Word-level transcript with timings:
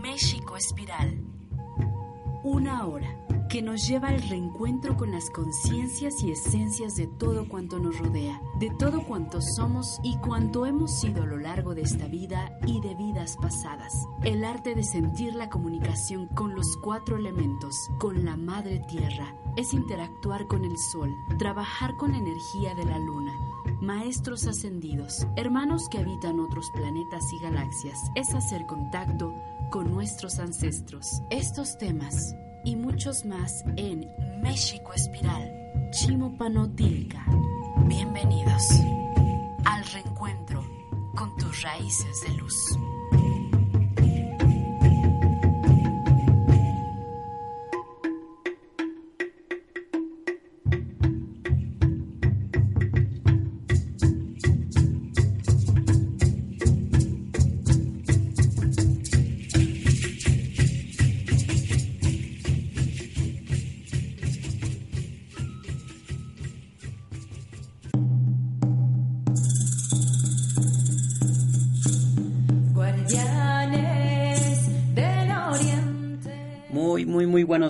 México 0.00 0.56
Espiral. 0.56 1.20
Una 2.42 2.86
hora 2.86 3.26
que 3.50 3.60
nos 3.60 3.86
lleva 3.86 4.08
al 4.08 4.22
reencuentro 4.22 4.96
con 4.96 5.10
las 5.10 5.28
conciencias 5.28 6.22
y 6.22 6.30
esencias 6.30 6.94
de 6.94 7.06
todo 7.06 7.48
cuanto 7.48 7.78
nos 7.78 7.98
rodea, 7.98 8.40
de 8.58 8.70
todo 8.78 9.04
cuanto 9.04 9.42
somos 9.42 9.98
y 10.02 10.16
cuanto 10.18 10.64
hemos 10.64 11.00
sido 11.00 11.24
a 11.24 11.26
lo 11.26 11.36
largo 11.36 11.74
de 11.74 11.82
esta 11.82 12.06
vida 12.06 12.56
y 12.66 12.80
de 12.80 12.94
vidas 12.94 13.36
pasadas. 13.36 13.92
El 14.22 14.44
arte 14.44 14.74
de 14.74 14.84
sentir 14.84 15.34
la 15.34 15.50
comunicación 15.50 16.28
con 16.28 16.54
los 16.54 16.76
cuatro 16.78 17.16
elementos, 17.16 17.74
con 17.98 18.24
la 18.24 18.36
madre 18.36 18.80
tierra, 18.88 19.34
es 19.56 19.74
interactuar 19.74 20.46
con 20.46 20.64
el 20.64 20.78
sol, 20.78 21.12
trabajar 21.38 21.96
con 21.96 22.12
la 22.12 22.18
energía 22.18 22.74
de 22.74 22.84
la 22.84 22.98
luna, 22.98 23.34
maestros 23.82 24.46
ascendidos, 24.46 25.26
hermanos 25.36 25.88
que 25.90 25.98
habitan 25.98 26.40
otros 26.40 26.70
planetas 26.70 27.32
y 27.32 27.38
galaxias, 27.40 27.98
es 28.14 28.32
hacer 28.32 28.64
contacto 28.66 29.34
con 29.70 29.92
nuestros 29.94 30.38
ancestros. 30.40 31.22
Estos 31.30 31.78
temas 31.78 32.34
y 32.64 32.76
muchos 32.76 33.24
más 33.24 33.64
en 33.76 34.10
México 34.42 34.92
Espiral, 34.92 35.50
Chimopanotilca. 35.92 37.24
Bienvenidos 37.86 38.62
al 39.64 39.84
reencuentro 39.92 40.62
con 41.14 41.34
tus 41.36 41.62
raíces 41.62 42.20
de 42.26 42.34
luz. 42.34 42.56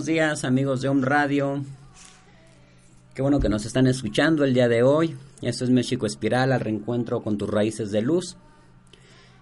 Buenos 0.00 0.14
días 0.14 0.44
amigos 0.44 0.80
de 0.80 0.88
Home 0.88 1.04
Radio. 1.04 1.62
Qué 3.12 3.20
bueno 3.20 3.38
que 3.38 3.50
nos 3.50 3.66
están 3.66 3.86
escuchando 3.86 4.44
el 4.44 4.54
día 4.54 4.66
de 4.66 4.82
hoy. 4.82 5.14
Esto 5.42 5.64
es 5.64 5.68
México 5.68 6.06
Espiral, 6.06 6.52
al 6.52 6.60
reencuentro 6.60 7.20
con 7.20 7.36
tus 7.36 7.50
raíces 7.50 7.90
de 7.90 8.00
luz. 8.00 8.38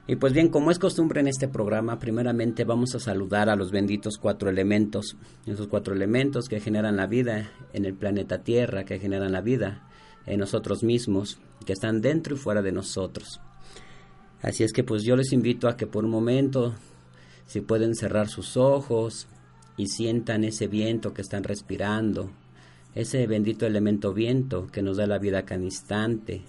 Y 0.09 0.17
pues 0.17 0.33
bien, 0.33 0.49
como 0.49 0.73
es 0.73 0.81
costumbre 0.81 1.21
en 1.21 1.29
este 1.29 1.47
programa, 1.47 2.01
primeramente 2.01 2.65
vamos 2.65 2.93
a 2.97 2.99
saludar 2.99 3.49
a 3.49 3.55
los 3.55 3.71
benditos 3.71 4.19
cuatro 4.19 4.51
elementos. 4.51 5.17
Esos 5.47 5.69
cuatro 5.69 5.95
elementos 5.95 6.49
que 6.49 6.59
generan 6.59 6.97
la 6.97 7.07
vida 7.07 7.53
en 7.73 7.85
el 7.85 7.95
planeta 7.95 8.43
Tierra, 8.43 8.85
que 8.85 8.99
generan 8.99 9.31
la 9.31 9.43
vida 9.43 9.87
en 10.27 10.41
nosotros 10.41 10.83
mismos, 10.83 11.39
que 11.67 11.75
están 11.75 12.01
dentro 12.01 12.35
y 12.35 12.39
fuera 12.39 12.63
de 12.63 12.73
nosotros. 12.73 13.41
Así 14.43 14.65
es 14.65 14.73
que 14.73 14.83
pues 14.83 15.05
yo 15.05 15.15
les 15.15 15.33
invito 15.33 15.69
a 15.69 15.77
que 15.77 15.87
por 15.87 16.05
un 16.05 16.11
momento, 16.11 16.75
si 17.47 17.61
pueden 17.61 17.95
cerrar 17.95 18.27
sus 18.27 18.57
ojos, 18.57 19.29
y 19.79 19.87
sientan 19.87 20.45
ese 20.45 20.67
viento 20.67 21.15
que 21.15 21.23
están 21.23 21.45
respirando, 21.45 22.31
ese 22.95 23.27
bendito 23.27 23.65
elemento 23.65 24.13
viento 24.13 24.67
que 24.67 24.83
nos 24.83 24.97
da 24.99 25.07
la 25.07 25.19
vida 25.19 25.45
cada 25.45 25.63
instante, 25.63 26.43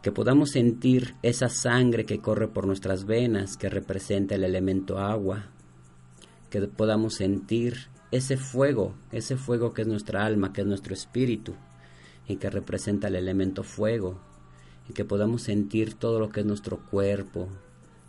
que 0.00 0.12
podamos 0.12 0.50
sentir 0.50 1.16
esa 1.22 1.48
sangre 1.48 2.06
que 2.06 2.20
corre 2.20 2.48
por 2.48 2.66
nuestras 2.66 3.04
venas, 3.04 3.56
que 3.56 3.68
representa 3.68 4.36
el 4.36 4.44
elemento 4.44 4.98
agua, 4.98 5.46
que 6.50 6.60
podamos 6.62 7.14
sentir 7.14 7.88
ese 8.12 8.36
fuego, 8.36 8.94
ese 9.10 9.36
fuego 9.36 9.72
que 9.72 9.82
es 9.82 9.88
nuestra 9.88 10.24
alma, 10.24 10.52
que 10.52 10.60
es 10.60 10.66
nuestro 10.66 10.94
espíritu, 10.94 11.54
y 12.28 12.36
que 12.36 12.48
representa 12.48 13.08
el 13.08 13.16
elemento 13.16 13.64
fuego, 13.64 14.20
y 14.88 14.92
que 14.92 15.04
podamos 15.04 15.42
sentir 15.42 15.94
todo 15.94 16.20
lo 16.20 16.28
que 16.28 16.40
es 16.40 16.46
nuestro 16.46 16.78
cuerpo, 16.78 17.48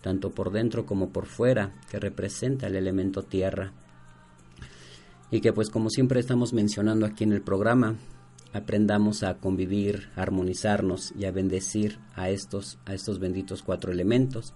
tanto 0.03 0.31
por 0.31 0.51
dentro 0.51 0.85
como 0.85 1.09
por 1.09 1.25
fuera, 1.25 1.71
que 1.89 1.97
representa 1.97 2.67
el 2.67 2.75
elemento 2.75 3.23
tierra. 3.23 3.71
Y 5.31 5.39
que 5.39 5.53
pues 5.53 5.69
como 5.69 5.89
siempre 5.89 6.19
estamos 6.19 6.51
mencionando 6.53 7.05
aquí 7.05 7.23
en 7.23 7.31
el 7.31 7.41
programa, 7.41 7.95
aprendamos 8.51 9.23
a 9.23 9.37
convivir, 9.37 10.09
a 10.15 10.21
armonizarnos 10.21 11.13
y 11.17 11.23
a 11.23 11.31
bendecir 11.31 11.99
a 12.15 12.29
estos, 12.29 12.77
a 12.85 12.93
estos 12.93 13.19
benditos 13.19 13.63
cuatro 13.63 13.93
elementos. 13.93 14.53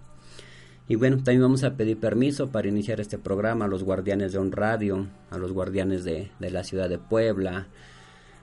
Y 0.89 0.95
bueno, 0.95 1.17
también 1.17 1.41
vamos 1.41 1.63
a 1.63 1.75
pedir 1.75 1.97
permiso 1.97 2.51
para 2.51 2.67
iniciar 2.67 2.99
este 2.99 3.17
programa 3.17 3.65
a 3.65 3.67
los 3.69 3.83
guardianes 3.83 4.33
de 4.33 4.39
On 4.39 4.51
Radio, 4.51 5.07
a 5.31 5.37
los 5.37 5.53
guardianes 5.53 6.03
de, 6.03 6.29
de 6.39 6.51
la 6.51 6.65
ciudad 6.65 6.89
de 6.89 6.99
Puebla, 6.99 7.67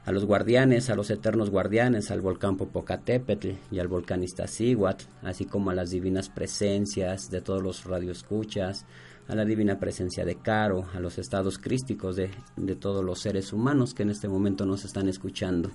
a 0.05 0.13
los 0.13 0.27
guardianes, 0.27 0.91
a 0.91 0.95
los 0.95 1.11
eternos 1.11 1.51
guardianes, 1.51 2.11
al 2.11 2.21
volcán 2.21 2.57
Popocatépetl 2.57 3.53
y 3.71 3.79
al 3.79 3.89
volcán 3.89 4.23
Iztaccíhuatl, 4.23 5.05
así 5.23 5.47
como 5.47 5.71
a 5.71 5.75
las 5.75 5.91
divinas 5.91 6.29
presencias 6.29 7.31
de 7.31 7.41
todos 7.41 7.63
los 7.63 7.85
radioescuchas, 7.85 8.85
a 9.29 9.35
la 9.35 9.47
divina 9.47 9.79
presencia 9.79 10.25
de 10.27 10.37
Caro, 10.37 10.85
a 10.95 11.01
los 11.01 11.17
estados 11.17 11.59
crísticos 11.59 12.17
de, 12.17 12.31
de 12.57 12.77
todos 12.77 13.03
los 13.03 13.21
seres 13.21 13.53
humanos 13.53 13.95
que 13.95 14.03
en 14.03 14.11
este 14.11 14.29
momento 14.29 14.67
nos 14.67 14.85
están 14.85 15.09
escuchando. 15.09 15.71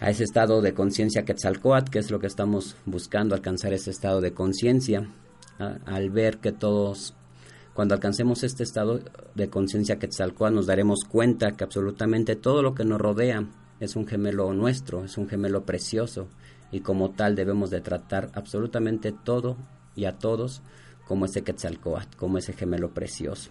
A 0.00 0.10
ese 0.10 0.24
estado 0.24 0.62
de 0.62 0.72
conciencia 0.72 1.24
Quetzalcoatl, 1.24 1.90
que 1.90 1.98
es 1.98 2.10
lo 2.10 2.18
que 2.18 2.26
estamos 2.26 2.76
buscando, 2.86 3.34
alcanzar 3.34 3.72
ese 3.74 3.90
estado 3.90 4.20
de 4.20 4.32
conciencia, 4.32 5.06
al 5.58 6.10
ver 6.10 6.38
que 6.38 6.50
todos 6.50 7.14
cuando 7.74 7.94
alcancemos 7.94 8.42
este 8.42 8.62
estado 8.62 9.00
de 9.34 9.48
conciencia 9.48 9.98
Quetzalcóatl 9.98 10.54
nos 10.54 10.66
daremos 10.66 11.04
cuenta 11.04 11.52
que 11.52 11.64
absolutamente 11.64 12.36
todo 12.36 12.62
lo 12.62 12.74
que 12.74 12.84
nos 12.84 13.00
rodea 13.00 13.46
es 13.80 13.96
un 13.96 14.06
gemelo 14.06 14.52
nuestro, 14.52 15.04
es 15.04 15.16
un 15.16 15.28
gemelo 15.28 15.64
precioso 15.64 16.28
y 16.70 16.80
como 16.80 17.10
tal 17.10 17.34
debemos 17.34 17.70
de 17.70 17.80
tratar 17.80 18.30
absolutamente 18.34 19.12
todo 19.12 19.56
y 19.96 20.04
a 20.04 20.18
todos 20.18 20.62
como 21.06 21.24
ese 21.24 21.42
Quetzalcóatl, 21.42 22.16
como 22.16 22.38
ese 22.38 22.52
gemelo 22.52 22.90
precioso. 22.92 23.50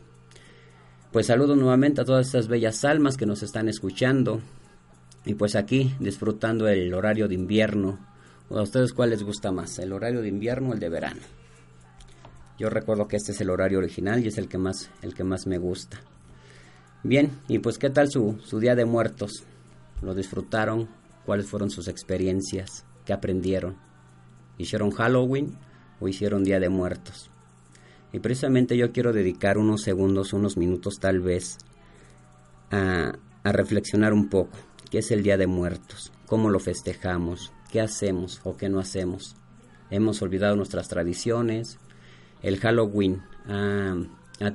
Pues 1.12 1.28
saludo 1.28 1.56
nuevamente 1.56 2.02
a 2.02 2.06
todas 2.06 2.28
estas 2.28 2.48
bellas 2.48 2.86
almas 2.86 3.18
que 3.18 3.26
nos 3.26 3.44
están 3.44 3.68
escuchando 3.68 4.40
y 5.26 5.34
pues 5.34 5.56
aquí 5.56 5.94
disfrutando 6.00 6.68
el 6.68 6.94
horario 6.94 7.28
de 7.28 7.36
invierno. 7.36 8.00
¿A 8.50 8.62
ustedes 8.62 8.94
cuál 8.94 9.10
les 9.10 9.24
gusta 9.24 9.52
más, 9.52 9.78
el 9.80 9.94
horario 9.94 10.22
de 10.22 10.30
invierno 10.30 10.70
o 10.70 10.74
el 10.74 10.80
de 10.80 10.90
verano? 10.90 11.22
Yo 12.62 12.70
recuerdo 12.70 13.08
que 13.08 13.16
este 13.16 13.32
es 13.32 13.42
el 13.42 13.50
horario 13.50 13.80
original 13.80 14.24
y 14.24 14.28
es 14.28 14.38
el 14.38 14.48
que 14.48 14.60
más, 14.60 14.92
el 15.02 15.16
que 15.16 15.24
más 15.24 15.48
me 15.48 15.58
gusta. 15.58 16.00
Bien, 17.02 17.32
y 17.48 17.58
pues 17.58 17.80
qué 17.80 17.90
tal 17.90 18.12
su, 18.12 18.40
su 18.46 18.60
Día 18.60 18.76
de 18.76 18.86
Muertos? 18.86 19.46
¿Lo 20.04 20.14
disfrutaron? 20.14 20.88
¿Cuáles 21.26 21.48
fueron 21.48 21.72
sus 21.72 21.88
experiencias? 21.88 22.86
¿Qué 23.04 23.14
aprendieron? 23.14 23.78
¿Hicieron 24.60 24.92
Halloween 24.92 25.58
o 26.00 26.08
hicieron 26.08 26.44
Día 26.44 26.60
de 26.60 26.70
Muertos? 26.70 27.32
Y 28.14 28.20
precisamente 28.20 28.78
yo 28.78 28.92
quiero 28.92 29.12
dedicar 29.12 29.58
unos 29.58 29.82
segundos, 29.82 30.32
unos 30.32 30.56
minutos 30.56 31.00
tal 31.00 31.20
vez, 31.20 31.58
a, 32.70 33.14
reflexionar 33.44 34.14
un 34.14 34.30
poco. 34.30 34.56
¿Qué 34.92 35.00
es 35.00 35.10
el 35.10 35.24
Día 35.24 35.38
de 35.38 35.48
Muertos? 35.48 36.12
¿Cómo 36.28 36.52
lo 36.52 36.60
festejamos? 36.60 37.52
¿Qué 37.72 37.82
hacemos 37.82 38.40
o 38.44 38.56
qué 38.56 38.70
no 38.70 38.80
hacemos? 38.80 39.36
¿Hemos 39.90 40.22
olvidado 40.22 40.56
nuestras 40.56 40.90
tradiciones? 40.90 41.80
El 42.44 42.60
Halloween 42.60 43.22
ha, 43.48 43.96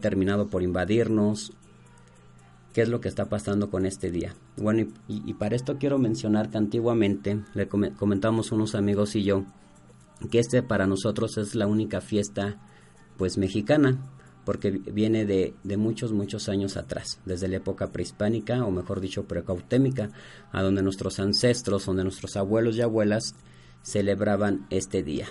terminado 0.00 0.48
por 0.48 0.62
invadirnos. 0.62 1.52
¿Qué 2.72 2.82
es 2.82 2.88
lo 2.88 3.00
que 3.00 3.08
está 3.08 3.26
pasando 3.26 3.70
con 3.70 3.86
este 3.86 4.10
día? 4.10 4.34
Bueno, 4.56 4.88
y, 5.08 5.32
para 5.34 5.56
esto 5.56 5.78
quiero 5.78 5.98
mencionar 5.98 6.50
que 6.50 6.58
antiguamente 6.58 7.40
le 7.54 7.68
comentamos 7.68 8.52
unos 8.52 8.74
amigos 8.74 9.16
y 9.16 9.22
yo 9.22 9.44
que 10.30 10.38
este 10.38 10.62
para 10.62 10.86
nosotros 10.86 11.36
es 11.38 11.54
la 11.54 11.66
única 11.66 12.00
fiesta 12.00 12.56
pues 13.16 13.38
mexicana 13.38 13.98
porque 14.44 14.70
viene 14.70 15.26
de, 15.26 15.54
de, 15.64 15.76
muchos, 15.76 16.12
muchos 16.12 16.48
años 16.48 16.76
atrás, 16.76 17.18
desde 17.24 17.48
la 17.48 17.56
época 17.56 17.88
prehispánica, 17.88 18.64
o 18.64 18.70
mejor 18.70 19.00
dicho, 19.00 19.24
precautémica, 19.24 20.10
a 20.52 20.62
donde 20.62 20.82
nuestros 20.82 21.18
ancestros, 21.18 21.84
donde 21.84 22.04
nuestros 22.04 22.36
abuelos 22.36 22.76
y 22.76 22.80
abuelas 22.80 23.34
celebraban 23.82 24.64
este 24.70 25.02
día. 25.02 25.26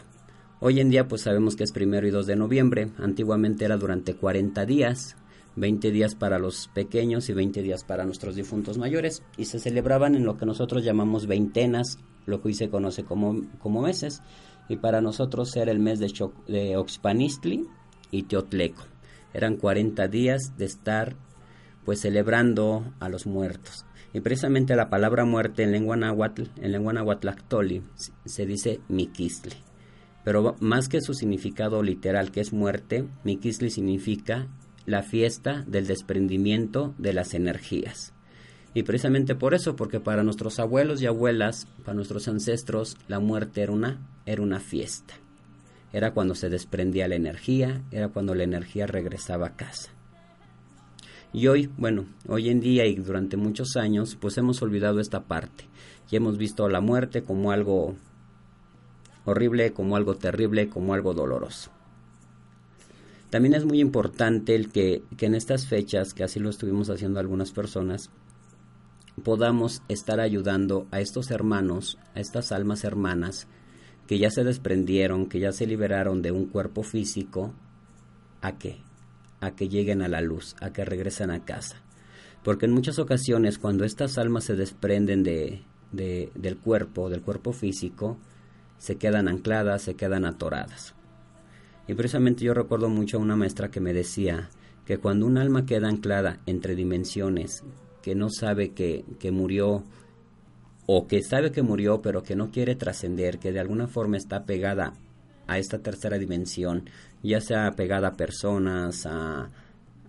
Hoy 0.68 0.80
en 0.80 0.90
día 0.90 1.08
pues 1.08 1.22
sabemos 1.22 1.56
que 1.56 1.64
es 1.64 1.72
primero 1.72 2.08
y 2.08 2.10
2 2.10 2.26
de 2.26 2.36
noviembre, 2.36 2.90
antiguamente 2.98 3.66
era 3.66 3.78
durante 3.78 4.16
40 4.16 4.66
días, 4.66 5.16
20 5.58 5.92
días 5.92 6.16
para 6.16 6.40
los 6.40 6.70
pequeños 6.70 7.30
y 7.30 7.34
20 7.34 7.62
días 7.62 7.84
para 7.84 8.04
nuestros 8.04 8.34
difuntos 8.34 8.80
mayores 8.80 9.22
y 9.38 9.46
se 9.46 9.60
celebraban 9.60 10.16
en 10.16 10.26
lo 10.26 10.38
que 10.38 10.48
nosotros 10.48 10.84
llamamos 10.84 11.28
veintenas, 11.28 12.00
lo 12.26 12.42
que 12.42 12.48
hoy 12.48 12.54
se 12.56 12.70
conoce 12.72 13.04
como, 13.04 13.44
como 13.60 13.84
meses 13.84 14.24
y 14.68 14.78
para 14.78 15.02
nosotros 15.02 15.56
era 15.56 15.72
el 15.72 15.78
mes 15.78 16.00
de, 16.00 16.12
de 16.48 16.78
Oxpanistli 16.78 17.68
y 18.10 18.24
Teotleco. 18.24 18.86
Eran 19.36 19.58
40 19.58 20.08
días 20.08 20.58
de 20.58 20.66
estar 20.66 21.16
pues 21.84 22.02
celebrando 22.02 22.92
a 23.00 23.08
los 23.08 23.28
muertos. 23.28 23.86
Y 24.14 24.22
precisamente 24.22 24.76
la 24.76 24.90
palabra 24.90 25.26
muerte 25.26 25.62
en 25.62 25.72
lengua 25.72 25.96
náhuatl, 25.96 26.46
en 26.60 26.72
lengua 26.72 26.92
náhuatl 26.92 27.28
se 28.26 28.46
dice 28.48 28.80
miquistle 28.90 29.56
Pero 30.26 30.56
más 30.60 30.90
que 30.90 31.02
su 31.02 31.14
significado 31.14 31.84
literal, 31.84 32.32
que 32.32 32.42
es 32.42 32.52
muerte, 32.52 33.06
Mikisli 33.24 33.70
significa 33.70 34.48
la 34.88 35.04
fiesta 35.04 35.64
del 35.68 35.86
desprendimiento 35.86 36.96
de 36.98 37.14
las 37.14 37.36
energías. 37.36 38.12
Y 38.74 38.84
precisamente 38.84 39.36
por 39.36 39.54
eso, 39.54 39.76
porque 39.76 40.00
para 40.00 40.24
nuestros 40.24 40.60
abuelos 40.60 41.02
y 41.02 41.06
abuelas, 41.06 41.68
para 41.86 41.94
nuestros 41.94 42.28
ancestros, 42.28 42.98
la 43.08 43.20
muerte 43.20 43.62
era 43.62 43.72
una, 43.72 44.00
era 44.26 44.42
una 44.42 44.60
fiesta. 44.60 45.14
Era 45.94 46.12
cuando 46.12 46.34
se 46.34 46.50
desprendía 46.50 47.08
la 47.08 47.16
energía, 47.16 47.84
era 47.92 48.10
cuando 48.10 48.34
la 48.34 48.44
energía 48.44 48.88
regresaba 48.88 49.48
a 49.48 49.56
casa. 49.56 49.92
Y 51.34 51.48
hoy, 51.48 51.70
bueno, 51.78 52.08
hoy 52.28 52.50
en 52.50 52.62
día 52.62 52.88
y 52.88 52.96
durante 52.96 53.38
muchos 53.38 53.76
años, 53.78 54.18
pues 54.20 54.38
hemos 54.40 54.62
olvidado 54.64 55.00
esta 55.00 55.24
parte. 55.24 55.66
Y 56.10 56.16
hemos 56.16 56.38
visto 56.38 56.68
la 56.68 56.82
muerte 56.82 57.22
como 57.22 57.52
algo 57.52 57.96
horrible, 59.26 59.74
como 59.74 59.96
algo 59.96 60.16
terrible, 60.16 60.70
como 60.70 60.94
algo 60.94 61.14
doloroso. 61.14 61.72
También 63.30 63.56
es 63.56 63.66
muy 63.66 63.80
importante 63.80 64.56
el 64.56 64.72
que, 64.72 65.04
que 65.18 65.26
en 65.26 65.36
estas 65.36 65.68
fechas, 65.68 66.14
que 66.14 66.24
así 66.24 66.40
lo 66.40 66.50
estuvimos 66.50 66.90
haciendo 66.90 67.20
algunas 67.20 67.52
personas, 67.52 68.12
podamos 69.24 69.82
estar 69.88 70.20
ayudando 70.20 70.88
a 70.92 71.00
estos 71.00 71.32
hermanos, 71.32 71.98
a 72.14 72.20
estas 72.20 72.52
almas 72.52 72.84
hermanas, 72.84 73.48
que 74.08 74.20
ya 74.20 74.30
se 74.30 74.44
desprendieron, 74.44 75.28
que 75.28 75.40
ya 75.40 75.52
se 75.52 75.66
liberaron 75.66 76.22
de 76.22 76.32
un 76.32 76.46
cuerpo 76.46 76.84
físico, 76.84 77.54
¿a 78.42 78.58
qué? 78.58 78.78
A 79.42 79.52
que 79.56 79.68
lleguen 79.68 80.02
a 80.02 80.08
la 80.08 80.22
luz, 80.22 80.56
a 80.62 80.72
que 80.72 80.86
regresen 80.86 81.32
a 81.32 81.44
casa. 81.44 81.82
Porque 82.44 82.68
en 82.68 82.74
muchas 82.74 83.00
ocasiones 83.00 83.58
cuando 83.58 83.86
estas 83.86 84.18
almas 84.18 84.44
se 84.44 84.56
desprenden 84.56 85.24
de, 85.24 85.64
de, 85.92 86.32
del 86.36 86.58
cuerpo, 86.58 87.10
del 87.10 87.22
cuerpo 87.22 87.52
físico, 87.52 88.20
se 88.78 88.98
quedan 88.98 89.28
ancladas, 89.28 89.82
se 89.84 89.96
quedan 89.96 90.26
atoradas. 90.26 90.94
Y 91.88 91.94
precisamente 91.94 92.44
yo 92.44 92.54
recuerdo 92.54 92.90
mucho 92.90 93.18
a 93.18 93.22
una 93.22 93.36
maestra 93.36 93.70
que 93.70 93.80
me 93.80 93.94
decía 93.94 94.50
que 94.86 94.98
cuando 94.98 95.26
un 95.26 95.38
alma 95.38 95.66
queda 95.66 95.88
anclada 95.88 96.40
entre 96.46 96.76
dimensiones, 96.76 97.64
que 98.02 98.16
no 98.16 98.30
sabe 98.30 98.72
que, 98.72 99.06
que 99.20 99.32
murió, 99.32 99.84
o 100.88 101.08
que 101.08 101.22
sabe 101.24 101.52
que 101.52 101.64
murió 101.64 102.02
pero 102.02 102.24
que 102.24 102.36
no 102.36 102.52
quiere 102.52 102.76
trascender, 102.76 103.40
que 103.40 103.52
de 103.52 103.60
alguna 103.60 103.88
forma 103.88 104.18
está 104.18 104.46
pegada 104.46 104.94
a 105.48 105.58
esta 105.60 105.80
tercera 105.80 106.18
dimensión, 106.18 106.90
ya 107.24 107.42
sea 107.42 107.72
pegada 107.72 108.10
a 108.10 108.18
personas, 108.18 109.06
a, 109.06 109.50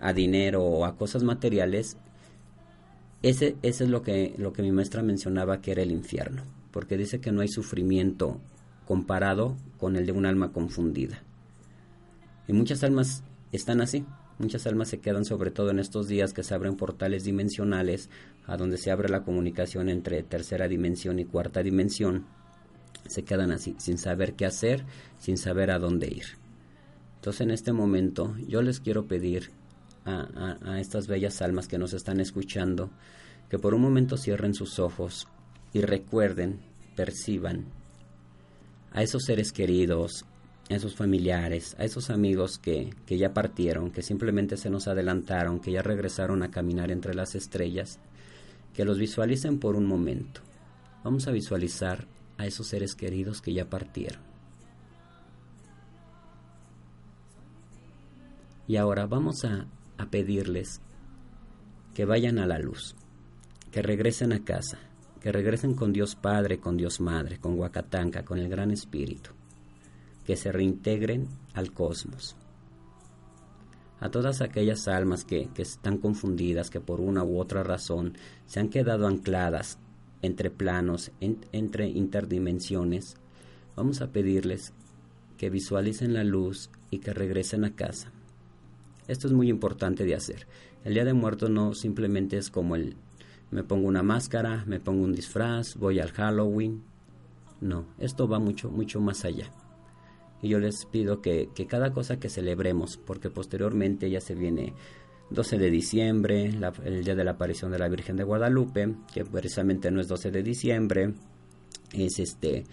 a 0.00 0.12
dinero 0.12 0.62
o 0.62 0.84
a 0.84 0.96
cosas 0.96 1.22
materiales, 1.24 1.96
ese, 3.22 3.56
ese 3.62 3.84
es 3.84 3.90
lo 3.90 4.02
que, 4.02 4.34
lo 4.38 4.52
que 4.52 4.62
mi 4.62 4.72
maestra 4.72 5.02
mencionaba 5.02 5.60
que 5.60 5.72
era 5.72 5.82
el 5.82 5.90
infierno, 5.90 6.42
porque 6.70 6.96
dice 6.96 7.20
que 7.20 7.32
no 7.32 7.40
hay 7.40 7.48
sufrimiento 7.48 8.40
comparado 8.86 9.56
con 9.78 9.96
el 9.96 10.06
de 10.06 10.12
un 10.12 10.24
alma 10.24 10.52
confundida. 10.52 11.22
Y 12.48 12.52
muchas 12.52 12.82
almas 12.84 13.22
están 13.52 13.80
así, 13.80 14.06
muchas 14.38 14.66
almas 14.66 14.88
se 14.88 14.98
quedan 14.98 15.24
sobre 15.24 15.50
todo 15.50 15.70
en 15.70 15.78
estos 15.78 16.08
días 16.08 16.32
que 16.32 16.44
se 16.44 16.54
abren 16.54 16.76
portales 16.76 17.24
dimensionales 17.24 18.08
a 18.46 18.56
donde 18.56 18.78
se 18.78 18.90
abre 18.90 19.08
la 19.08 19.24
comunicación 19.24 19.88
entre 19.88 20.22
tercera 20.22 20.68
dimensión 20.68 21.18
y 21.18 21.24
cuarta 21.24 21.62
dimensión. 21.62 22.26
Se 23.08 23.24
quedan 23.24 23.50
así, 23.50 23.74
sin 23.78 23.98
saber 23.98 24.34
qué 24.34 24.46
hacer, 24.46 24.84
sin 25.18 25.36
saber 25.36 25.70
a 25.70 25.78
dónde 25.78 26.06
ir. 26.08 26.24
Entonces 27.16 27.40
en 27.40 27.50
este 27.50 27.72
momento 27.72 28.36
yo 28.46 28.62
les 28.62 28.80
quiero 28.80 29.06
pedir 29.06 29.50
a, 30.04 30.56
a, 30.62 30.80
estas 30.80 31.08
bellas 31.08 31.42
almas 31.42 31.66
que 31.66 31.78
nos 31.78 31.92
están 31.92 32.20
escuchando 32.20 32.90
que 33.50 33.58
por 33.58 33.74
un 33.74 33.82
momento 33.82 34.16
cierren 34.16 34.54
sus 34.54 34.78
ojos 34.78 35.26
y 35.72 35.80
recuerden, 35.80 36.60
perciban 36.94 37.66
a 38.96 39.02
esos 39.02 39.24
seres 39.24 39.52
queridos, 39.52 40.24
a 40.70 40.74
esos 40.74 40.96
familiares, 40.96 41.76
a 41.78 41.84
esos 41.84 42.08
amigos 42.08 42.56
que, 42.56 42.94
que 43.04 43.18
ya 43.18 43.34
partieron, 43.34 43.90
que 43.90 44.00
simplemente 44.00 44.56
se 44.56 44.70
nos 44.70 44.88
adelantaron, 44.88 45.60
que 45.60 45.70
ya 45.70 45.82
regresaron 45.82 46.42
a 46.42 46.50
caminar 46.50 46.90
entre 46.90 47.14
las 47.14 47.34
estrellas, 47.34 47.98
que 48.72 48.86
los 48.86 48.98
visualicen 48.98 49.58
por 49.58 49.76
un 49.76 49.84
momento. 49.84 50.40
Vamos 51.04 51.28
a 51.28 51.30
visualizar 51.30 52.06
a 52.38 52.46
esos 52.46 52.68
seres 52.68 52.94
queridos 52.94 53.42
que 53.42 53.52
ya 53.52 53.68
partieron. 53.68 54.22
Y 58.66 58.76
ahora 58.76 59.04
vamos 59.04 59.44
a, 59.44 59.66
a 59.98 60.06
pedirles 60.06 60.80
que 61.94 62.06
vayan 62.06 62.38
a 62.38 62.46
la 62.46 62.58
luz, 62.58 62.96
que 63.72 63.82
regresen 63.82 64.32
a 64.32 64.42
casa, 64.42 64.78
que 65.26 65.32
regresen 65.32 65.74
con 65.74 65.92
Dios 65.92 66.14
Padre, 66.14 66.60
con 66.60 66.76
Dios 66.76 67.00
Madre, 67.00 67.38
con 67.40 67.58
Huacatanca, 67.58 68.24
con 68.24 68.38
el 68.38 68.48
Gran 68.48 68.70
Espíritu, 68.70 69.30
que 70.24 70.36
se 70.36 70.52
reintegren 70.52 71.26
al 71.52 71.72
cosmos. 71.72 72.36
A 73.98 74.08
todas 74.08 74.40
aquellas 74.40 74.86
almas 74.86 75.24
que, 75.24 75.48
que 75.52 75.62
están 75.62 75.98
confundidas, 75.98 76.70
que 76.70 76.78
por 76.78 77.00
una 77.00 77.24
u 77.24 77.40
otra 77.40 77.64
razón 77.64 78.16
se 78.46 78.60
han 78.60 78.68
quedado 78.68 79.08
ancladas 79.08 79.80
entre 80.22 80.48
planos, 80.48 81.10
en, 81.20 81.44
entre 81.50 81.88
interdimensiones, 81.88 83.16
vamos 83.74 84.02
a 84.02 84.12
pedirles 84.12 84.74
que 85.38 85.50
visualicen 85.50 86.14
la 86.14 86.22
luz 86.22 86.70
y 86.88 87.00
que 87.00 87.12
regresen 87.12 87.64
a 87.64 87.74
casa. 87.74 88.12
Esto 89.08 89.26
es 89.26 89.32
muy 89.32 89.48
importante 89.50 90.04
de 90.04 90.14
hacer. 90.14 90.46
El 90.84 90.94
Día 90.94 91.04
de 91.04 91.14
Muertos 91.14 91.50
no 91.50 91.74
simplemente 91.74 92.36
es 92.36 92.48
como 92.48 92.76
el 92.76 92.94
me 93.50 93.62
pongo 93.62 93.88
una 93.88 94.02
máscara, 94.02 94.64
me 94.66 94.80
pongo 94.80 95.04
un 95.04 95.12
disfraz, 95.12 95.76
voy 95.76 96.00
al 96.00 96.12
Halloween. 96.12 96.82
No, 97.60 97.86
esto 97.98 98.28
va 98.28 98.38
mucho, 98.38 98.70
mucho 98.70 99.00
más 99.00 99.24
allá. 99.24 99.50
Y 100.42 100.48
yo 100.48 100.58
les 100.58 100.84
pido 100.86 101.22
que, 101.22 101.48
que 101.54 101.66
cada 101.66 101.92
cosa 101.92 102.18
que 102.18 102.28
celebremos, 102.28 102.98
porque 102.98 103.30
posteriormente 103.30 104.10
ya 104.10 104.20
se 104.20 104.34
viene 104.34 104.74
12 105.30 105.58
de 105.58 105.70
diciembre, 105.70 106.52
la, 106.52 106.72
el 106.84 107.04
día 107.04 107.14
de 107.14 107.24
la 107.24 107.32
aparición 107.32 107.70
de 107.72 107.78
la 107.78 107.88
Virgen 107.88 108.16
de 108.16 108.24
Guadalupe, 108.24 108.94
que 109.12 109.24
precisamente 109.24 109.90
no 109.90 110.00
es 110.00 110.08
12 110.08 110.30
de 110.30 110.42
diciembre, 110.42 111.14
es 111.92 112.18
este 112.18 112.64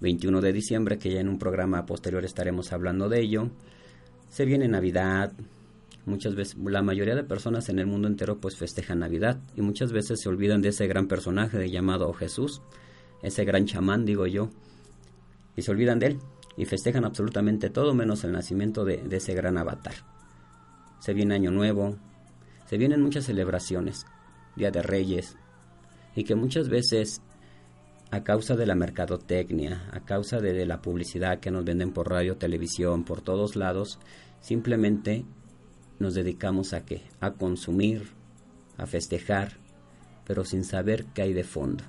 21 0.00 0.40
de 0.40 0.52
diciembre, 0.52 0.98
que 0.98 1.10
ya 1.10 1.20
en 1.20 1.28
un 1.28 1.38
programa 1.38 1.86
posterior 1.86 2.24
estaremos 2.24 2.72
hablando 2.72 3.08
de 3.08 3.20
ello. 3.20 3.50
Se 4.28 4.44
viene 4.44 4.68
Navidad, 4.68 5.32
Muchas 6.06 6.36
veces, 6.36 6.56
la 6.56 6.82
mayoría 6.82 7.16
de 7.16 7.24
personas 7.24 7.68
en 7.68 7.80
el 7.80 7.86
mundo 7.88 8.06
entero 8.06 8.38
pues 8.38 8.56
festejan 8.56 9.00
Navidad 9.00 9.40
y 9.56 9.60
muchas 9.60 9.90
veces 9.90 10.20
se 10.20 10.28
olvidan 10.28 10.62
de 10.62 10.68
ese 10.68 10.86
gran 10.86 11.08
personaje 11.08 11.68
llamado 11.68 12.12
Jesús, 12.12 12.62
ese 13.22 13.44
gran 13.44 13.66
chamán, 13.66 14.04
digo 14.04 14.28
yo, 14.28 14.50
y 15.56 15.62
se 15.62 15.72
olvidan 15.72 15.98
de 15.98 16.06
él 16.06 16.18
y 16.56 16.64
festejan 16.64 17.04
absolutamente 17.04 17.70
todo 17.70 17.92
menos 17.92 18.22
el 18.22 18.30
nacimiento 18.30 18.84
de, 18.84 19.02
ese 19.10 19.34
gran 19.34 19.58
avatar. 19.58 19.94
Se 21.00 21.12
viene 21.12 21.34
Año 21.34 21.50
Nuevo, 21.50 21.96
se 22.66 22.78
vienen 22.78 23.02
muchas 23.02 23.24
celebraciones, 23.24 24.06
Día 24.54 24.70
de 24.70 24.82
Reyes, 24.82 25.36
y 26.14 26.22
que 26.22 26.36
muchas 26.36 26.68
veces 26.68 27.20
a 28.12 28.22
causa 28.22 28.54
de 28.54 28.66
la 28.66 28.76
mercadotecnia, 28.76 29.90
a 29.90 30.04
causa 30.04 30.38
de, 30.38 30.52
de, 30.52 30.66
la 30.66 30.80
publicidad 30.80 31.40
que 31.40 31.50
nos 31.50 31.64
venden 31.64 31.90
por 31.90 32.08
radio, 32.08 32.36
televisión, 32.36 33.02
por 33.02 33.22
todos 33.22 33.56
lados, 33.56 33.98
simplemente 34.40 35.24
nos 35.98 36.14
dedicamos 36.14 36.72
a 36.72 36.84
qué? 36.84 37.02
A 37.20 37.32
consumir, 37.32 38.08
a 38.76 38.86
festejar, 38.86 39.52
pero 40.26 40.44
sin 40.44 40.64
saber 40.64 41.06
qué 41.14 41.22
hay 41.22 41.32
de 41.32 41.44
fondo, 41.44 41.84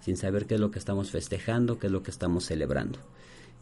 sin 0.00 0.16
saber 0.16 0.46
qué 0.46 0.54
es 0.54 0.60
lo 0.60 0.70
que 0.70 0.78
estamos 0.78 1.10
festejando, 1.10 1.78
qué 1.78 1.88
es 1.88 1.92
lo 1.92 2.02
que 2.02 2.10
estamos 2.10 2.44
celebrando. 2.44 2.98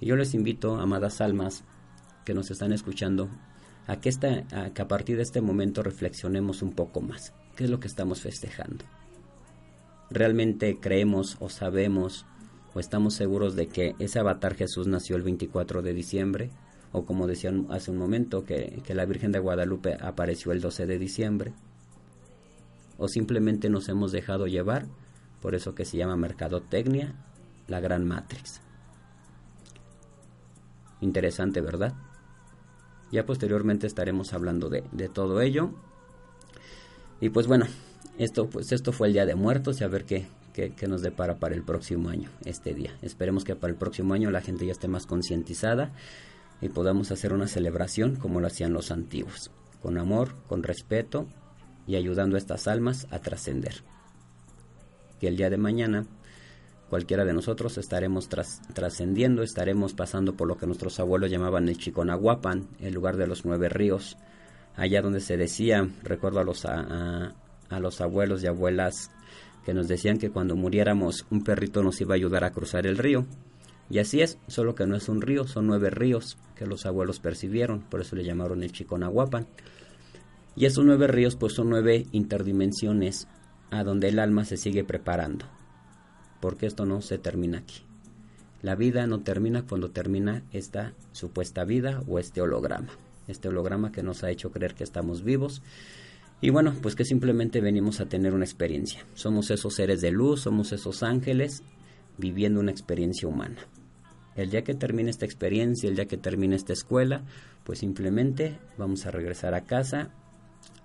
Y 0.00 0.06
yo 0.06 0.16
les 0.16 0.34
invito, 0.34 0.76
amadas 0.76 1.20
almas 1.20 1.64
que 2.24 2.34
nos 2.34 2.50
están 2.50 2.72
escuchando, 2.72 3.28
a 3.86 4.00
que, 4.00 4.08
esta, 4.08 4.44
a 4.52 4.70
que 4.72 4.82
a 4.82 4.88
partir 4.88 5.16
de 5.16 5.22
este 5.22 5.40
momento 5.40 5.82
reflexionemos 5.82 6.62
un 6.62 6.72
poco 6.72 7.00
más. 7.00 7.32
¿Qué 7.56 7.64
es 7.64 7.70
lo 7.70 7.80
que 7.80 7.88
estamos 7.88 8.20
festejando? 8.20 8.84
¿Realmente 10.10 10.78
creemos 10.80 11.36
o 11.40 11.48
sabemos 11.48 12.26
o 12.74 12.80
estamos 12.80 13.14
seguros 13.14 13.56
de 13.56 13.68
que 13.68 13.94
ese 13.98 14.18
avatar 14.18 14.54
Jesús 14.54 14.86
nació 14.86 15.16
el 15.16 15.22
24 15.22 15.82
de 15.82 15.94
diciembre? 15.94 16.50
O 16.92 17.04
como 17.04 17.26
decían 17.26 17.66
hace 17.70 17.90
un 17.90 17.96
momento, 17.96 18.44
que, 18.44 18.82
que 18.84 18.94
la 18.94 19.06
Virgen 19.06 19.32
de 19.32 19.38
Guadalupe 19.38 19.96
apareció 20.00 20.52
el 20.52 20.60
12 20.60 20.86
de 20.86 20.98
diciembre, 20.98 21.54
o 22.98 23.08
simplemente 23.08 23.68
nos 23.68 23.88
hemos 23.88 24.12
dejado 24.12 24.46
llevar 24.46 24.86
por 25.40 25.54
eso 25.56 25.74
que 25.74 25.84
se 25.84 25.96
llama 25.96 26.16
mercadotecnia, 26.16 27.14
la 27.66 27.80
gran 27.80 28.06
matrix. 28.06 28.60
Interesante, 31.00 31.60
¿verdad? 31.60 31.94
Ya 33.10 33.26
posteriormente 33.26 33.88
estaremos 33.88 34.32
hablando 34.32 34.68
de, 34.68 34.84
de, 34.92 35.08
todo 35.08 35.40
ello. 35.40 35.72
Y 37.20 37.30
pues 37.30 37.48
bueno, 37.48 37.66
esto, 38.18 38.48
pues 38.48 38.70
esto 38.70 38.92
fue 38.92 39.08
el 39.08 39.14
Día 39.14 39.26
de 39.26 39.34
Muertos 39.34 39.80
y 39.80 39.84
a 39.84 39.88
ver 39.88 40.04
qué, 40.04 40.28
qué 40.52 40.86
nos 40.86 41.02
depara 41.02 41.38
para 41.38 41.56
el 41.56 41.64
próximo 41.64 42.08
año, 42.08 42.30
este 42.44 42.72
día. 42.72 42.96
Esperemos 43.02 43.44
que 43.44 43.56
para 43.56 43.72
el 43.72 43.78
próximo 43.78 44.14
año 44.14 44.30
la 44.30 44.42
gente 44.42 44.64
ya 44.64 44.72
esté 44.72 44.86
más 44.86 45.06
concientizada 45.06 45.92
y 46.62 46.68
podamos 46.68 47.10
hacer 47.10 47.34
una 47.34 47.48
celebración 47.48 48.16
como 48.16 48.40
lo 48.40 48.46
hacían 48.46 48.72
los 48.72 48.90
antiguos, 48.90 49.50
con 49.82 49.98
amor, 49.98 50.34
con 50.46 50.62
respeto 50.62 51.26
y 51.86 51.96
ayudando 51.96 52.36
a 52.36 52.38
estas 52.38 52.68
almas 52.68 53.08
a 53.10 53.18
trascender. 53.18 53.82
Que 55.20 55.26
el 55.26 55.36
día 55.36 55.50
de 55.50 55.56
mañana, 55.56 56.06
cualquiera 56.88 57.24
de 57.24 57.32
nosotros 57.32 57.78
estaremos 57.78 58.28
trascendiendo, 58.28 59.42
estaremos 59.42 59.92
pasando 59.92 60.34
por 60.34 60.46
lo 60.46 60.56
que 60.56 60.66
nuestros 60.66 61.00
abuelos 61.00 61.30
llamaban 61.30 61.68
el 61.68 61.78
Chiconahuapan, 61.78 62.68
el 62.80 62.94
lugar 62.94 63.16
de 63.16 63.26
los 63.26 63.44
nueve 63.44 63.68
ríos, 63.68 64.16
allá 64.76 65.02
donde 65.02 65.20
se 65.20 65.36
decía, 65.36 65.88
recuerdo 66.04 66.38
a 66.38 66.44
los, 66.44 66.64
a, 66.64 67.34
los 67.80 68.00
abuelos 68.00 68.42
y 68.42 68.46
abuelas 68.46 69.10
que 69.64 69.74
nos 69.74 69.88
decían 69.88 70.18
que 70.18 70.30
cuando 70.30 70.54
muriéramos 70.54 71.26
un 71.30 71.42
perrito 71.42 71.82
nos 71.82 72.00
iba 72.00 72.14
a 72.14 72.16
ayudar 72.16 72.44
a 72.44 72.52
cruzar 72.52 72.86
el 72.86 72.98
río. 72.98 73.26
Y 73.90 73.98
así 73.98 74.20
es, 74.22 74.38
solo 74.46 74.74
que 74.74 74.86
no 74.86 74.96
es 74.96 75.08
un 75.08 75.20
río, 75.20 75.46
son 75.46 75.66
nueve 75.66 75.90
ríos 75.90 76.38
que 76.56 76.66
los 76.66 76.86
abuelos 76.86 77.20
percibieron, 77.20 77.80
por 77.82 78.00
eso 78.00 78.16
le 78.16 78.24
llamaron 78.24 78.62
el 78.62 78.72
Chiconahuapan. 78.72 79.46
Y 80.56 80.66
esos 80.66 80.84
nueve 80.84 81.06
ríos 81.06 81.36
pues 81.36 81.54
son 81.54 81.70
nueve 81.70 82.06
interdimensiones 82.12 83.28
a 83.70 83.84
donde 83.84 84.08
el 84.08 84.18
alma 84.18 84.44
se 84.44 84.56
sigue 84.56 84.84
preparando 84.84 85.46
porque 86.42 86.66
esto 86.66 86.84
no 86.84 87.00
se 87.00 87.18
termina 87.18 87.58
aquí. 87.58 87.84
La 88.62 88.74
vida 88.74 89.06
no 89.06 89.20
termina 89.20 89.62
cuando 89.62 89.92
termina 89.92 90.42
esta 90.52 90.92
supuesta 91.12 91.64
vida 91.64 92.02
o 92.08 92.18
este 92.18 92.42
holograma. 92.42 92.88
Este 93.28 93.48
holograma 93.48 93.92
que 93.92 94.02
nos 94.02 94.24
ha 94.24 94.30
hecho 94.30 94.50
creer 94.50 94.74
que 94.74 94.82
estamos 94.82 95.22
vivos. 95.22 95.62
Y 96.40 96.50
bueno, 96.50 96.74
pues 96.82 96.96
que 96.96 97.04
simplemente 97.04 97.60
venimos 97.60 98.00
a 98.00 98.06
tener 98.06 98.34
una 98.34 98.44
experiencia. 98.44 99.06
Somos 99.14 99.52
esos 99.52 99.74
seres 99.74 100.00
de 100.00 100.10
luz, 100.10 100.40
somos 100.40 100.72
esos 100.72 101.04
ángeles 101.04 101.62
viviendo 102.18 102.60
una 102.60 102.70
experiencia 102.70 103.28
humana. 103.28 103.58
El 104.34 104.50
día 104.50 104.64
que 104.64 104.74
termine 104.74 105.10
esta 105.10 105.26
experiencia, 105.26 105.88
el 105.88 105.96
día 105.96 106.06
que 106.06 106.16
termine 106.16 106.56
esta 106.56 106.72
escuela, 106.72 107.22
pues 107.64 107.80
simplemente 107.80 108.58
vamos 108.78 109.06
a 109.06 109.10
regresar 109.10 109.54
a 109.54 109.64
casa 109.64 110.10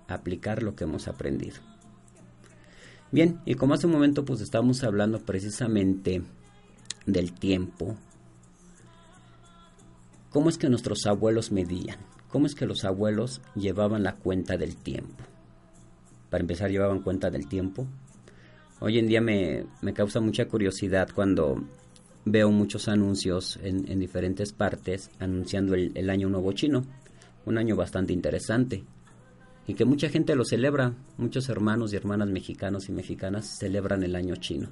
aplicar 0.08 0.62
lo 0.62 0.74
que 0.74 0.84
hemos 0.84 1.06
aprendido. 1.06 1.56
Bien, 3.10 3.40
y 3.46 3.54
como 3.54 3.74
hace 3.74 3.86
un 3.86 3.92
momento 3.92 4.24
pues 4.24 4.40
estábamos 4.40 4.82
hablando 4.84 5.20
precisamente 5.20 6.22
del 7.06 7.32
tiempo, 7.32 7.96
¿cómo 10.30 10.50
es 10.50 10.58
que 10.58 10.68
nuestros 10.68 11.06
abuelos 11.06 11.52
medían? 11.52 11.98
¿Cómo 12.28 12.46
es 12.46 12.54
que 12.54 12.66
los 12.66 12.84
abuelos 12.84 13.40
llevaban 13.54 14.02
la 14.02 14.16
cuenta 14.16 14.58
del 14.58 14.76
tiempo? 14.76 15.24
Para 16.28 16.42
empezar, 16.42 16.70
llevaban 16.70 17.00
cuenta 17.00 17.30
del 17.30 17.48
tiempo. 17.48 17.86
Hoy 18.80 19.00
en 19.00 19.08
día 19.08 19.20
me, 19.20 19.66
causa 19.92 20.20
mucha 20.20 20.46
curiosidad 20.46 21.08
cuando 21.12 21.64
veo 22.24 22.52
muchos 22.52 22.86
anuncios 22.86 23.58
en, 23.60 23.98
diferentes 23.98 24.52
partes 24.52 25.10
anunciando 25.18 25.74
el, 25.74 25.90
el 25.96 26.08
año 26.08 26.28
nuevo 26.28 26.52
chino, 26.52 26.84
un 27.44 27.58
año 27.58 27.74
bastante 27.74 28.12
interesante 28.12 28.84
y 29.66 29.74
que 29.74 29.84
mucha 29.84 30.08
gente 30.08 30.36
lo 30.36 30.44
celebra. 30.44 30.94
Muchos 31.16 31.48
hermanos 31.48 31.92
y 31.92 31.96
hermanas 31.96 32.28
mexicanos 32.28 32.88
y 32.88 32.92
mexicanas 32.92 33.58
celebran 33.58 34.04
el 34.04 34.14
año 34.14 34.36
chino. 34.36 34.68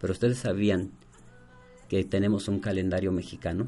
Pero 0.00 0.12
ustedes 0.12 0.38
sabían 0.38 0.92
que 1.88 2.04
tenemos 2.04 2.46
un 2.46 2.60
calendario 2.60 3.10
mexicano, 3.10 3.66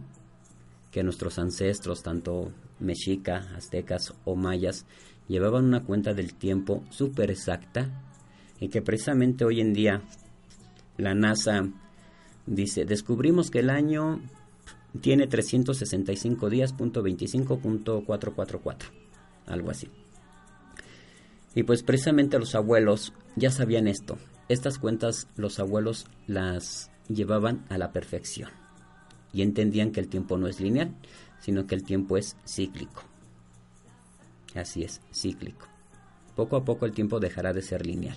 que 0.93 1.03
nuestros 1.03 1.41
ancestros, 1.41 2.05
tanto 2.05 2.53
mexica, 2.79 3.49
aztecas 3.57 4.15
o 4.25 4.37
mayas, 4.37 4.87
llevaban 5.27 5.65
una 5.65 5.83
cuenta 5.83 6.15
del 6.15 6.35
tiempo 6.35 6.85
súper 6.91 7.33
exacta 7.33 8.06
y 8.61 8.69
que 8.69 8.83
precisamente 8.83 9.45
hoy 9.45 9.61
en 9.61 9.73
día 9.73 10.03
la 10.97 11.15
NASA 11.15 11.69
dice, 12.47 12.85
descubrimos 12.85 13.51
que 13.51 13.61
el 13.61 13.71
año 13.71 14.21
tiene 15.01 15.27
365 15.27 16.49
días, 16.49 16.73
punto 16.73 17.03
25.444, 17.03 18.77
algo 19.47 19.71
así. 19.71 19.89
Y 21.55 21.63
pues 21.63 21.83
precisamente 21.83 22.39
los 22.39 22.55
abuelos 22.55 23.13
ya 23.35 23.51
sabían 23.51 23.89
esto. 23.89 24.19
Estas 24.49 24.79
cuentas 24.79 25.29
los 25.37 25.59
abuelos 25.59 26.07
las 26.27 26.91
llevaban 27.09 27.65
a 27.69 27.79
la 27.79 27.93
perfección 27.93 28.51
y 29.33 29.43
entendían 29.43 29.91
que 29.91 30.01
el 30.01 30.09
tiempo 30.09 30.39
no 30.39 30.49
es 30.49 30.61
lineal, 30.61 30.95
sino 31.41 31.67
que 31.67 31.75
el 31.75 31.83
tiempo 31.83 32.17
es 32.17 32.37
cíclico. 32.47 33.03
Así 34.55 34.83
es, 34.83 35.01
cíclico. 35.13 35.67
Poco 36.35 36.57
a 36.57 36.65
poco 36.65 36.87
el 36.87 36.93
tiempo 36.93 37.21
dejará 37.21 37.53
de 37.53 37.63
ser 37.63 37.87
lineal. 37.87 38.17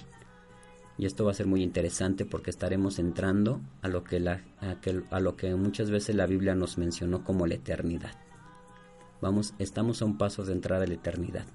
Y 0.99 1.05
esto 1.05 1.23
va 1.23 1.31
a 1.31 1.33
ser 1.33 1.47
muy 1.47 1.63
interesante 1.63 2.25
porque 2.25 2.49
estaremos 2.49 2.99
entrando 2.99 3.61
a 3.81 3.87
lo 3.87 4.03
que, 4.03 4.19
la, 4.19 4.41
a 5.09 5.19
lo 5.21 5.37
que 5.37 5.55
muchas 5.55 5.89
veces 5.89 6.13
la 6.13 6.25
Biblia 6.25 6.55
nos 6.55 6.77
mencionó 6.77 7.23
como 7.23 7.47
la 7.47 7.55
eternidad. 7.55 8.11
Vamos, 9.21 9.53
estamos 9.59 10.01
a 10.01 10.05
un 10.05 10.17
paso 10.17 10.43
de 10.43 10.51
entrar 10.51 10.81
a 10.81 10.85
la 10.85 10.93
eternidad. 10.93 11.45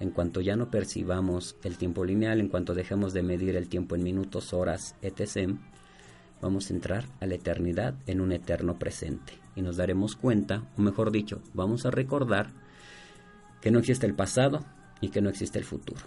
En 0.00 0.10
cuanto 0.10 0.40
ya 0.40 0.56
no 0.56 0.68
percibamos 0.68 1.54
el 1.62 1.78
tiempo 1.78 2.04
lineal, 2.04 2.40
en 2.40 2.48
cuanto 2.48 2.74
dejemos 2.74 3.12
de 3.12 3.22
medir 3.22 3.54
el 3.54 3.68
tiempo 3.68 3.94
en 3.94 4.02
minutos, 4.02 4.52
horas, 4.52 4.96
etc., 5.00 5.54
vamos 6.40 6.68
a 6.68 6.74
entrar 6.74 7.04
a 7.20 7.26
la 7.26 7.36
eternidad 7.36 7.94
en 8.08 8.20
un 8.20 8.32
eterno 8.32 8.80
presente. 8.80 9.34
Y 9.54 9.62
nos 9.62 9.76
daremos 9.76 10.16
cuenta, 10.16 10.64
o 10.76 10.82
mejor 10.82 11.12
dicho, 11.12 11.40
vamos 11.54 11.86
a 11.86 11.92
recordar 11.92 12.50
que 13.60 13.70
no 13.70 13.78
existe 13.78 14.06
el 14.06 14.14
pasado 14.14 14.64
y 15.00 15.10
que 15.10 15.20
no 15.20 15.28
existe 15.28 15.60
el 15.60 15.64
futuro, 15.64 16.00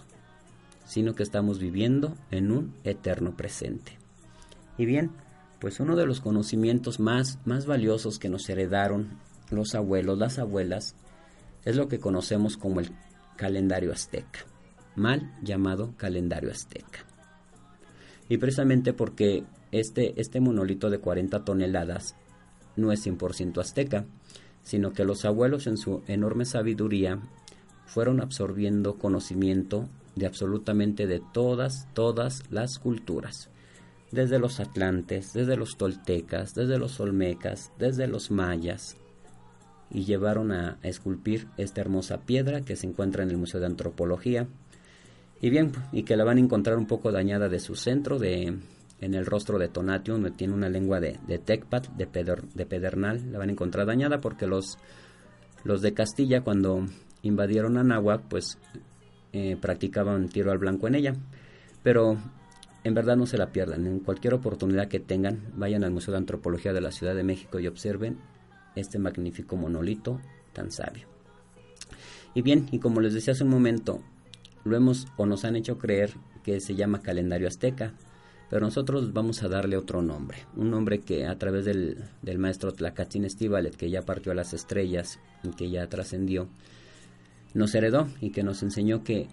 sino 0.86 1.15
que 1.15 1.24
estamos 1.24 1.60
viviendo 1.60 2.15
en 2.32 2.51
un 2.51 2.75
eterno 2.84 3.36
presente. 3.36 3.98
Y 4.77 4.86
bien, 4.86 5.12
pues 5.60 5.80
uno 5.80 5.96
de 5.96 6.06
los 6.06 6.22
conocimientos 6.22 7.00
más, 7.00 7.39
más 7.46 7.65
valiosos 7.65 8.20
que 8.20 8.30
nos 8.30 8.48
heredaron 8.50 9.20
los 9.50 9.75
abuelos, 9.75 10.18
las 10.18 10.39
abuelas, 10.39 10.96
es 11.63 11.75
lo 11.75 11.88
que 11.88 12.00
conocemos 12.00 12.58
como 12.58 12.80
el 12.80 12.92
calendario 13.36 13.92
azteca, 13.92 14.46
mal 14.96 15.34
llamado 15.42 15.94
calendario 15.98 16.51
azteca. 16.51 17.06
Y 18.30 18.38
precisamente 18.38 18.94
porque 18.94 19.44
este, 19.72 20.20
este 20.20 20.39
monolito 20.39 20.89
de 20.89 21.00
40 21.00 21.44
toneladas 21.44 22.15
no 22.75 22.92
es 22.92 23.06
100% 23.06 23.60
azteca, 23.60 24.06
sino 24.63 24.94
que 24.94 25.06
los 25.06 25.25
abuelos 25.25 25.68
en 25.68 25.77
su 25.77 26.04
enorme 26.08 26.46
sabiduría 26.46 27.20
fueron 27.86 28.20
absorbiendo 28.20 28.98
conocimiento 28.98 29.88
de 30.15 30.25
absolutamente 30.25 31.07
de 31.07 31.22
todas, 31.34 31.88
todas 31.93 32.43
las 32.50 32.79
culturas, 32.79 33.50
desde 34.12 34.39
los 34.39 34.60
atlantes, 34.60 35.34
desde 35.34 35.57
los 35.57 35.77
toltecas, 35.77 36.55
desde 36.55 36.77
los 36.77 37.00
olmecas, 37.00 37.72
desde 37.77 38.07
los 38.07 38.31
mayas, 38.31 38.98
y 39.91 40.05
llevaron 40.05 40.51
a, 40.51 40.77
esculpir 40.84 41.48
esta 41.57 41.81
hermosa 41.81 42.22
piedra 42.22 42.62
que 42.62 42.75
se 42.75 42.88
encuentra 42.88 43.24
en 43.24 43.29
el 43.29 43.38
Museo 43.38 43.60
de 43.60 43.67
Antropología. 43.67 44.48
Y 45.41 45.50
bien, 45.50 45.74
y 45.91 46.03
que 46.03 46.15
la 46.15 46.24
van 46.24 46.38
a 46.38 46.41
encontrar 46.41 46.77
un 46.77 46.88
poco 46.88 47.12
dañada 47.12 47.50
de 47.50 47.60
su 47.60 47.75
centro, 47.75 48.17
de, 48.17 48.57
en 49.01 49.13
el 49.13 49.25
rostro 49.25 49.60
de 49.60 49.67
Tonatiuh, 49.67 50.15
donde 50.15 50.31
tiene 50.31 50.53
una 50.53 50.69
lengua 50.69 51.00
de, 51.00 51.19
de 51.27 51.38
Tecpat, 51.38 51.89
de, 51.89 52.07
de 52.53 52.65
pedernal, 52.65 53.31
la 53.31 53.38
van 53.38 53.50
a 53.50 53.51
encontrar 53.51 53.86
dañada 53.86 54.22
porque 54.22 54.48
los, 54.48 54.77
los 55.63 55.81
de 55.81 55.93
Castilla 55.93 56.41
cuando 56.41 56.86
invadieron 57.22 57.77
Anáhuac, 57.77 58.22
pues 58.24 58.57
eh, 59.38 59.58
practicaban 59.60 60.30
tiro 60.30 60.50
al 60.50 60.60
blanco 60.60 60.88
en 60.88 60.96
ella. 60.96 61.13
Pero 61.84 62.18
en 62.86 62.94
verdad 62.94 63.18
no 63.18 63.25
se 63.25 63.38
la 63.38 63.51
pierdan, 63.51 63.86
en 63.86 64.00
cualquier 64.00 64.34
oportunidad 64.34 64.88
que 64.88 65.01
tengan, 65.01 65.42
vayan 65.58 65.84
al 65.84 65.92
Museo 65.92 66.13
de 66.13 66.20
Antropología 66.20 66.72
de 66.72 66.80
la 66.80 66.94
Ciudad 66.94 67.13
de 67.13 67.24
México 67.24 67.60
y 67.60 67.68
observen 67.68 68.18
este 68.77 68.98
magnífico 68.98 69.58
monolito 69.58 70.22
tan 70.54 70.72
sabio. 70.72 71.08
Y 72.34 72.44
bien, 72.44 72.70
y 72.72 72.80
como 72.80 73.01
les 73.01 73.13
decía 73.13 73.34
hace 73.34 73.44
un 73.44 73.50
momento, 73.50 74.00
lo 74.63 74.77
hemos 74.77 75.06
o 75.18 75.25
nos 75.25 75.44
han 75.44 75.58
hecho 75.58 75.77
creer 75.77 76.13
que 76.42 76.62
se 76.62 76.75
llama 76.75 77.01
calendario 77.01 77.50
azteca, 77.50 77.92
pero 78.50 78.65
nosotros 78.65 79.12
vamos 79.12 79.44
a 79.44 79.50
darle 79.50 79.75
otro 79.75 80.01
nombre, 80.01 80.46
un 80.56 80.72
nombre 80.72 81.01
que 81.01 81.25
a 81.25 81.38
través 81.38 81.65
del, 81.65 82.06
del 82.22 82.39
maestro 82.39 82.72
Tlacatzin 82.72 83.25
Estivalet, 83.25 83.75
que 83.75 83.89
ya 83.89 84.04
partió 84.04 84.32
a 84.32 84.36
las 84.36 84.54
estrellas 84.54 85.20
y 85.44 85.50
que 85.50 85.70
ya 85.70 85.89
trascendió, 85.89 86.48
nos 87.55 87.74
heredó 87.74 88.07
y 88.21 88.29
que 88.29 88.43
nos 88.43 88.62
enseñó 88.62 89.03
que 89.03 89.27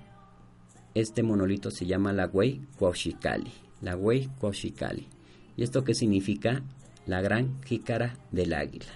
este 0.94 1.22
monolito 1.22 1.70
se 1.70 1.86
llama 1.86 2.12
la 2.12 2.26
Huey 2.26 2.62
Cuauxicali, 2.78 3.52
la 3.82 3.96
Huey 3.96 4.30
Cuauxicali. 4.38 5.08
¿Y 5.56 5.62
esto 5.64 5.84
qué 5.84 5.94
significa? 5.94 6.62
La 7.04 7.20
gran 7.20 7.60
jícara 7.64 8.16
del 8.30 8.54
águila. 8.54 8.86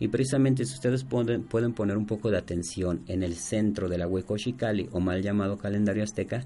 Y 0.00 0.08
precisamente 0.08 0.64
si 0.64 0.74
ustedes 0.74 1.04
pueden, 1.04 1.44
pueden 1.44 1.74
poner 1.74 1.96
un 1.96 2.06
poco 2.06 2.30
de 2.30 2.38
atención 2.38 3.02
en 3.08 3.22
el 3.22 3.34
centro 3.34 3.88
de 3.88 3.98
la 3.98 4.08
Huecochicali 4.08 4.88
o 4.90 5.00
mal 5.00 5.22
llamado 5.22 5.58
calendario 5.58 6.02
azteca, 6.02 6.44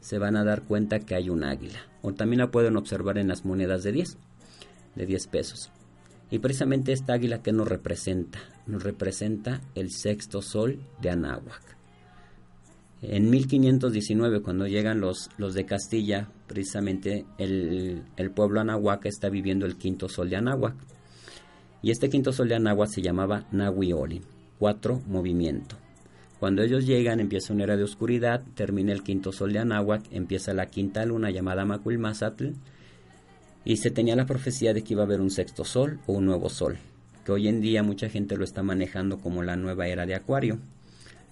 se 0.00 0.18
van 0.18 0.36
a 0.36 0.44
dar 0.44 0.62
cuenta 0.62 1.00
que 1.00 1.14
hay 1.14 1.28
un 1.28 1.44
águila. 1.44 1.80
O 2.02 2.12
también 2.12 2.40
la 2.40 2.50
pueden 2.50 2.76
observar 2.76 3.18
en 3.18 3.28
las 3.28 3.44
monedas 3.44 3.82
de 3.82 3.92
10, 3.92 4.16
de 4.96 5.06
10 5.06 5.26
pesos. 5.26 5.70
Y 6.30 6.38
precisamente 6.38 6.92
esta 6.92 7.14
águila 7.14 7.42
que 7.42 7.52
nos 7.52 7.68
representa, 7.68 8.38
nos 8.66 8.82
representa 8.82 9.60
el 9.74 9.90
sexto 9.90 10.42
sol 10.42 10.78
de 11.00 11.10
Anáhuac. 11.10 11.70
En 13.02 13.30
1519, 13.30 14.42
cuando 14.42 14.66
llegan 14.66 15.00
los, 15.00 15.30
los 15.38 15.54
de 15.54 15.64
Castilla, 15.64 16.28
precisamente 16.46 17.24
el, 17.38 18.02
el 18.16 18.30
pueblo 18.30 18.60
Anáhuac 18.60 19.06
está 19.06 19.30
viviendo 19.30 19.64
el 19.64 19.76
quinto 19.76 20.08
sol 20.08 20.28
de 20.28 20.36
Anáhuac. 20.36 20.74
Y 21.82 21.90
este 21.90 22.10
quinto 22.10 22.30
sol 22.32 22.48
de 22.48 22.56
Anáhuac 22.56 22.90
se 22.90 23.00
llamaba 23.00 23.46
Nahuioli, 23.52 24.20
cuatro 24.58 25.00
movimiento. 25.06 25.76
Cuando 26.38 26.62
ellos 26.62 26.86
llegan 26.86 27.20
empieza 27.20 27.54
una 27.54 27.64
era 27.64 27.76
de 27.76 27.84
oscuridad, 27.84 28.42
termina 28.54 28.92
el 28.92 29.02
quinto 29.02 29.32
sol 29.32 29.52
de 29.52 29.60
Anáhuac, 29.60 30.04
empieza 30.10 30.52
la 30.52 30.66
quinta 30.66 31.04
luna 31.04 31.30
llamada 31.30 31.64
Macuilmazatl 31.64 32.52
Y 33.64 33.76
se 33.76 33.90
tenía 33.90 34.16
la 34.16 34.26
profecía 34.26 34.72
de 34.72 34.82
que 34.82 34.94
iba 34.94 35.02
a 35.02 35.06
haber 35.06 35.20
un 35.20 35.30
sexto 35.30 35.64
sol 35.64 36.00
o 36.06 36.14
un 36.14 36.26
nuevo 36.26 36.48
sol, 36.48 36.78
que 37.24 37.32
hoy 37.32 37.48
en 37.48 37.60
día 37.60 37.82
mucha 37.82 38.08
gente 38.08 38.36
lo 38.36 38.44
está 38.44 38.62
manejando 38.62 39.18
como 39.18 39.42
la 39.42 39.56
nueva 39.56 39.86
era 39.86 40.06
de 40.06 40.14
Acuario. 40.14 40.58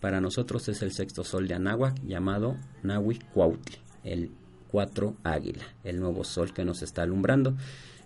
Para 0.00 0.20
nosotros 0.20 0.68
es 0.68 0.82
el 0.82 0.92
sexto 0.92 1.24
sol 1.24 1.48
de 1.48 1.54
Anáhuac 1.54 2.00
llamado 2.04 2.56
Nahui 2.82 3.18
Cuautli, 3.32 3.76
el 4.04 4.30
cuatro 4.70 5.16
águila, 5.24 5.64
el 5.84 5.98
nuevo 5.98 6.24
sol 6.24 6.52
que 6.52 6.64
nos 6.64 6.82
está 6.82 7.02
alumbrando 7.02 7.56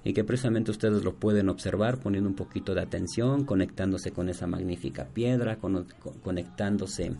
y 0.04 0.14
que 0.14 0.24
precisamente 0.24 0.70
ustedes 0.70 1.04
lo 1.04 1.14
pueden 1.14 1.48
observar 1.48 1.98
poniendo 1.98 2.28
un 2.28 2.36
poquito 2.36 2.74
de 2.74 2.80
atención, 2.80 3.44
conectándose 3.44 4.12
con 4.12 4.28
esa 4.28 4.46
magnífica 4.46 5.06
piedra, 5.06 5.58
conectándose 6.22 7.12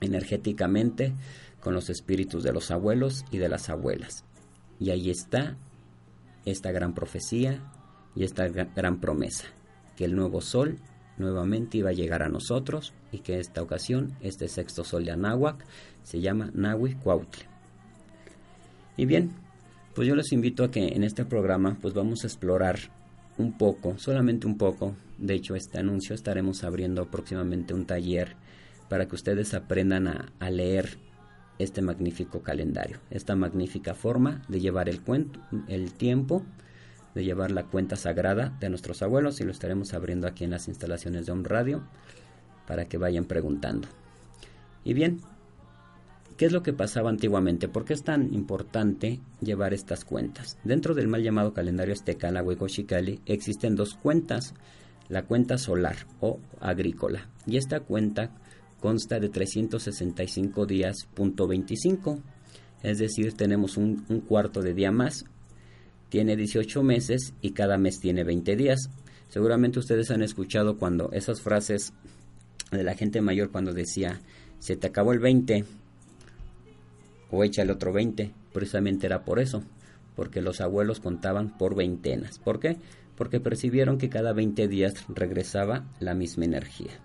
energéticamente 0.00 1.12
con 1.60 1.74
los 1.74 1.90
espíritus 1.90 2.42
de 2.44 2.52
los 2.52 2.70
abuelos 2.70 3.24
y 3.30 3.38
de 3.38 3.48
las 3.48 3.70
abuelas. 3.70 4.24
Y 4.78 4.90
ahí 4.90 5.10
está 5.10 5.56
esta 6.44 6.72
gran 6.72 6.94
profecía 6.94 7.60
y 8.14 8.24
esta 8.24 8.48
gran 8.48 9.00
promesa, 9.00 9.46
que 9.96 10.04
el 10.04 10.14
nuevo 10.14 10.40
sol 10.40 10.78
nuevamente 11.16 11.78
iba 11.78 11.90
a 11.90 11.94
llegar 11.94 12.22
a 12.22 12.28
nosotros 12.28 12.92
y 13.12 13.18
que 13.18 13.38
esta 13.38 13.62
ocasión 13.62 14.16
este 14.20 14.48
sexto 14.48 14.84
sol 14.84 15.04
de 15.04 15.12
Anáhuac 15.12 15.64
se 16.02 16.20
llama 16.20 16.50
Nahui 16.54 16.94
Cuautle. 16.94 17.44
Y 18.96 19.06
bien, 19.06 19.32
pues 19.94 20.08
yo 20.08 20.14
les 20.14 20.32
invito 20.32 20.64
a 20.64 20.70
que 20.70 20.88
en 20.88 21.04
este 21.04 21.24
programa 21.24 21.78
pues 21.80 21.94
vamos 21.94 22.24
a 22.24 22.26
explorar 22.26 22.78
un 23.38 23.56
poco, 23.56 23.98
solamente 23.98 24.46
un 24.46 24.56
poco. 24.56 24.96
De 25.18 25.34
hecho, 25.34 25.54
este 25.54 25.78
anuncio 25.78 26.14
estaremos 26.14 26.64
abriendo 26.64 27.06
próximamente 27.06 27.74
un 27.74 27.86
taller 27.86 28.36
para 28.88 29.06
que 29.06 29.14
ustedes 29.14 29.54
aprendan 29.54 30.08
a, 30.08 30.50
leer 30.50 30.98
este 31.58 31.82
magnífico 31.82 32.42
calendario, 32.42 32.98
esta 33.10 33.36
magnífica 33.36 33.94
forma 33.94 34.42
de 34.48 34.60
llevar 34.60 34.88
el, 34.88 35.00
cuento, 35.02 35.40
el 35.68 35.92
tiempo, 35.92 36.44
de 37.14 37.24
llevar 37.24 37.50
la 37.50 37.64
cuenta 37.64 37.96
sagrada 37.96 38.56
de 38.60 38.68
nuestros 38.68 39.02
abuelos 39.02 39.40
y 39.40 39.44
lo 39.44 39.52
estaremos 39.52 39.94
abriendo 39.94 40.26
aquí 40.26 40.44
en 40.44 40.50
las 40.50 40.68
instalaciones 40.68 41.26
de 41.26 41.32
un 41.32 41.44
Radio 41.44 41.84
para 42.66 42.86
que 42.86 42.98
vayan 42.98 43.24
preguntando. 43.24 43.88
Y 44.84 44.94
bien, 44.94 45.20
¿Qué 46.36 46.46
es 46.46 46.52
lo 46.52 46.64
que 46.64 46.72
pasaba 46.72 47.10
antiguamente? 47.10 47.68
¿Por 47.68 47.84
qué 47.84 47.92
es 47.94 48.02
tan 48.02 48.34
importante 48.34 49.20
llevar 49.40 49.72
estas 49.72 50.04
cuentas? 50.04 50.58
Dentro 50.64 50.92
del 50.92 51.06
mal 51.06 51.22
llamado 51.22 51.54
calendario 51.54 51.94
azteca, 51.94 52.32
la 52.32 52.42
Huecochicali, 52.42 53.20
existen 53.24 53.76
dos 53.76 53.94
cuentas. 53.94 54.52
La 55.08 55.22
cuenta 55.26 55.58
solar 55.58 55.94
o 56.20 56.40
agrícola. 56.60 57.28
Y 57.46 57.56
esta 57.56 57.80
cuenta 57.80 58.30
consta 58.84 59.18
de 59.18 59.30
365 59.30 60.66
días, 60.66 61.08
punto 61.14 61.46
25. 61.46 62.20
Es 62.82 62.98
decir, 62.98 63.32
tenemos 63.32 63.78
un, 63.78 64.04
un 64.10 64.20
cuarto 64.20 64.60
de 64.60 64.74
día 64.74 64.92
más. 64.92 65.24
Tiene 66.10 66.36
18 66.36 66.82
meses 66.82 67.32
y 67.40 67.52
cada 67.52 67.78
mes 67.78 67.98
tiene 67.98 68.24
20 68.24 68.56
días. 68.56 68.90
Seguramente 69.30 69.78
ustedes 69.78 70.10
han 70.10 70.22
escuchado 70.22 70.76
cuando 70.76 71.10
esas 71.12 71.40
frases 71.40 71.94
de 72.72 72.84
la 72.84 72.94
gente 72.94 73.22
mayor 73.22 73.50
cuando 73.50 73.72
decía, 73.72 74.20
se 74.58 74.76
te 74.76 74.88
acabó 74.88 75.14
el 75.14 75.18
20 75.18 75.64
o 77.30 77.42
échale 77.42 77.72
otro 77.72 77.90
20. 77.90 78.34
Precisamente 78.52 79.06
era 79.06 79.24
por 79.24 79.40
eso, 79.40 79.62
porque 80.14 80.42
los 80.42 80.60
abuelos 80.60 81.00
contaban 81.00 81.56
por 81.56 81.74
veintenas. 81.74 82.38
¿Por 82.38 82.60
qué? 82.60 82.76
Porque 83.16 83.40
percibieron 83.40 83.96
que 83.96 84.10
cada 84.10 84.34
20 84.34 84.68
días 84.68 84.92
regresaba 85.08 85.86
la 86.00 86.14
misma 86.14 86.44
energía. 86.44 87.00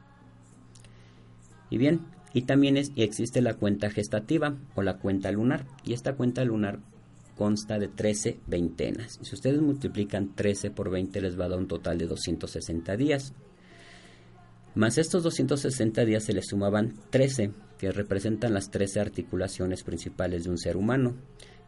Y 1.69 1.77
bien, 1.77 2.01
y 2.33 2.43
también 2.43 2.77
es, 2.77 2.91
existe 2.95 3.41
la 3.41 3.55
cuenta 3.55 3.89
gestativa 3.89 4.55
o 4.75 4.81
la 4.81 4.97
cuenta 4.97 5.31
lunar. 5.31 5.65
Y 5.83 5.93
esta 5.93 6.15
cuenta 6.15 6.43
lunar 6.43 6.79
consta 7.35 7.79
de 7.79 7.87
13 7.87 8.39
veintenas. 8.47 9.19
Si 9.21 9.33
ustedes 9.33 9.61
multiplican 9.61 10.35
13 10.35 10.71
por 10.71 10.89
20 10.89 11.21
les 11.21 11.39
va 11.39 11.45
a 11.45 11.49
dar 11.49 11.59
un 11.59 11.67
total 11.67 11.97
de 11.97 12.07
260 12.07 12.97
días. 12.97 13.33
Más 14.75 14.97
estos 14.97 15.23
260 15.23 16.05
días 16.05 16.23
se 16.23 16.33
les 16.33 16.47
sumaban 16.47 16.93
13 17.09 17.51
que 17.79 17.91
representan 17.91 18.53
las 18.53 18.69
13 18.69 18.99
articulaciones 18.99 19.83
principales 19.83 20.43
de 20.43 20.49
un 20.49 20.57
ser 20.57 20.75
humano, 20.75 21.15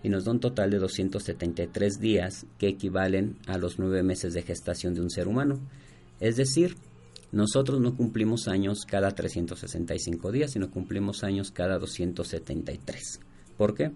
y 0.04 0.10
nos 0.10 0.26
da 0.26 0.32
un 0.32 0.40
total 0.40 0.70
de 0.72 0.78
273 0.78 2.00
días 2.00 2.46
que 2.58 2.68
equivalen 2.68 3.38
a 3.48 3.58
los 3.58 3.80
9 3.80 4.04
meses 4.04 4.34
de 4.34 4.42
gestación 4.42 4.94
de 4.94 5.02
un 5.02 5.10
ser 5.10 5.28
humano. 5.28 5.60
Es 6.20 6.36
decir, 6.36 6.76
nosotros 7.32 7.80
no 7.80 7.96
cumplimos 7.96 8.48
años 8.48 8.86
cada 8.86 9.12
365 9.12 10.32
días, 10.32 10.52
sino 10.52 10.70
cumplimos 10.70 11.24
años 11.24 11.52
cada 11.52 11.80
273. 11.80 13.22
¿Por 13.58 13.74
qué? 13.74 13.92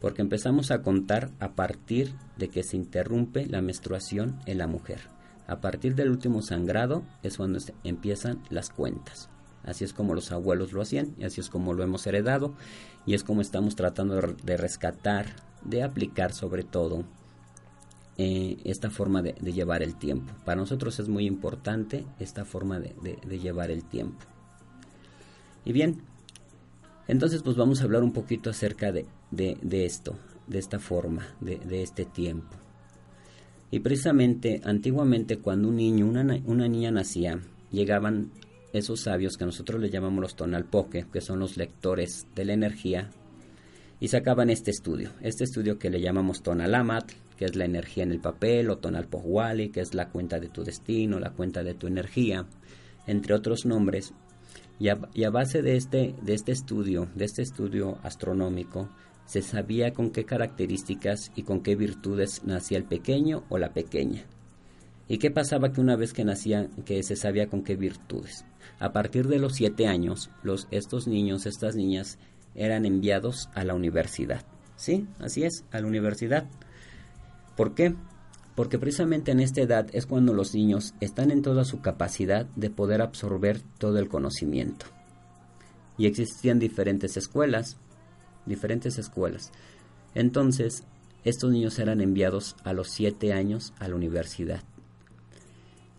Porque 0.00 0.22
empezamos 0.22 0.70
a 0.70 0.82
contar 0.82 1.30
a 1.38 1.54
partir 1.54 2.14
de 2.36 2.48
que 2.48 2.62
se 2.62 2.76
interrumpe 2.76 3.46
la 3.46 3.62
menstruación 3.62 4.40
en 4.46 4.58
la 4.58 4.66
mujer. 4.66 5.00
A 5.46 5.60
partir 5.60 5.94
del 5.94 6.10
último 6.10 6.42
sangrado 6.42 7.04
es 7.22 7.36
cuando 7.36 7.58
empiezan 7.84 8.42
las 8.50 8.70
cuentas. 8.70 9.28
Así 9.62 9.84
es 9.84 9.92
como 9.92 10.14
los 10.14 10.32
abuelos 10.32 10.72
lo 10.72 10.80
hacían 10.80 11.14
y 11.18 11.24
así 11.24 11.40
es 11.40 11.50
como 11.50 11.74
lo 11.74 11.82
hemos 11.82 12.06
heredado 12.06 12.54
y 13.06 13.14
es 13.14 13.24
como 13.24 13.40
estamos 13.40 13.76
tratando 13.76 14.20
de 14.42 14.56
rescatar, 14.56 15.26
de 15.62 15.82
aplicar 15.82 16.32
sobre 16.32 16.64
todo 16.64 17.04
eh, 18.22 18.58
esta 18.64 18.90
forma 18.90 19.22
de, 19.22 19.32
llevar 19.50 19.82
el 19.82 19.96
tiempo. 19.96 20.34
Para 20.44 20.60
nosotros 20.60 21.00
es 21.00 21.08
muy 21.08 21.24
importante 21.24 22.04
esta 22.18 22.44
forma 22.44 22.78
de, 22.78 22.92
llevar 23.38 23.70
el 23.70 23.82
tiempo. 23.82 24.26
Y 25.64 25.72
bien, 25.72 26.02
entonces 27.08 27.42
pues 27.42 27.56
vamos 27.56 27.80
a 27.80 27.84
hablar 27.84 28.02
un 28.02 28.12
poquito 28.12 28.50
acerca 28.50 28.92
de, 28.92 29.06
esto, 29.70 30.18
de 30.46 30.58
esta 30.58 30.78
forma, 30.78 31.28
de, 31.40 31.82
este 31.82 32.04
tiempo. 32.04 32.58
Y 33.70 33.80
precisamente 33.80 34.60
antiguamente 34.64 35.38
cuando 35.38 35.68
un 35.68 35.76
niño, 35.76 36.04
una, 36.04 36.42
una 36.44 36.68
niña 36.68 36.90
nacía, 36.90 37.40
llegaban 37.70 38.32
esos 38.74 39.00
sabios 39.00 39.38
que 39.38 39.46
nosotros 39.46 39.80
le 39.80 39.88
llamamos 39.88 40.20
los 40.20 40.36
tonalpoque, 40.36 41.06
que 41.10 41.22
son 41.22 41.38
los 41.38 41.56
lectores 41.56 42.26
de 42.34 42.44
la 42.44 42.52
energía, 42.52 43.08
y 43.98 44.08
sacaban 44.08 44.50
este 44.50 44.70
estudio, 44.70 45.10
este 45.22 45.44
estudio 45.44 45.78
que 45.78 45.88
le 45.88 46.02
llamamos 46.02 46.42
tonalamat, 46.42 47.12
que 47.40 47.46
es 47.46 47.56
la 47.56 47.64
energía 47.64 48.02
en 48.02 48.12
el 48.12 48.20
papel, 48.20 48.68
o 48.68 48.76
tonalpohuali, 48.76 49.70
que 49.70 49.80
es 49.80 49.94
la 49.94 50.10
cuenta 50.10 50.38
de 50.38 50.50
tu 50.50 50.62
destino, 50.62 51.18
la 51.18 51.30
cuenta 51.30 51.62
de 51.62 51.72
tu 51.72 51.86
energía, 51.86 52.44
entre 53.06 53.32
otros 53.32 53.64
nombres. 53.64 54.12
Y 54.78 54.90
a, 54.90 55.30
base 55.30 55.62
de 55.62 55.76
este, 55.76 56.14
de 56.20 56.34
este 56.34 56.52
estudio, 56.52 57.08
de 57.14 57.24
este 57.24 57.40
estudio 57.40 57.96
astronómico, 58.02 58.90
se 59.24 59.40
sabía 59.40 59.94
con 59.94 60.10
qué 60.10 60.26
características 60.26 61.32
y 61.34 61.44
con 61.44 61.62
qué 61.62 61.76
virtudes 61.76 62.44
nacía 62.44 62.76
el 62.76 62.84
pequeño 62.84 63.44
o 63.48 63.56
la 63.56 63.72
pequeña. 63.72 64.26
¿Y 65.08 65.16
qué 65.16 65.30
pasaba 65.30 65.72
que 65.72 65.80
una 65.80 65.96
vez 65.96 66.12
que 66.12 66.26
nacía, 66.26 66.68
que 66.84 67.02
se 67.02 67.16
sabía 67.16 67.46
con 67.46 67.64
qué 67.64 67.74
virtudes? 67.74 68.44
A 68.78 68.92
partir 68.92 69.28
de 69.28 69.38
los 69.38 69.54
siete 69.54 69.86
años, 69.86 70.30
los, 70.42 70.68
estos 70.70 71.08
niños, 71.08 71.46
estas 71.46 71.74
niñas, 71.74 72.18
eran 72.54 72.84
enviados 72.84 73.48
a 73.54 73.64
la 73.64 73.74
universidad. 73.74 74.44
¿Sí? 74.76 75.06
Así 75.18 75.44
es, 75.44 75.64
a 75.70 75.80
la 75.80 75.86
universidad. 75.86 76.46
¿Por 77.60 77.74
qué? 77.74 77.94
Porque 78.54 78.78
precisamente 78.78 79.32
en 79.32 79.40
esta 79.40 79.60
edad 79.60 79.86
es 79.92 80.06
cuando 80.06 80.32
los 80.32 80.54
niños 80.54 80.94
están 81.00 81.30
en 81.30 81.42
toda 81.42 81.66
su 81.66 81.82
capacidad 81.82 82.46
de 82.56 82.70
poder 82.70 83.02
absorber 83.02 83.60
todo 83.76 83.98
el 83.98 84.08
conocimiento. 84.08 84.86
Y 85.98 86.06
existían 86.06 86.58
diferentes 86.58 87.18
escuelas, 87.18 87.76
diferentes 88.46 88.96
escuelas. 88.96 89.52
Entonces, 90.14 90.84
estos 91.22 91.52
niños 91.52 91.78
eran 91.78 92.00
enviados 92.00 92.56
a 92.64 92.72
los 92.72 92.88
siete 92.88 93.34
años 93.34 93.74
a 93.78 93.88
la 93.88 93.96
universidad. 93.96 94.62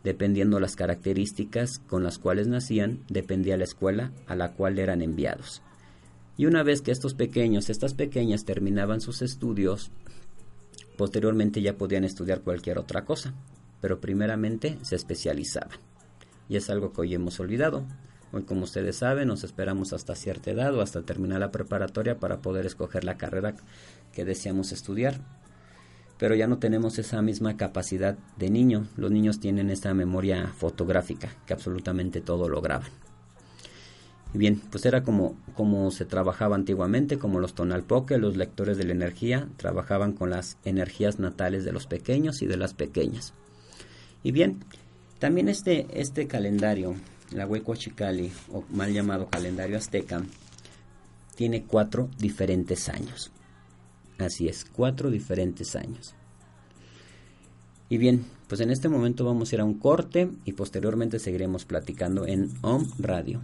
Dependiendo 0.03 0.59
las 0.59 0.75
características 0.75 1.77
con 1.77 2.01
las 2.01 2.17
cuales 2.17 2.47
nacían, 2.47 3.03
dependía 3.07 3.55
la 3.55 3.65
escuela 3.65 4.11
a 4.25 4.35
la 4.35 4.53
cual 4.53 4.79
eran 4.79 5.03
enviados. 5.03 5.61
Y 6.37 6.47
una 6.47 6.63
vez 6.63 6.81
que 6.81 6.89
estos 6.89 7.13
pequeños, 7.13 7.69
estas 7.69 7.93
pequeñas 7.93 8.45
terminaban 8.45 8.99
sus 8.99 9.21
estudios, 9.21 9.91
posteriormente 11.01 11.63
ya 11.63 11.79
podían 11.79 12.03
estudiar 12.03 12.41
cualquier 12.41 12.77
otra 12.77 13.05
cosa, 13.05 13.33
pero 13.81 13.99
primeramente 13.99 14.77
se 14.83 14.95
especializaban. 14.95 15.79
Y 16.47 16.57
es 16.57 16.69
algo 16.69 16.93
que 16.93 17.01
hoy 17.01 17.15
hemos 17.15 17.39
olvidado. 17.39 17.87
Hoy, 18.31 18.43
como 18.43 18.65
ustedes 18.65 18.97
saben, 18.97 19.29
nos 19.29 19.43
esperamos 19.43 19.93
hasta 19.93 20.13
cierta 20.13 20.51
edad 20.51 20.75
o 20.75 20.81
hasta 20.81 21.01
terminar 21.01 21.39
la 21.39 21.51
preparatoria 21.51 22.19
para 22.19 22.43
poder 22.43 22.67
escoger 22.67 23.03
la 23.03 23.17
carrera 23.17 23.55
que 24.13 24.25
deseamos 24.25 24.71
estudiar 24.71 25.19
pero 26.19 26.35
ya 26.35 26.45
no 26.45 26.59
tenemos 26.59 26.99
esa 26.99 27.19
misma 27.23 27.57
capacidad 27.57 28.15
de 28.37 28.51
niño. 28.51 28.85
Los 28.95 29.09
niños 29.09 29.39
tienen 29.39 29.71
esta 29.71 29.91
memoria 29.95 30.53
fotográfica 30.55 31.29
que 31.47 31.53
absolutamente 31.53 32.21
todo 32.21 32.47
lo 32.47 32.61
graban. 32.61 32.91
Y 34.33 34.37
bien, 34.37 34.61
pues 34.71 34.85
era 34.85 35.03
como, 35.03 35.35
como 35.55 35.91
se 35.91 36.05
trabajaba 36.05 36.55
antiguamente, 36.55 37.17
como 37.17 37.39
los 37.39 37.53
tonalpoke, 37.53 38.17
los 38.17 38.37
lectores 38.37 38.77
de 38.77 38.85
la 38.85 38.93
energía, 38.93 39.49
trabajaban 39.57 40.13
con 40.13 40.29
las 40.29 40.57
energías 40.63 41.19
natales 41.19 41.65
de 41.65 41.73
los 41.73 41.85
pequeños 41.85 42.41
y 42.41 42.45
de 42.45 42.57
las 42.57 42.73
pequeñas. 42.73 43.33
Y 44.23 44.31
bien, 44.31 44.63
también 45.19 45.49
este, 45.49 45.87
este 45.93 46.27
calendario, 46.27 46.95
la 47.31 47.45
Huecochicali, 47.45 48.31
o 48.51 48.63
mal 48.69 48.93
llamado 48.93 49.27
calendario 49.27 49.77
azteca, 49.77 50.23
tiene 51.35 51.63
cuatro 51.63 52.09
diferentes 52.17 52.87
años. 52.87 53.31
Así 54.17 54.47
es, 54.47 54.63
cuatro 54.63 55.09
diferentes 55.09 55.75
años. 55.75 56.15
Y 57.89 57.97
bien, 57.97 58.25
pues 58.51 58.59
en 58.59 58.69
este 58.69 58.89
momento 58.89 59.23
vamos 59.23 59.49
a 59.49 59.55
ir 59.55 59.61
a 59.61 59.63
un 59.63 59.75
corte 59.75 60.29
y 60.43 60.51
posteriormente 60.51 61.19
seguiremos 61.19 61.63
platicando 61.63 62.27
en 62.27 62.51
Om 62.59 62.85
Radio. 62.99 63.39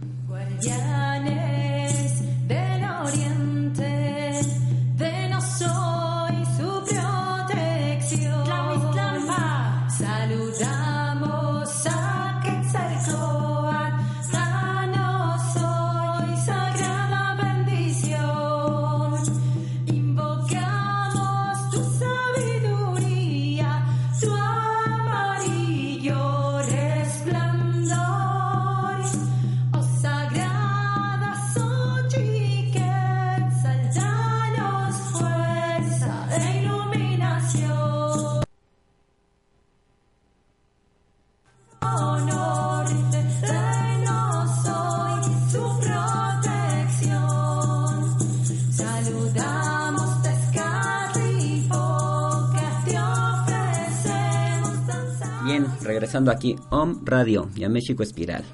Aquí, 56.26 56.56
Om 56.70 57.04
Radio 57.04 57.48
y 57.54 57.64
a 57.64 57.68
México 57.68 58.02
Espiral. 58.02 58.44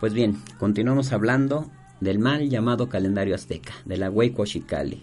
Pues 0.00 0.14
bien, 0.14 0.42
continuamos 0.58 1.12
hablando 1.12 1.70
del 2.00 2.18
mal 2.18 2.48
llamado 2.48 2.88
calendario 2.88 3.34
azteca, 3.34 3.74
de 3.84 3.98
la 3.98 4.10
Huaycochicali, 4.10 5.02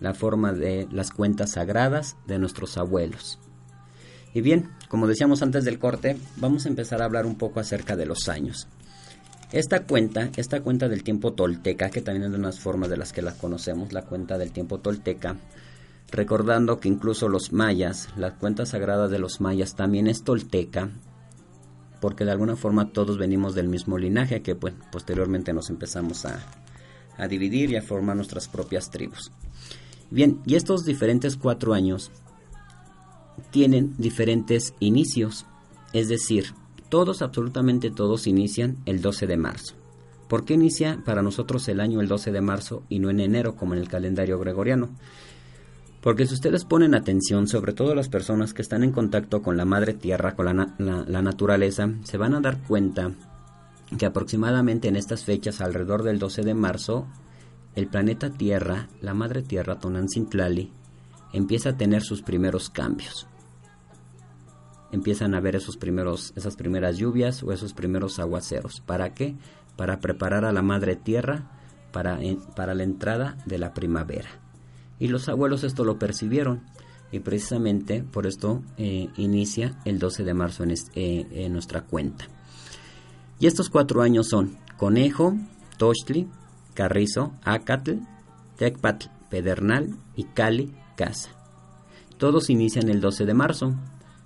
la 0.00 0.14
forma 0.14 0.52
de 0.52 0.88
las 0.90 1.12
cuentas 1.12 1.52
sagradas 1.52 2.16
de 2.26 2.38
nuestros 2.38 2.76
abuelos. 2.76 3.38
Y 4.34 4.40
bien, 4.40 4.70
como 4.88 5.06
decíamos 5.06 5.42
antes 5.42 5.64
del 5.64 5.78
corte, 5.78 6.18
vamos 6.36 6.66
a 6.66 6.68
empezar 6.68 7.00
a 7.00 7.04
hablar 7.04 7.24
un 7.24 7.36
poco 7.36 7.60
acerca 7.60 7.94
de 7.94 8.06
los 8.06 8.28
años. 8.28 8.66
Esta 9.52 9.84
cuenta, 9.84 10.30
esta 10.36 10.60
cuenta 10.60 10.88
del 10.88 11.04
tiempo 11.04 11.32
tolteca, 11.32 11.88
que 11.88 12.02
también 12.02 12.24
es 12.24 12.32
de 12.32 12.38
unas 12.38 12.58
formas 12.58 12.90
de 12.90 12.96
las 12.96 13.12
que 13.12 13.22
la 13.22 13.32
conocemos, 13.32 13.92
la 13.92 14.02
cuenta 14.02 14.38
del 14.38 14.50
tiempo 14.50 14.80
tolteca, 14.80 15.36
recordando 16.10 16.80
que 16.80 16.88
incluso 16.88 17.28
los 17.28 17.52
mayas, 17.52 18.08
la 18.16 18.34
cuenta 18.34 18.66
sagrada 18.66 19.08
de 19.08 19.18
los 19.18 19.40
mayas 19.40 19.74
también 19.74 20.06
es 20.06 20.22
tolteca, 20.22 20.90
porque 22.00 22.24
de 22.24 22.30
alguna 22.30 22.56
forma 22.56 22.92
todos 22.92 23.18
venimos 23.18 23.54
del 23.54 23.68
mismo 23.68 23.98
linaje 23.98 24.42
que 24.42 24.54
pues, 24.54 24.74
posteriormente 24.92 25.52
nos 25.52 25.70
empezamos 25.70 26.24
a, 26.26 26.40
a 27.16 27.28
dividir 27.28 27.70
y 27.70 27.76
a 27.76 27.82
formar 27.82 28.16
nuestras 28.16 28.48
propias 28.48 28.90
tribus. 28.90 29.30
Bien, 30.10 30.40
y 30.46 30.54
estos 30.54 30.84
diferentes 30.84 31.36
cuatro 31.36 31.74
años 31.74 32.10
tienen 33.50 33.94
diferentes 33.98 34.74
inicios, 34.78 35.46
es 35.92 36.08
decir, 36.08 36.54
todos, 36.88 37.22
absolutamente 37.22 37.90
todos 37.90 38.26
inician 38.26 38.76
el 38.86 39.00
12 39.00 39.26
de 39.26 39.36
marzo. 39.36 39.74
¿Por 40.28 40.44
qué 40.44 40.54
inicia 40.54 41.02
para 41.04 41.22
nosotros 41.22 41.68
el 41.68 41.80
año 41.80 42.00
el 42.00 42.08
12 42.08 42.32
de 42.32 42.40
marzo 42.40 42.82
y 42.88 42.98
no 42.98 43.10
en 43.10 43.20
enero 43.20 43.56
como 43.56 43.74
en 43.74 43.80
el 43.80 43.88
calendario 43.88 44.38
gregoriano? 44.38 44.90
Porque 46.06 46.24
si 46.24 46.34
ustedes 46.34 46.64
ponen 46.64 46.94
atención, 46.94 47.48
sobre 47.48 47.72
todo 47.72 47.96
las 47.96 48.08
personas 48.08 48.54
que 48.54 48.62
están 48.62 48.84
en 48.84 48.92
contacto 48.92 49.42
con 49.42 49.56
la 49.56 49.64
madre 49.64 49.92
tierra, 49.92 50.36
con 50.36 50.46
la, 50.46 51.20
naturaleza, 51.20 51.94
se 52.04 52.16
van 52.16 52.32
a 52.34 52.40
dar 52.40 52.62
cuenta 52.62 53.10
que 53.98 54.06
aproximadamente 54.06 54.86
en 54.86 54.94
estas 54.94 55.24
fechas, 55.24 55.60
alrededor 55.60 56.04
del 56.04 56.20
12 56.20 56.42
de 56.42 56.54
marzo, 56.54 57.08
el 57.74 57.88
planeta 57.88 58.30
Tierra, 58.30 58.86
la 59.00 59.14
madre 59.14 59.42
tierra 59.42 59.80
Tonancintlali, 59.80 60.70
empieza 61.32 61.70
a 61.70 61.76
tener 61.76 62.02
sus 62.02 62.22
primeros 62.22 62.70
cambios. 62.70 63.26
Empiezan 64.92 65.34
a 65.34 65.40
ver 65.40 65.56
esos 65.56 65.76
primeros, 65.76 66.32
esas 66.36 66.54
primeras 66.54 66.98
lluvias 66.98 67.42
o 67.42 67.50
esos 67.50 67.74
primeros 67.74 68.20
aguaceros. 68.20 68.80
¿Para 68.80 69.12
qué? 69.12 69.34
Para 69.74 69.98
preparar 69.98 70.44
a 70.44 70.52
la 70.52 70.62
madre 70.62 70.94
tierra 70.94 71.50
para, 71.90 72.20
para 72.54 72.76
la 72.76 72.84
entrada 72.84 73.38
de 73.44 73.58
la 73.58 73.74
primavera. 73.74 74.45
Y 74.98 75.08
los 75.08 75.28
abuelos 75.28 75.64
esto 75.64 75.84
lo 75.84 75.98
percibieron 75.98 76.62
y 77.12 77.20
precisamente 77.20 78.02
por 78.02 78.26
esto 78.26 78.62
eh, 78.76 79.08
inicia 79.16 79.78
el 79.84 79.98
12 79.98 80.24
de 80.24 80.34
marzo 80.34 80.64
en, 80.64 80.72
eh, 80.72 81.26
en, 81.30 81.52
nuestra 81.52 81.82
cuenta. 81.82 82.26
Y 83.38 83.46
estos 83.46 83.70
cuatro 83.70 84.02
años 84.02 84.28
son 84.28 84.56
Conejo, 84.76 85.36
Tochtli, 85.78 86.28
Carrizo, 86.74 87.32
Acatl, 87.44 87.98
Tecpatl, 88.56 89.08
Pedernal 89.30 89.96
y 90.14 90.24
Cali, 90.24 90.74
Casa. 90.96 91.30
Todos 92.18 92.48
inician 92.48 92.88
el 92.88 93.00
12 93.00 93.26
de 93.26 93.34
marzo, 93.34 93.74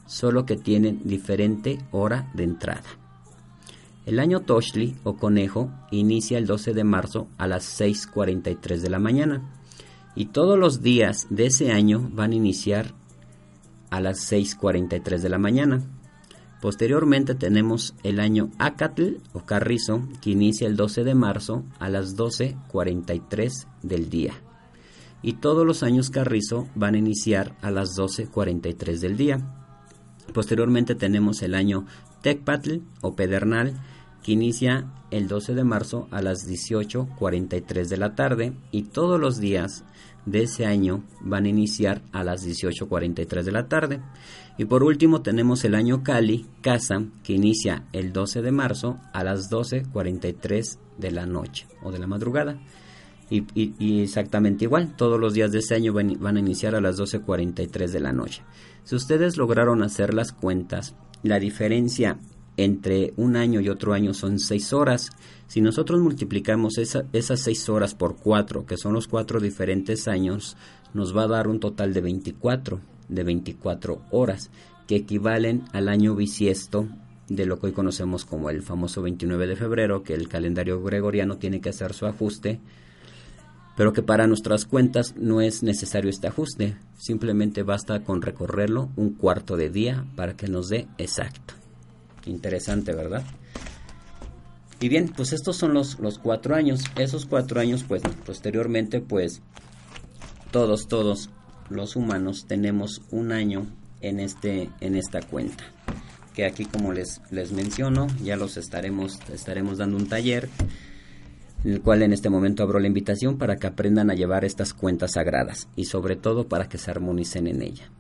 solo 0.06 0.46
que 0.46 0.56
tienen 0.56 1.00
diferente 1.04 1.78
hora 1.90 2.30
de 2.35 2.44
entrada. 2.44 2.85
El 4.06 4.18
año 4.18 4.40
Tochtli 4.40 4.96
o 5.04 5.16
Conejo 5.16 5.70
inicia 5.90 6.38
el 6.38 6.46
12 6.46 6.72
de 6.72 6.85
marzo 6.85 7.28
a 7.37 7.46
las 7.46 7.80
6.43 7.80 8.78
de 8.78 8.90
la 8.90 8.98
mañana 8.98 9.60
y 10.14 10.27
todos 10.27 10.59
los 10.59 10.83
días 10.83 11.27
de 11.31 11.46
ese 11.46 11.73
año 11.73 12.09
van 12.12 12.33
a 12.33 12.37
iniciar 12.37 12.94
a 13.90 14.01
las 14.01 14.31
6.43 14.31 15.18
de 15.18 15.29
la 15.29 15.38
mañana. 15.38 15.83
Posteriormente 16.61 17.35
tenemos 17.35 17.94
el 18.03 18.20
año 18.20 18.51
Acatl 18.59 19.16
o 19.33 19.40
Carrizo 19.46 20.03
que 20.20 20.31
inicia 20.31 20.66
el 20.66 20.77
12 20.77 21.05
de 21.05 21.14
marzo 21.14 21.64
a 21.79 21.88
las 21.88 22.16
12.43 22.16 23.66
del 23.83 24.11
día. 24.11 24.35
Y 25.23 25.35
todos 25.35 25.66
los 25.66 25.83
años 25.83 26.11
Carrizo 26.11 26.68
van 26.75 26.94
a 26.94 26.99
iniciar 26.99 27.57
a 27.62 27.70
las 27.70 27.96
12.43 27.96 28.99
del 28.99 29.16
día. 29.16 29.38
Posteriormente 30.33 30.94
tenemos 30.94 31.42
el 31.42 31.55
año 31.55 31.87
Tecpatl 32.23 32.79
o 33.01 33.14
Pedernal 33.14 33.81
que 34.22 34.33
inicia 34.33 34.87
el 35.11 35.28
12 35.28 35.54
de 35.54 35.64
marzo 35.64 36.09
a 36.11 36.22
las 36.22 36.48
18.43 36.48 37.88
de 37.88 37.96
la 37.96 38.14
tarde 38.14 38.52
y 38.70 38.83
todos 38.85 39.20
los 39.20 39.38
días 39.38 39.85
de 40.26 40.42
ese 40.42 40.66
año 40.66 41.02
van 41.20 41.46
a 41.46 41.48
iniciar 41.48 42.02
a 42.12 42.24
las 42.24 42.46
18.43 42.46 43.42
de 43.42 43.52
la 43.52 43.68
tarde. 43.68 44.00
Y 44.59 44.66
por 44.66 44.83
último 44.83 45.22
tenemos 45.22 45.64
el 45.64 45.74
año 45.74 46.02
Cali, 46.02 46.46
Casa, 46.61 47.04
que 47.24 47.33
inicia 47.33 47.85
el 47.92 48.12
12 48.12 48.42
de 48.42 48.52
marzo 48.52 48.98
a 49.12 49.24
las 49.24 49.50
12.43 49.50 50.78
de 50.98 51.11
la 51.11 51.26
noche 51.26 51.66
o 51.83 51.90
de 51.90 51.98
la 51.98 52.06
madrugada. 52.06 52.59
Y, 53.33 54.02
exactamente 54.02 54.64
igual, 54.64 54.96
todos 54.96 55.18
los 55.20 55.35
días 55.35 55.52
de 55.52 55.61
ese 55.61 55.76
año 55.76 55.92
van, 55.92 56.16
van 56.18 56.37
a 56.37 56.40
iniciar 56.40 56.74
a 56.74 56.80
las 56.80 56.98
12.43 56.98 57.88
de 57.90 58.00
la 58.00 58.12
noche. 58.12 58.42
Si 58.83 58.96
ustedes 58.96 59.37
lograron 59.37 59.85
hacer 59.85 60.14
las 60.14 60.33
cuentas, 60.33 60.96
la 61.22 61.38
diferencia 61.38 62.18
entre 62.64 63.12
un 63.16 63.37
año 63.37 63.61
y 63.61 63.68
otro 63.68 63.92
año 63.92 64.14
son 64.14 64.38
seis 64.38 64.73
horas. 64.73 65.11
Si 65.46 65.61
nosotros 65.61 66.01
multiplicamos 66.01 66.79
esas 66.79 67.40
seis 67.40 67.68
horas 67.68 67.94
por 67.94 68.16
cuatro, 68.16 68.66
que 68.66 68.77
son 68.77 68.92
los 68.94 69.09
cuatro 69.09 69.40
diferentes 69.40 70.09
años, 70.09 70.57
nos 70.94 71.16
va 71.16 71.25
a 71.25 71.29
dar 71.29 71.49
un 71.49 71.61
total 71.61 71.92
de 71.92 72.01
24, 72.01 72.81
de 73.09 73.25
24 73.25 74.03
horas, 74.11 74.51
que 74.87 74.96
equivalen 74.96 75.64
al 75.73 75.88
año 75.88 76.14
bisiesto 76.14 76.88
de 77.29 77.46
lo 77.46 77.61
que 77.61 77.66
hoy 77.66 77.73
conocemos 77.73 78.25
como 78.25 78.51
el 78.51 78.62
famoso 78.62 79.03
29 79.03 79.46
de 79.46 79.57
febrero, 79.57 80.03
que 80.03 80.14
el 80.14 80.29
calendario 80.29 80.83
gregoriano 80.83 81.38
tiene 81.38 81.61
que 81.61 81.68
hacer 81.68 81.94
su 81.94 82.07
ajuste, 82.07 82.61
pero 83.77 83.92
que 83.92 84.03
para 84.03 84.27
nuestras 84.27 84.64
cuentas 84.66 85.14
no 85.16 85.40
es 85.40 85.62
necesario 85.62 86.11
este 86.11 86.27
ajuste, 86.27 86.77
simplemente 86.99 87.62
basta 87.62 88.03
con 88.03 88.20
recorrerlo 88.20 88.90
un 88.96 89.14
cuarto 89.14 89.57
de 89.57 89.70
día 89.70 90.05
para 90.16 90.37
que 90.37 90.49
nos 90.49 90.68
dé 90.68 90.88
exacto. 90.99 91.60
Interesante, 92.26 92.94
¿verdad? 92.94 93.24
Y 94.80 94.88
bien, 94.88 95.09
pues 95.14 95.33
estos 95.33 95.56
son 95.56 95.74
los, 95.74 95.98
los 95.98 96.18
cuatro 96.18 96.54
años. 96.54 96.85
Esos 96.96 97.26
cuatro 97.26 97.61
años, 97.61 97.85
pues 97.87 98.02
posteriormente, 98.24 99.00
pues 99.00 99.42
todos, 100.50 100.88
todos 100.88 101.30
los 101.68 101.96
humanos 101.96 102.46
tenemos 102.46 103.02
un 103.11 103.33
año 103.33 103.66
en, 104.00 104.20
este, 104.20 104.70
en 104.80 104.96
esta 104.96 105.20
cuenta. 105.20 105.64
Que 106.35 106.46
aquí, 106.46 106.64
como 106.64 106.92
les, 106.92 107.20
les 107.30 107.52
menciono, 107.52 108.06
ya 108.22 108.37
los 108.37 108.56
estaremos, 108.56 109.18
estaremos 109.33 109.78
dando 109.78 109.96
un 109.96 110.09
taller 110.09 110.48
en 111.64 111.72
el 111.72 111.83
cual 111.83 112.02
en 112.02 112.12
este 112.12 112.30
momento 112.30 112.62
abro 112.62 112.78
la 112.78 112.87
invitación 112.87 113.37
para 113.37 113.56
que 113.56 113.66
aprendan 113.66 114.11
a 114.11 114.14
llevar 114.14 114.44
estas 114.44 114.72
cuentas 114.72 115.12
sagradas 115.12 115.68
y 115.76 115.85
sobre 115.85 116.16
todo 116.16 116.48
para 116.48 116.68
que 116.68 116.78
se 116.78 116.90
armonicen 116.90 117.46
en 117.46 117.62
ella. 117.62 117.90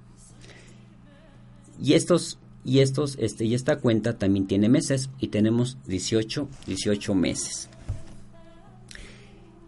Y 1.82 1.94
estos 1.94 2.38
y, 2.64 2.80
estos, 2.80 3.16
este, 3.18 3.44
y 3.44 3.54
esta 3.54 3.76
cuenta 3.76 4.18
también 4.18 4.46
tiene 4.46 4.68
meses 4.68 5.10
y 5.18 5.28
tenemos 5.28 5.78
18, 5.86 6.48
18 6.66 7.14
meses. 7.14 7.68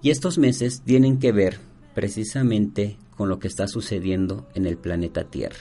Y 0.02 0.10
estos 0.10 0.36
meses 0.38 0.82
tienen 0.84 1.18
que 1.18 1.32
ver 1.32 1.58
precisamente 1.94 2.96
con 3.16 3.28
lo 3.28 3.38
que 3.38 3.48
está 3.48 3.68
sucediendo 3.68 4.48
en 4.54 4.66
el 4.66 4.76
planeta 4.76 5.24
Tierra. 5.24 5.58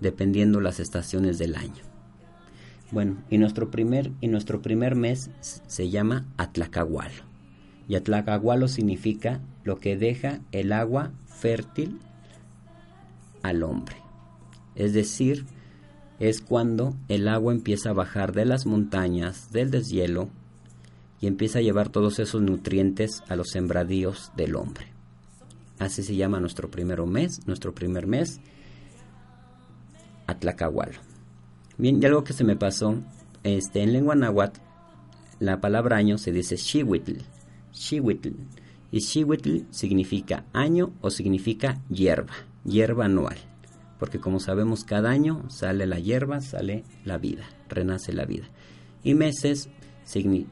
dependiendo 0.00 0.62
las 0.62 0.80
estaciones 0.80 1.36
del 1.36 1.56
año. 1.56 1.82
Bueno, 2.90 3.18
y 3.28 3.36
nuestro 3.36 3.70
primer, 3.70 4.10
y 4.22 4.28
nuestro 4.28 4.62
primer 4.62 4.96
mes 4.96 5.30
se 5.40 5.90
llama 5.90 6.26
Atlacahualo. 6.38 7.22
Y 7.86 7.96
Atlacahualo 7.96 8.66
significa 8.66 9.42
lo 9.62 9.78
que 9.78 9.98
deja 9.98 10.40
el 10.52 10.72
agua 10.72 11.12
fértil 11.26 11.98
al 13.42 13.62
hombre. 13.62 13.96
Es 14.74 14.94
decir, 14.94 15.44
es 16.20 16.42
cuando 16.42 16.94
el 17.08 17.26
agua 17.26 17.52
empieza 17.52 17.90
a 17.90 17.94
bajar 17.94 18.32
de 18.32 18.44
las 18.44 18.66
montañas, 18.66 19.50
del 19.50 19.70
deshielo, 19.70 20.28
y 21.20 21.26
empieza 21.26 21.58
a 21.58 21.62
llevar 21.62 21.88
todos 21.88 22.18
esos 22.18 22.40
nutrientes 22.40 23.22
a 23.28 23.36
los 23.36 23.50
sembradíos 23.50 24.30
del 24.36 24.54
hombre. 24.54 24.86
Así 25.78 26.02
se 26.02 26.14
llama 26.14 26.40
nuestro 26.40 26.70
primer 26.70 27.02
mes, 27.06 27.46
nuestro 27.46 27.74
primer 27.74 28.06
mes, 28.06 28.40
Atlacahualo. 30.26 31.00
Bien, 31.76 32.00
y 32.00 32.06
algo 32.06 32.22
que 32.22 32.34
se 32.34 32.44
me 32.44 32.54
pasó, 32.54 32.96
este, 33.42 33.82
en 33.82 33.92
lengua 33.92 34.14
náhuatl, 34.14 34.60
la 35.40 35.60
palabra 35.60 35.96
año 35.96 36.18
se 36.18 36.32
dice 36.32 36.56
shiwitl, 36.56 37.22
shiwitl, 37.72 38.28
y 38.92 39.00
shiwitl 39.00 39.60
significa 39.70 40.44
año 40.52 40.92
o 41.00 41.10
significa 41.10 41.80
hierba, 41.88 42.34
hierba 42.64 43.06
anual, 43.06 43.38
porque 44.00 44.18
como 44.18 44.40
sabemos 44.40 44.82
cada 44.84 45.10
año 45.10 45.44
sale 45.50 45.86
la 45.86 46.00
hierba, 46.00 46.40
sale 46.40 46.84
la 47.04 47.18
vida, 47.18 47.44
renace 47.68 48.14
la 48.14 48.24
vida. 48.24 48.48
Y 49.04 49.14
meses 49.14 49.68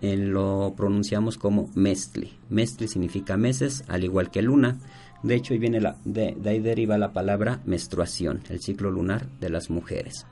lo 0.02 0.74
pronunciamos 0.76 1.38
como 1.38 1.70
mestli. 1.74 2.34
Mestli 2.50 2.87
significa 2.87 3.37
meses, 3.37 3.82
al 3.88 4.04
igual 4.04 4.30
que 4.30 4.42
luna. 4.42 4.78
De 5.22 5.34
hecho, 5.34 5.54
ahí 5.54 5.58
viene 5.58 5.80
la, 5.80 5.96
de, 6.04 6.37
ahí 6.44 6.61
deriva 6.61 6.96
la 6.98 7.12
palabra 7.12 7.61
menstruación, 7.64 8.42
el 8.50 8.61
ciclo 8.61 8.90
lunar 8.90 9.26
de 9.40 9.50
las 9.50 9.68
mujeres, 9.68 10.26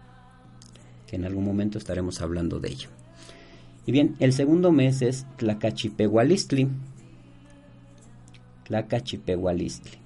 que 1.08 1.16
en 1.16 1.24
algún 1.24 1.44
momento 1.44 1.78
estaremos 1.78 2.20
hablando 2.20 2.60
de 2.60 2.68
ello. 2.68 2.88
Y 3.84 3.92
bien, 3.92 4.14
el 4.20 4.32
segundo 4.32 4.72
mes 4.72 5.02
es 5.02 5.26
Tlacachipehualistli. 5.38 6.68
Tlacachipehualistli. 8.64 10.05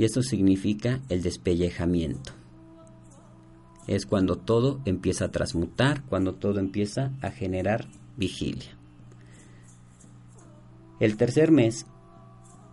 Y 0.00 0.04
esto 0.04 0.22
significa 0.22 1.02
el 1.10 1.20
despellejamiento. 1.20 2.32
Es 3.86 4.06
cuando 4.06 4.36
todo 4.36 4.80
empieza 4.86 5.26
a 5.26 5.30
transmutar, 5.30 6.04
cuando 6.06 6.36
todo 6.36 6.58
empieza 6.58 7.12
a 7.20 7.30
generar 7.30 7.86
vigilia. 8.16 8.78
El 11.00 11.18
tercer 11.18 11.50
mes, 11.50 11.84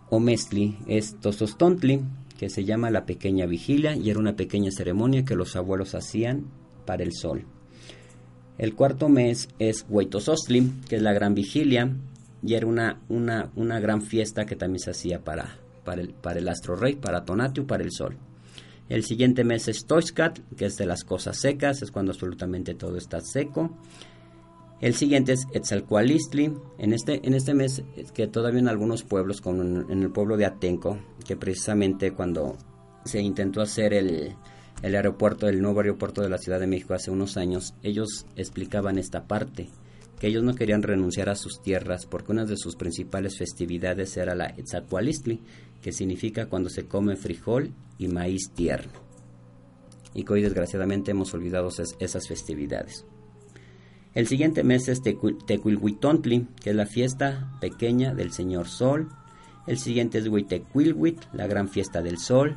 o 0.08 0.20
mestli, 0.20 0.78
es 0.86 1.20
Tosostontli, 1.20 2.00
que 2.38 2.48
se 2.48 2.64
llama 2.64 2.90
la 2.90 3.04
pequeña 3.04 3.44
vigilia 3.44 3.94
y 3.94 4.08
era 4.08 4.20
una 4.20 4.34
pequeña 4.34 4.70
ceremonia 4.70 5.26
que 5.26 5.36
los 5.36 5.54
abuelos 5.54 5.94
hacían 5.94 6.46
para 6.86 7.02
el 7.02 7.12
sol. 7.12 7.44
El 8.56 8.74
cuarto 8.74 9.10
mes 9.10 9.50
es 9.58 9.84
Huaytosostli, 9.86 10.72
que 10.88 10.96
es 10.96 11.02
la 11.02 11.12
gran 11.12 11.34
vigilia 11.34 11.94
y 12.42 12.54
era 12.54 12.66
una, 12.66 13.02
una, 13.10 13.52
una 13.54 13.80
gran 13.80 14.00
fiesta 14.00 14.46
que 14.46 14.56
también 14.56 14.80
se 14.80 14.92
hacía 14.92 15.22
para, 15.22 15.58
para, 16.20 16.38
el, 16.38 16.48
astro 16.48 16.76
rey, 16.76 16.96
para 16.96 17.24
Tonatiuh, 17.24 17.66
para 17.66 17.82
el 17.82 17.92
sol. 17.92 18.18
El 18.88 19.04
siguiente 19.04 19.44
mes 19.44 19.68
es 19.68 19.86
Toiscat, 19.86 20.38
que 20.56 20.66
es 20.66 20.76
de 20.76 20.86
las 20.86 21.04
cosas 21.04 21.38
secas, 21.38 21.82
es 21.82 21.90
cuando 21.90 22.12
absolutamente 22.12 22.74
todo 22.74 22.96
está 22.96 23.20
seco. 23.20 23.70
El 24.80 24.94
siguiente 24.94 25.32
es 25.32 25.46
Etzalcoalistli. 25.52 26.52
En 26.78 26.92
este, 26.92 27.26
en 27.26 27.34
este 27.34 27.54
mes, 27.54 27.82
que 28.14 28.26
todavía 28.26 28.60
en 28.60 28.68
algunos 28.68 29.02
pueblos, 29.02 29.40
como 29.40 29.62
en, 29.62 30.02
el 30.02 30.10
pueblo 30.10 30.36
de 30.36 30.46
Atenco, 30.46 30.98
que 31.26 31.36
precisamente 31.36 32.12
cuando 32.12 32.56
se 33.04 33.20
intentó 33.20 33.60
hacer 33.60 33.94
el, 33.94 34.34
el 34.82 34.94
aeropuerto, 34.94 35.48
el 35.48 35.60
nuevo 35.60 35.80
aeropuerto 35.80 36.22
de 36.22 36.28
la 36.28 36.38
Ciudad 36.38 36.60
de 36.60 36.66
México 36.66 36.94
hace 36.94 37.10
unos 37.10 37.36
años, 37.36 37.74
ellos 37.82 38.26
explicaban 38.36 38.98
esta 38.98 39.26
parte, 39.26 39.68
que 40.18 40.28
ellos 40.28 40.42
no 40.42 40.54
querían 40.54 40.82
renunciar 40.82 41.28
a 41.28 41.36
sus 41.36 41.62
tierras 41.62 42.06
porque 42.06 42.32
una 42.32 42.44
de 42.44 42.56
sus 42.56 42.76
principales 42.76 43.38
festividades 43.38 44.16
era 44.16 44.34
la 44.34 44.46
Etzalcoalistli, 44.46 45.40
que 45.80 45.92
significa 45.92 46.46
cuando 46.46 46.70
se 46.70 46.86
come 46.86 47.16
frijol 47.16 47.72
y 47.98 48.08
maíz 48.08 48.50
tierno. 48.54 48.92
Y 50.14 50.24
que 50.24 50.32
hoy 50.32 50.42
desgraciadamente 50.42 51.10
hemos 51.10 51.32
olvidado 51.34 51.68
esas 52.00 52.28
festividades. 52.28 53.04
El 54.14 54.26
siguiente 54.26 54.64
mes 54.64 54.88
es 54.88 55.00
Tecuilhuitontli, 55.02 56.48
que 56.60 56.70
es 56.70 56.76
la 56.76 56.86
fiesta 56.86 57.52
pequeña 57.60 58.14
del 58.14 58.32
Señor 58.32 58.66
Sol. 58.66 59.08
El 59.66 59.78
siguiente 59.78 60.18
es 60.18 60.28
Huitecuilhuit, 60.28 61.20
la 61.32 61.46
gran 61.46 61.68
fiesta 61.68 62.02
del 62.02 62.18
Sol. 62.18 62.56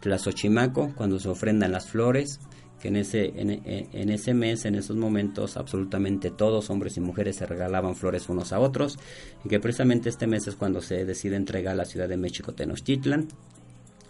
Tlazochimaco, 0.00 0.92
cuando 0.94 1.18
se 1.18 1.28
ofrendan 1.28 1.72
las 1.72 1.88
flores, 1.88 2.40
que 2.80 2.88
en 2.88 2.96
ese, 2.96 3.32
en, 3.36 4.10
ese 4.10 4.34
mes, 4.34 4.64
en 4.64 4.74
esos 4.74 4.96
momentos, 4.96 5.56
absolutamente 5.56 6.30
todos, 6.30 6.70
hombres 6.70 6.96
y 6.96 7.00
mujeres, 7.00 7.36
se 7.36 7.46
regalaban 7.46 7.94
flores 7.94 8.28
unos 8.28 8.52
a 8.52 8.58
otros, 8.58 8.98
y 9.44 9.48
que 9.48 9.60
precisamente 9.60 10.08
este 10.08 10.26
mes 10.26 10.46
es 10.46 10.56
cuando 10.56 10.80
se 10.80 11.04
decide 11.04 11.36
entregar 11.36 11.76
la 11.76 11.84
ciudad 11.84 12.08
de 12.08 12.16
México 12.16 12.52
Tenochtitlan. 12.52 13.28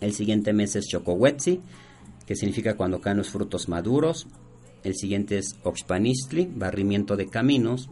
El 0.00 0.12
siguiente 0.12 0.52
mes 0.52 0.76
es 0.76 0.86
Chocohuetzi, 0.86 1.60
que 2.26 2.36
significa 2.36 2.76
cuando 2.76 3.00
caen 3.00 3.18
los 3.18 3.30
frutos 3.30 3.68
maduros. 3.68 4.28
El 4.84 4.94
siguiente 4.94 5.36
es 5.36 5.56
Oxpanistli, 5.64 6.48
barrimiento 6.54 7.16
de 7.16 7.26
caminos, 7.26 7.90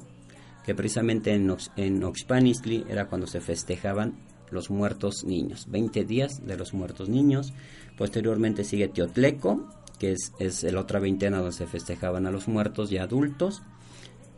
que 0.64 0.74
precisamente 0.74 1.34
en, 1.34 1.54
en 1.76 2.04
Oxpanistli 2.04 2.84
era 2.88 3.08
cuando 3.08 3.26
se 3.26 3.40
festejaban 3.40 4.14
los 4.50 4.70
muertos 4.70 5.24
niños, 5.24 5.66
20 5.68 6.04
días 6.04 6.46
de 6.46 6.56
los 6.56 6.72
muertos 6.72 7.08
niños. 7.08 7.52
Posteriormente 7.96 8.64
sigue 8.64 8.88
Teotleco, 8.88 9.68
que 9.98 10.12
es, 10.12 10.32
es 10.38 10.62
la 10.62 10.80
otra 10.80 11.00
veintena 11.00 11.38
donde 11.38 11.52
se 11.52 11.66
festejaban 11.66 12.26
a 12.26 12.30
los 12.30 12.48
muertos 12.48 12.90
ya 12.90 13.02
adultos. 13.02 13.62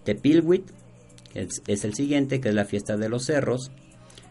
Tepilhuit, 0.04 0.70
que 1.32 1.48
es, 1.66 1.84
el 1.84 1.94
siguiente, 1.94 2.40
que 2.40 2.48
es 2.48 2.54
la 2.54 2.64
fiesta 2.64 2.96
de 2.96 3.08
los 3.08 3.26
cerros. 3.26 3.70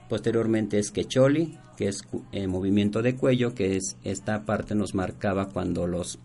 Posteriormente 0.10 0.80
es 0.80 0.92
Quecholi, 0.92 1.58
que 1.78 1.88
es 1.88 2.02
eh, 2.32 2.48
movimiento 2.48 3.02
de 3.02 3.16
cuello, 3.16 3.54
que 3.54 3.78
es 3.78 3.96
esta 4.04 4.46
parte 4.46 4.76
nos 4.76 4.96
marcaba 4.96 5.50
cuando 5.50 5.88
los 5.88 6.20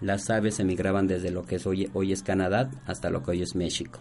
las 0.00 0.30
aves 0.30 0.60
emigraban 0.60 1.08
desde 1.08 1.32
lo 1.32 1.44
que 1.44 1.56
es 1.56 1.66
hoy, 1.66 1.90
hoy 1.92 2.12
es 2.12 2.22
Canadá 2.22 2.70
hasta 2.86 3.10
lo 3.10 3.22
que 3.22 3.32
hoy 3.32 3.42
es 3.42 3.56
México. 3.56 3.98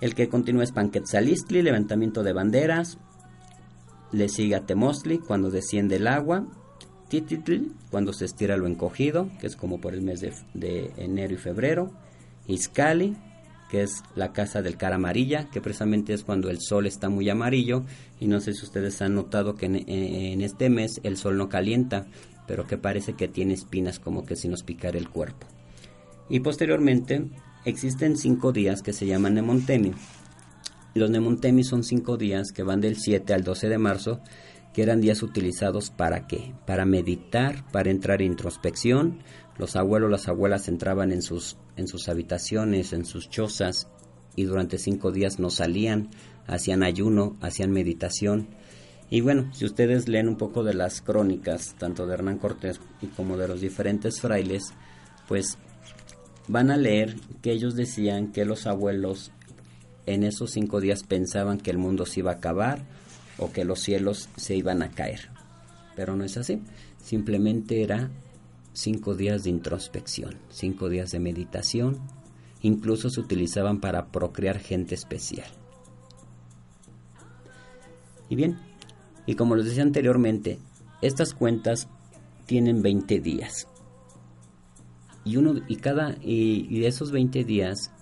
El 0.00 0.14
que 0.14 0.28
continúa 0.28 0.64
es 0.64 0.72
Panquetzalistli, 0.72 1.62
levantamiento 1.62 2.22
de 2.22 2.32
banderas. 2.32 2.98
Le 4.12 4.28
sigue 4.28 4.56
a 4.56 4.66
Temostli, 4.66 5.18
cuando 5.18 5.50
desciende 5.50 5.96
el 5.96 6.06
agua. 6.06 6.46
Tititli, 7.10 7.72
cuando 7.90 8.14
se 8.14 8.24
estira 8.24 8.56
lo 8.56 8.66
encogido, 8.66 9.28
que 9.40 9.46
es 9.46 9.56
como 9.56 9.80
por 9.80 9.92
el 9.92 10.00
mes 10.00 10.20
de, 10.54 10.90
enero 10.96 11.34
y 11.34 11.36
febrero. 11.36 11.90
Izcali, 12.46 13.16
que 13.70 13.82
es 13.82 14.02
la 14.14 14.32
casa 14.32 14.62
del 14.62 14.78
cara 14.78 14.96
amarilla, 14.96 15.50
que 15.50 15.60
precisamente 15.60 16.14
es 16.14 16.24
cuando 16.24 16.48
el 16.48 16.60
sol 16.60 16.86
está 16.86 17.10
muy 17.10 17.28
amarillo. 17.28 17.84
Y 18.18 18.28
no 18.28 18.40
sé 18.40 18.54
si 18.54 18.64
ustedes 18.64 19.02
han 19.02 19.14
notado 19.14 19.56
que 19.56 19.66
en 19.66 20.40
este 20.40 20.70
mes 20.70 21.00
el 21.02 21.18
sol 21.18 21.36
no 21.36 21.48
calienta, 21.48 22.06
pero 22.46 22.66
que 22.66 22.78
parece 22.78 23.12
que 23.12 23.28
tiene 23.28 23.54
espinas 23.54 23.98
como 23.98 24.24
que 24.24 24.36
si 24.36 24.48
nos 24.48 24.62
picara 24.62 24.96
el 24.96 25.08
cuerpo. 25.08 25.46
Y 26.28 26.40
posteriormente 26.40 27.28
existen 27.64 28.16
cinco 28.16 28.52
días 28.52 28.82
que 28.82 28.92
se 28.92 29.06
llaman 29.06 29.34
Nemontemi. 29.34 29.92
Los 30.94 31.10
Nemontemi 31.10 31.62
son 31.64 31.84
cinco 31.84 32.16
días 32.16 32.52
que 32.52 32.62
van 32.62 32.80
del 32.80 32.96
7 32.96 33.34
al 33.34 33.44
12 33.44 33.68
de 33.68 33.78
marzo, 33.78 34.20
que 34.72 34.82
eran 34.82 35.00
días 35.00 35.22
utilizados 35.22 35.90
para 35.90 36.26
qué? 36.26 36.54
Para 36.66 36.84
meditar, 36.84 37.64
para 37.72 37.90
entrar 37.90 38.22
en 38.22 38.32
introspección. 38.32 39.18
Los 39.58 39.76
abuelos, 39.76 40.10
las 40.10 40.28
abuelas 40.28 40.68
entraban 40.68 41.12
en 41.12 41.22
sus, 41.22 41.56
en 41.76 41.88
sus 41.88 42.08
habitaciones, 42.08 42.92
en 42.92 43.04
sus 43.04 43.28
chozas, 43.28 43.88
y 44.36 44.44
durante 44.44 44.78
cinco 44.78 45.10
días 45.10 45.38
no 45.38 45.50
salían, 45.50 46.10
hacían 46.46 46.82
ayuno, 46.82 47.36
hacían 47.40 47.70
meditación 47.72 48.48
y 49.10 49.22
bueno, 49.22 49.52
si 49.52 49.64
ustedes 49.64 50.08
leen 50.08 50.28
un 50.28 50.36
poco 50.36 50.62
de 50.62 50.72
las 50.72 51.02
crónicas, 51.02 51.74
tanto 51.78 52.06
de 52.06 52.14
Hernán 52.14 52.38
Cortés 52.38 52.80
y 53.02 53.08
como 53.08 53.36
de 53.36 53.48
los 53.48 53.60
diferentes 53.60 54.20
frailes, 54.20 54.72
pues 55.26 55.58
van 56.46 56.70
a 56.70 56.76
leer 56.76 57.16
que 57.42 57.50
ellos 57.50 57.74
decían 57.74 58.30
que 58.30 58.44
los 58.44 58.68
abuelos 58.68 59.32
en 60.06 60.22
esos 60.22 60.52
cinco 60.52 60.80
días 60.80 61.02
pensaban 61.02 61.58
que 61.58 61.72
el 61.72 61.78
mundo 61.78 62.06
se 62.06 62.20
iba 62.20 62.30
a 62.30 62.34
acabar 62.36 62.84
o 63.40 63.50
que 63.50 63.64
los 63.64 63.80
cielos 63.80 64.28
se 64.36 64.54
iban 64.54 64.82
a 64.82 64.90
caer. 64.90 65.30
Pero 65.96 66.14
no 66.14 66.24
es 66.24 66.36
así, 66.36 66.62
simplemente 67.02 67.82
era 67.82 68.10
cinco 68.72 69.14
días 69.14 69.42
de 69.42 69.50
introspección, 69.50 70.36
cinco 70.50 70.88
días 70.88 71.10
de 71.10 71.18
meditación, 71.18 71.98
incluso 72.62 73.10
se 73.10 73.20
utilizaban 73.20 73.80
para 73.80 74.06
procrear 74.12 74.58
gente 74.58 74.94
especial. 74.94 75.48
Y 78.28 78.36
bien, 78.36 78.58
y 79.26 79.34
como 79.34 79.56
les 79.56 79.66
decía 79.66 79.82
anteriormente, 79.82 80.58
estas 81.02 81.34
cuentas 81.34 81.88
tienen 82.46 82.82
20 82.82 83.20
días. 83.20 83.66
Y 85.24 85.36
uno 85.36 85.54
y 85.68 85.76
cada 85.76 86.16
y, 86.22 86.80
de 86.80 86.86
esos 86.86 87.10
20 87.10 87.44
días 87.44 87.92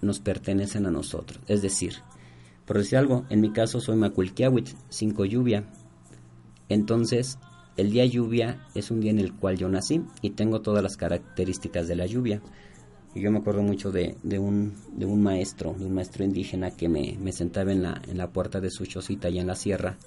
nos 0.00 0.20
pertenecen 0.20 0.86
a 0.86 0.90
nosotros. 0.90 1.40
Es 1.46 1.62
decir, 1.62 1.94
por 2.72 2.78
decir 2.78 2.96
algo, 2.96 3.26
en 3.28 3.42
mi 3.42 3.52
caso 3.52 3.80
soy 3.80 3.96
Maculquiawit, 3.96 4.70
cinco 4.88 5.26
lluvia. 5.26 5.68
Entonces, 6.70 7.38
el 7.76 7.90
día 7.90 8.06
lluvia 8.06 8.66
es 8.74 8.90
un 8.90 8.98
día 8.98 9.10
en 9.10 9.18
el 9.18 9.34
cual 9.34 9.58
yo 9.58 9.68
nací 9.68 10.00
y 10.22 10.30
tengo 10.30 10.62
todas 10.62 10.82
las 10.82 10.96
características 10.96 11.86
de 11.86 11.96
la 11.96 12.06
lluvia. 12.06 12.40
Y 13.14 13.20
yo 13.20 13.30
me 13.30 13.40
acuerdo 13.40 13.60
mucho 13.60 13.90
de, 13.90 14.16
un, 14.38 14.72
de 14.90 15.04
un 15.04 15.22
maestro, 15.22 15.74
de 15.78 15.84
un 15.84 15.92
maestro 15.92 16.24
indígena 16.24 16.70
que 16.70 16.88
me, 16.88 17.18
me 17.20 17.32
sentaba 17.32 17.72
en 17.72 17.82
la, 17.82 18.00
en 18.08 18.16
la 18.16 18.32
puerta 18.32 18.58
de 18.58 18.70
su 18.70 18.86
chocita 18.86 19.28
allá 19.28 19.42
en 19.42 19.48
la 19.48 19.54
sierra 19.54 19.98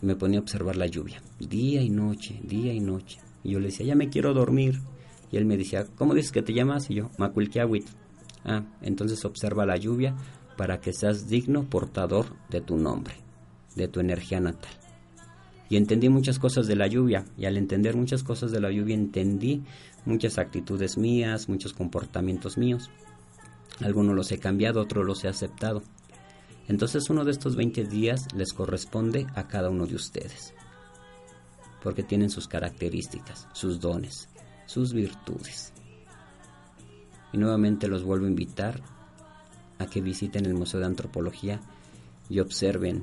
y 0.00 0.06
me 0.06 0.16
ponía 0.16 0.38
a 0.38 0.42
observar 0.42 0.76
la 0.76 0.86
lluvia, 0.86 1.20
día 1.40 1.82
y 1.82 1.90
noche, 1.90 2.40
día 2.42 2.72
y 2.72 2.80
noche. 2.80 3.18
Y 3.44 3.50
yo 3.50 3.60
le 3.60 3.66
decía, 3.66 3.84
ya 3.84 3.96
me 3.96 4.08
quiero 4.08 4.32
dormir. 4.32 4.80
Y 5.30 5.36
él 5.36 5.44
me 5.44 5.58
decía, 5.58 5.84
¿cómo 5.96 6.14
dices 6.14 6.32
que 6.32 6.40
te 6.40 6.54
llamas? 6.54 6.88
Y 6.88 6.94
yo, 6.94 7.10
Macuilquiawit. 7.18 7.84
Ah, 8.46 8.64
entonces 8.80 9.26
observa 9.26 9.66
la 9.66 9.76
lluvia 9.76 10.16
para 10.56 10.80
que 10.80 10.92
seas 10.92 11.28
digno 11.28 11.64
portador 11.64 12.26
de 12.50 12.60
tu 12.60 12.76
nombre, 12.76 13.14
de 13.74 13.88
tu 13.88 14.00
energía 14.00 14.40
natal. 14.40 14.72
Y 15.68 15.76
entendí 15.76 16.08
muchas 16.08 16.38
cosas 16.38 16.66
de 16.66 16.76
la 16.76 16.86
lluvia, 16.86 17.24
y 17.38 17.46
al 17.46 17.56
entender 17.56 17.96
muchas 17.96 18.22
cosas 18.22 18.50
de 18.50 18.60
la 18.60 18.70
lluvia 18.70 18.94
entendí 18.94 19.62
muchas 20.04 20.38
actitudes 20.38 20.98
mías, 20.98 21.48
muchos 21.48 21.72
comportamientos 21.72 22.58
míos. 22.58 22.90
Algunos 23.80 24.14
los 24.14 24.30
he 24.32 24.38
cambiado, 24.38 24.80
otros 24.80 25.06
los 25.06 25.24
he 25.24 25.28
aceptado. 25.28 25.82
Entonces 26.68 27.08
uno 27.10 27.24
de 27.24 27.32
estos 27.32 27.56
20 27.56 27.84
días 27.84 28.28
les 28.34 28.52
corresponde 28.52 29.26
a 29.34 29.48
cada 29.48 29.70
uno 29.70 29.86
de 29.86 29.94
ustedes, 29.94 30.54
porque 31.82 32.02
tienen 32.02 32.30
sus 32.30 32.46
características, 32.46 33.48
sus 33.52 33.80
dones, 33.80 34.28
sus 34.66 34.92
virtudes. 34.92 35.72
Y 37.32 37.38
nuevamente 37.38 37.88
los 37.88 38.04
vuelvo 38.04 38.26
a 38.26 38.30
invitar 38.30 38.82
a 39.82 39.86
que 39.86 40.00
visiten 40.00 40.46
el 40.46 40.54
Museo 40.54 40.80
de 40.80 40.86
Antropología 40.86 41.60
y 42.28 42.40
observen, 42.40 43.02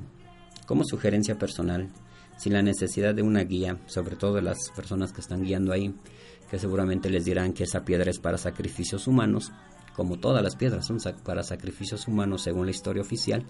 como 0.65 0.83
sugerencia 0.83 1.37
personal, 1.37 1.89
sin 2.37 2.53
la 2.53 2.61
necesidad 2.61 3.13
de 3.13 3.21
una 3.21 3.43
guía, 3.43 3.77
sobre 3.85 4.15
todo 4.15 4.35
de 4.35 4.41
las 4.41 4.69
personas 4.75 5.11
que 5.11 5.21
están 5.21 5.43
guiando 5.43 5.73
ahí, 5.73 5.93
que 6.49 6.57
seguramente 6.57 7.09
les 7.09 7.25
dirán 7.25 7.53
que 7.53 7.65
esa 7.65 7.85
piedra 7.85 8.09
es 8.09 8.19
para 8.19 8.37
sacrificios 8.37 9.07
humanos, 9.07 9.51
como 9.95 10.17
todas 10.17 10.41
las 10.41 10.55
piedras 10.55 10.87
son 10.87 10.99
para 11.23 11.43
sacrificios 11.43 12.07
humanos 12.07 12.43
según 12.43 12.65
la 12.65 12.71
historia 12.71 13.01
oficial, 13.01 13.43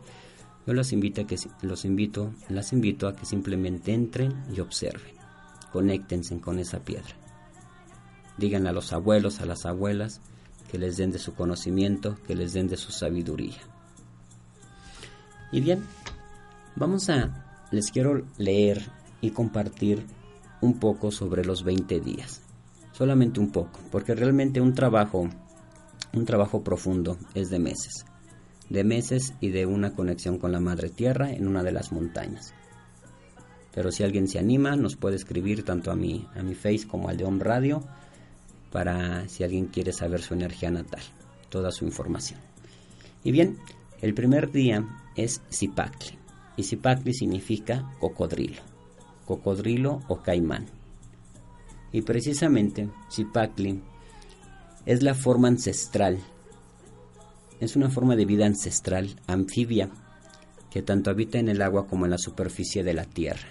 yo 0.65 0.73
los 0.73 0.91
invito 0.91 1.21
a 1.21 1.27
que 1.27 1.37
los 1.61 1.85
invito, 1.85 2.33
las 2.49 2.73
invito 2.73 3.07
a 3.07 3.15
que 3.15 3.25
simplemente 3.25 3.93
entren 3.93 4.43
y 4.55 4.59
observen. 4.59 5.13
Conéctense 5.71 6.39
con 6.39 6.59
esa 6.59 6.79
piedra. 6.79 7.15
Díganle 8.37 8.69
a 8.69 8.73
los 8.73 8.93
abuelos, 8.93 9.41
a 9.41 9.45
las 9.45 9.65
abuelas, 9.65 10.21
que 10.71 10.77
les 10.77 10.97
den 10.97 11.11
de 11.11 11.19
su 11.19 11.33
conocimiento, 11.33 12.17
que 12.27 12.35
les 12.35 12.53
den 12.53 12.67
de 12.67 12.77
su 12.77 12.91
sabiduría. 12.91 13.57
Y 15.51 15.61
bien, 15.61 15.83
vamos 16.75 17.09
a 17.09 17.45
les 17.71 17.91
quiero 17.91 18.25
leer 18.37 18.81
y 19.21 19.31
compartir 19.31 20.05
un 20.61 20.79
poco 20.79 21.11
sobre 21.11 21.45
los 21.45 21.63
20 21.63 21.99
días. 21.99 22.41
Solamente 22.91 23.39
un 23.39 23.51
poco, 23.51 23.79
porque 23.91 24.15
realmente 24.15 24.61
un 24.61 24.73
trabajo 24.73 25.29
un 26.11 26.25
trabajo 26.25 26.63
profundo 26.63 27.17
es 27.35 27.49
de 27.49 27.59
meses, 27.59 28.05
de 28.69 28.83
meses 28.83 29.33
y 29.41 29.49
de 29.49 29.67
una 29.67 29.93
conexión 29.93 30.39
con 30.39 30.51
la 30.51 30.59
Madre 30.59 30.89
Tierra 30.89 31.31
en 31.31 31.47
una 31.47 31.61
de 31.61 31.71
las 31.71 31.91
montañas. 31.91 32.53
Pero 33.73 33.91
si 33.91 34.03
alguien 34.03 34.27
se 34.27 34.39
anima, 34.39 34.75
nos 34.75 34.95
puede 34.95 35.15
escribir 35.15 35.63
tanto 35.63 35.91
a 35.91 35.95
mi, 35.95 36.27
a 36.35 36.41
mi 36.41 36.55
face 36.55 36.87
como 36.87 37.09
al 37.09 37.17
de 37.17 37.25
Home 37.25 37.43
Radio 37.43 37.83
para 38.71 39.27
si 39.27 39.43
alguien 39.43 39.65
quiere 39.65 39.91
saber 39.91 40.21
su 40.21 40.33
energía 40.33 40.71
natal, 40.71 41.01
toda 41.49 41.71
su 41.71 41.85
información. 41.85 42.39
Y 43.23 43.31
bien, 43.31 43.57
el 44.01 44.13
primer 44.13 44.51
día 44.51 44.87
es 45.15 45.41
Zipacli, 45.51 46.17
y 46.55 46.63
Zipacli 46.63 47.13
significa 47.13 47.91
cocodrilo, 47.99 48.61
cocodrilo 49.25 50.01
o 50.07 50.21
caimán. 50.21 50.67
Y 51.91 52.01
precisamente 52.01 52.89
Zipacli 53.11 53.81
es 54.85 55.03
la 55.03 55.15
forma 55.15 55.47
ancestral, 55.47 56.19
es 57.59 57.75
una 57.75 57.89
forma 57.89 58.15
de 58.15 58.25
vida 58.25 58.45
ancestral, 58.45 59.15
anfibia, 59.27 59.89
que 60.69 60.81
tanto 60.81 61.09
habita 61.09 61.39
en 61.39 61.49
el 61.49 61.61
agua 61.61 61.87
como 61.87 62.05
en 62.05 62.11
la 62.11 62.17
superficie 62.17 62.83
de 62.83 62.93
la 62.93 63.05
tierra. 63.05 63.49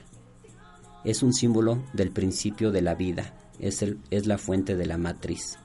Es 1.05 1.23
un 1.23 1.33
símbolo 1.33 1.83
del 1.93 2.11
principio 2.11 2.71
de 2.71 2.83
la 2.83 2.95
vida, 2.95 3.35
es, 3.59 3.83
el, 3.83 3.99
es 4.11 4.27
la 4.27 4.39
fuente 4.39 4.77
de 4.77 4.87
la 4.87 4.99
matriz. 4.99 5.59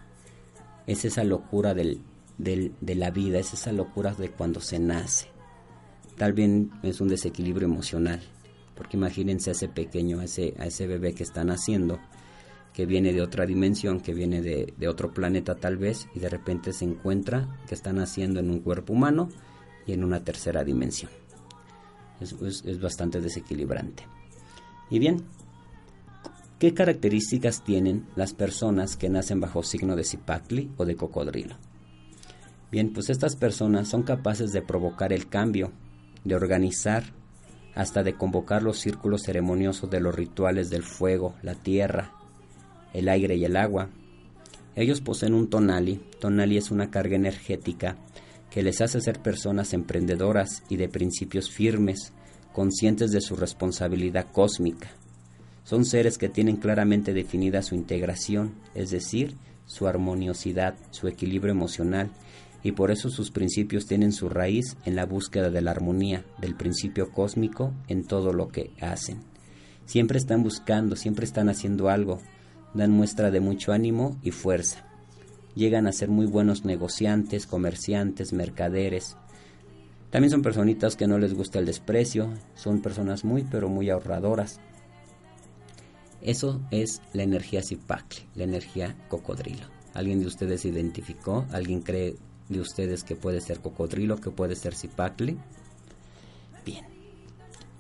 Es 0.88 1.06
esa 1.06 1.23
locura 1.23 1.73
del, 1.73 2.01
de 2.38 2.95
la 2.95 3.12
vida, 3.12 3.39
es 3.39 3.53
esa 3.53 3.71
locura 3.71 4.13
de 4.13 4.29
cuando 4.29 4.60
se 4.60 4.79
nace. 4.79 5.27
Tal 6.17 6.34
vez 6.34 6.67
es 6.84 7.01
un 7.01 7.08
desequilibrio 7.08 7.67
emocional, 7.67 8.21
porque 8.75 8.97
imagínense 8.97 9.49
a 9.49 9.53
ese 9.53 9.67
pequeño, 9.67 10.19
a 10.19 10.25
ese, 10.25 10.53
ese 10.60 10.88
bebé 10.88 11.13
que 11.13 11.23
está 11.23 11.43
naciendo, 11.43 11.99
que 12.73 12.86
viene 12.86 13.13
de 13.13 13.21
otra 13.21 13.45
dimensión, 13.45 13.99
que 13.99 14.13
viene 14.13 14.41
de, 14.41 14.88
otro 14.88 15.13
planeta 15.13 15.56
tal 15.56 15.77
vez, 15.77 16.08
y 16.13 16.19
de 16.19 16.29
repente 16.29 16.73
se 16.73 16.86
encuentra 16.86 17.60
que 17.67 17.75
está 17.75 17.93
naciendo 17.93 18.39
en 18.39 18.49
un 18.49 18.60
cuerpo 18.60 18.93
humano 18.93 19.29
y 19.86 19.93
en 19.93 20.03
una 20.03 20.23
tercera 20.23 20.63
dimensión. 20.63 21.12
Es, 22.19 22.34
es 22.65 22.79
bastante 22.79 23.21
desequilibrante. 23.21 24.06
Y 24.89 24.99
bien, 24.99 25.23
¿Qué 26.63 26.73
características 26.73 27.62
tienen 27.65 28.06
las 28.15 28.34
personas 28.34 28.95
que 28.95 29.10
nacen 29.10 29.41
bajo 29.41 29.63
signo 29.63 29.97
de 29.97 30.06
Zipacli 30.06 30.71
o 30.78 30.86
de 30.86 30.95
cocodrilo? 30.95 31.58
Bien, 32.71 32.93
pues 32.93 33.10
estas 33.10 33.36
personas 33.36 33.89
son 33.89 34.04
capaces 34.04 34.54
de 34.54 34.62
provocar 34.62 35.12
el 35.12 35.28
cambio, 35.28 35.73
de 36.23 36.36
organizar, 36.36 37.04
hasta 37.76 38.02
de 38.02 38.13
convocar 38.13 38.63
los 38.63 38.80
círculos 38.80 39.23
ceremoniosos 39.23 39.89
de 39.89 39.99
los 39.99 40.15
rituales 40.15 40.69
del 40.69 40.84
fuego, 40.84 41.36
la 41.41 41.56
tierra, 41.56 42.13
el 42.93 43.10
aire 43.10 43.36
y 43.36 43.43
el 43.43 43.58
agua. 43.58 43.89
Ellos 44.78 45.02
poseen 45.02 45.34
un 45.34 45.49
tonali. 45.49 45.99
Tonali 46.21 46.56
es 46.56 46.71
una 46.71 46.89
carga 46.89 47.17
energética 47.17 47.97
que 48.49 48.63
les 48.63 48.80
hace 48.80 49.02
ser 49.02 49.21
personas 49.21 49.73
emprendedoras 49.73 50.63
y 50.69 50.78
de 50.78 50.88
principios 50.88 51.49
firmes, 51.52 52.13
conscientes 52.54 53.12
de 53.12 53.19
su 53.19 53.36
responsabilidad 53.36 54.28
cósmica 54.32 54.91
son 55.63 55.86
seres 55.86 56.17
que 56.17 56.30
tienen 56.30 56.58
claramente 56.58 57.13
definida 57.13 57.62
su 57.62 57.76
integración, 57.76 58.54
es 58.76 58.91
decir, 58.91 59.36
su 59.65 59.88
armoniosidad, 59.88 60.76
su 60.91 61.08
equilibrio 61.08 61.52
emocional, 61.52 62.12
y 62.63 62.73
por 62.73 62.91
eso 62.91 63.10
sus 63.10 63.32
principios 63.32 63.86
tienen 63.86 64.13
su 64.13 64.30
raíz 64.30 64.78
en 64.86 64.95
la 64.95 65.06
búsqueda 65.06 65.49
de 65.49 65.62
la 65.62 65.71
armonía, 65.71 66.26
del 66.39 66.56
principio 66.56 67.12
cósmico 67.12 67.73
en 67.88 68.06
todo 68.06 68.34
lo 68.34 68.49
que 68.49 68.71
hacen. 68.80 69.21
Siempre 69.86 70.17
están 70.17 70.43
buscando, 70.43 70.95
siempre 70.95 71.26
están 71.26 71.49
haciendo 71.49 71.89
algo, 71.89 72.19
dan 72.73 72.91
muestra 72.91 73.32
de 73.32 73.41
mucho 73.41 73.73
ánimo 73.73 74.17
y 74.23 74.32
fuerza. 74.32 74.86
Llegan 75.56 75.88
a 75.88 75.91
ser 75.91 76.10
muy 76.10 76.26
buenos 76.26 76.65
negociantes, 76.65 77.45
comerciantes, 77.45 78.34
mercaderes. 78.34 79.17
También 80.10 80.32
son 80.32 80.41
personitas 80.41 80.95
que 80.95 81.08
no 81.08 81.19
les 81.19 81.34
gusta 81.34 81.60
el 81.60 81.65
desprecio, 81.65 82.30
son 82.56 82.82
personas 82.82 83.23
muy 83.23 83.43
pero 83.43 83.69
muy 83.69 83.89
ahorradoras 83.89 84.60
eso 86.23 86.62
es 86.71 87.01
la 87.13 87.23
energía 87.23 87.62
Zipacli, 87.62 88.23
la 88.36 88.45
energía 88.45 88.95
cocodrilo. 89.09 89.67
¿Alguien 89.93 90.21
de 90.21 90.27
ustedes 90.27 90.63
identificó? 90.63 91.45
¿Alguien 91.51 91.81
cree 91.81 92.15
de 92.47 92.59
ustedes 92.62 93.03
que 93.03 93.15
puede 93.15 93.41
ser 93.41 93.59
cocodrilo, 93.59 94.17
que 94.17 94.31
puede 94.31 94.55
ser 94.55 94.73
Zipacli? 94.73 95.38
Bien. 96.65 96.86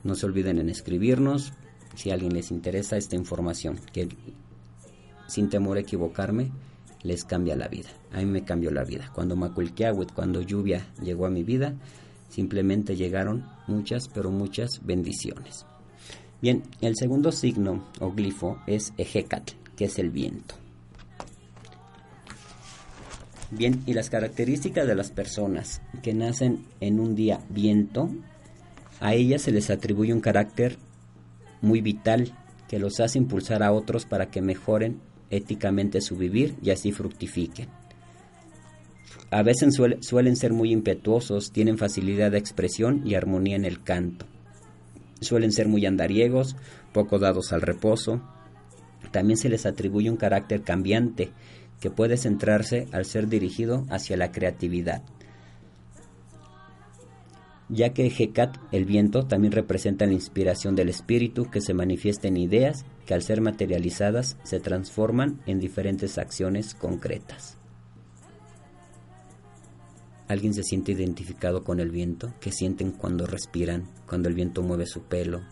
No 0.03 0.15
se 0.15 0.25
olviden 0.25 0.59
en 0.59 0.69
escribirnos 0.69 1.53
si 1.95 2.11
a 2.11 2.15
alguien 2.15 2.33
les 2.33 2.51
interesa 2.51 2.97
esta 2.97 3.15
información, 3.15 3.79
que 3.93 4.09
sin 5.27 5.49
temor 5.49 5.77
a 5.77 5.81
equivocarme, 5.81 6.51
les 7.01 7.23
cambia 7.23 7.55
la 7.55 7.69
vida. 7.69 7.89
A 8.11 8.17
mí 8.17 8.25
me 8.25 8.43
cambió 8.43 8.71
la 8.71 8.83
vida. 8.83 9.09
Cuando 9.13 9.35
Maculquiahuit, 9.35 10.11
cuando 10.11 10.41
lluvia 10.41 10.85
llegó 11.01 11.25
a 11.25 11.29
mi 11.29 11.43
vida, 11.43 11.75
simplemente 12.29 12.95
llegaron 12.95 13.45
muchas, 13.67 14.09
pero 14.09 14.31
muchas 14.31 14.81
bendiciones. 14.83 15.65
Bien, 16.43 16.61
el 16.81 16.97
segundo 16.97 17.31
signo 17.31 17.85
o 18.01 18.11
glifo 18.11 18.57
es 18.67 18.91
Ejecatl, 18.97 19.53
que 19.77 19.85
es 19.85 19.97
el 19.97 20.09
viento. 20.09 20.55
Bien, 23.49 23.81
y 23.85 23.93
las 23.93 24.09
características 24.09 24.85
de 24.85 24.93
las 24.93 25.09
personas 25.09 25.81
que 26.01 26.13
nacen 26.13 26.65
en 26.81 26.99
un 26.99 27.15
día 27.15 27.39
viento, 27.47 28.09
a 28.99 29.13
ellas 29.13 29.43
se 29.43 29.53
les 29.53 29.69
atribuye 29.69 30.11
un 30.11 30.19
carácter 30.19 30.75
muy 31.61 31.79
vital 31.79 32.37
que 32.67 32.77
los 32.77 32.99
hace 32.99 33.19
impulsar 33.19 33.63
a 33.63 33.71
otros 33.71 34.05
para 34.05 34.29
que 34.29 34.41
mejoren 34.41 34.99
éticamente 35.29 36.01
su 36.01 36.17
vivir 36.17 36.57
y 36.61 36.71
así 36.71 36.91
fructifiquen. 36.91 37.69
A 39.31 39.43
veces 39.43 39.79
suelen 40.01 40.35
ser 40.35 40.51
muy 40.51 40.73
impetuosos, 40.73 41.53
tienen 41.53 41.77
facilidad 41.77 42.31
de 42.31 42.39
expresión 42.39 43.01
y 43.05 43.15
armonía 43.15 43.55
en 43.55 43.63
el 43.63 43.81
canto. 43.81 44.25
Suelen 45.23 45.51
ser 45.51 45.67
muy 45.67 45.85
andariegos, 45.85 46.55
poco 46.91 47.19
dados 47.19 47.53
al 47.53 47.61
reposo. 47.61 48.21
También 49.11 49.37
se 49.37 49.49
les 49.49 49.65
atribuye 49.65 50.09
un 50.09 50.17
carácter 50.17 50.61
cambiante 50.61 51.31
que 51.79 51.89
puede 51.89 52.17
centrarse 52.17 52.87
al 52.91 53.05
ser 53.05 53.27
dirigido 53.27 53.85
hacia 53.89 54.17
la 54.17 54.31
creatividad. 54.31 55.03
Ya 57.69 57.93
que 57.93 58.07
Hecat, 58.07 58.57
el 58.71 58.85
viento, 58.85 59.25
también 59.25 59.51
representa 59.51 60.05
la 60.05 60.13
inspiración 60.13 60.75
del 60.75 60.89
espíritu 60.89 61.49
que 61.49 61.61
se 61.61 61.73
manifiesta 61.73 62.27
en 62.27 62.37
ideas 62.37 62.85
que 63.05 63.13
al 63.13 63.21
ser 63.21 63.41
materializadas 63.41 64.37
se 64.43 64.59
transforman 64.59 65.41
en 65.45 65.59
diferentes 65.59 66.17
acciones 66.17 66.75
concretas. 66.75 67.57
¿Alguien 70.33 70.55
se 70.55 70.63
siente 70.63 70.93
identificado 70.93 71.63
con 71.63 71.79
el 71.79 71.91
viento? 71.91 72.33
¿Qué 72.41 72.51
sienten 72.51 72.89
cuando 72.89 73.27
respiran, 73.27 73.87
cuando 74.07 74.29
el 74.29 74.33
viento 74.33 74.63
mueve 74.63 74.87
su 74.87 75.03
pelo? 75.03 75.43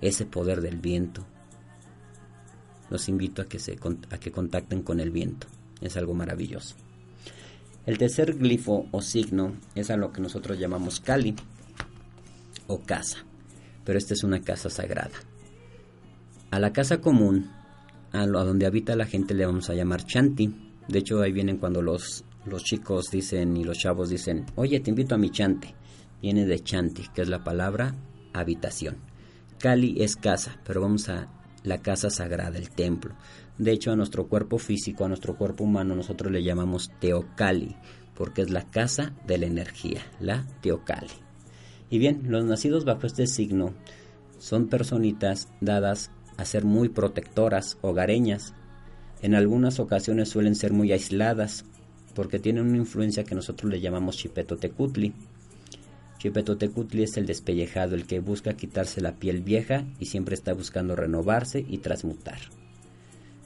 Ese 0.00 0.26
poder 0.26 0.60
del 0.60 0.78
viento. 0.78 1.26
Los 2.88 3.08
invito 3.08 3.42
a 3.42 3.46
que, 3.46 3.58
se, 3.58 3.76
a 4.10 4.18
que 4.18 4.30
contacten 4.30 4.82
con 4.82 5.00
el 5.00 5.10
viento. 5.10 5.48
Es 5.80 5.96
algo 5.96 6.14
maravilloso. 6.14 6.76
El 7.84 7.98
tercer 7.98 8.34
glifo 8.34 8.86
o 8.92 9.02
signo 9.02 9.54
es 9.74 9.90
a 9.90 9.96
lo 9.96 10.12
que 10.12 10.20
nosotros 10.20 10.56
llamamos 10.56 11.00
Kali 11.00 11.34
o 12.68 12.78
casa, 12.82 13.26
pero 13.84 13.98
esta 13.98 14.14
es 14.14 14.22
una 14.22 14.40
casa 14.40 14.70
sagrada. 14.70 15.18
A 16.52 16.60
la 16.60 16.72
casa 16.72 17.00
común, 17.00 17.50
a, 18.12 18.24
lo, 18.24 18.38
a 18.38 18.44
donde 18.44 18.66
habita 18.66 18.94
la 18.94 19.06
gente 19.06 19.34
le 19.34 19.46
vamos 19.46 19.68
a 19.68 19.74
llamar 19.74 20.04
Chanti. 20.04 20.76
De 20.86 21.00
hecho, 21.00 21.20
ahí 21.20 21.32
vienen 21.32 21.56
cuando 21.56 21.82
los, 21.82 22.24
los 22.46 22.64
chicos 22.64 23.10
dicen 23.10 23.56
y 23.56 23.64
los 23.64 23.78
chavos 23.78 24.08
dicen, 24.08 24.46
oye, 24.56 24.80
te 24.80 24.90
invito 24.90 25.14
a 25.14 25.18
mi 25.18 25.30
Chanti. 25.30 25.74
Viene 26.22 26.46
de 26.46 26.60
Chanti, 26.60 27.08
que 27.14 27.22
es 27.22 27.28
la 27.28 27.44
palabra 27.44 27.94
habitación. 28.32 28.96
Kali 29.58 30.02
es 30.02 30.16
casa, 30.16 30.58
pero 30.64 30.80
vamos 30.80 31.08
a 31.08 31.28
la 31.64 31.78
casa 31.78 32.10
sagrada, 32.10 32.58
el 32.58 32.70
templo. 32.70 33.14
De 33.58 33.72
hecho, 33.72 33.92
a 33.92 33.96
nuestro 33.96 34.26
cuerpo 34.26 34.58
físico, 34.58 35.04
a 35.04 35.08
nuestro 35.08 35.36
cuerpo 35.36 35.64
humano, 35.64 35.94
nosotros 35.94 36.32
le 36.32 36.42
llamamos 36.42 36.90
Teocali, 36.98 37.76
porque 38.14 38.42
es 38.42 38.50
la 38.50 38.70
casa 38.70 39.12
de 39.26 39.38
la 39.38 39.46
energía, 39.46 40.02
la 40.18 40.46
Teocali. 40.62 41.10
Y 41.90 41.98
bien, 41.98 42.22
los 42.24 42.44
nacidos 42.44 42.84
bajo 42.84 43.06
este 43.06 43.26
signo 43.26 43.74
son 44.38 44.68
personitas 44.68 45.48
dadas 45.60 46.10
a 46.38 46.44
ser 46.46 46.64
muy 46.64 46.88
protectoras, 46.88 47.76
hogareñas. 47.82 48.54
En 49.20 49.34
algunas 49.34 49.78
ocasiones 49.78 50.30
suelen 50.30 50.54
ser 50.54 50.72
muy 50.72 50.92
aisladas 50.92 51.64
porque 52.14 52.38
tienen 52.38 52.66
una 52.66 52.76
influencia 52.76 53.24
que 53.24 53.34
nosotros 53.34 53.70
le 53.70 53.80
llamamos 53.80 54.16
chipetotecutli. 54.16 55.12
Chipetotecutli 56.18 57.02
es 57.02 57.16
el 57.16 57.26
despellejado, 57.26 57.94
el 57.94 58.06
que 58.06 58.20
busca 58.20 58.54
quitarse 58.54 59.00
la 59.00 59.16
piel 59.16 59.40
vieja 59.42 59.84
y 59.98 60.06
siempre 60.06 60.34
está 60.34 60.52
buscando 60.52 60.96
renovarse 60.96 61.64
y 61.66 61.78
transmutar. 61.78 62.38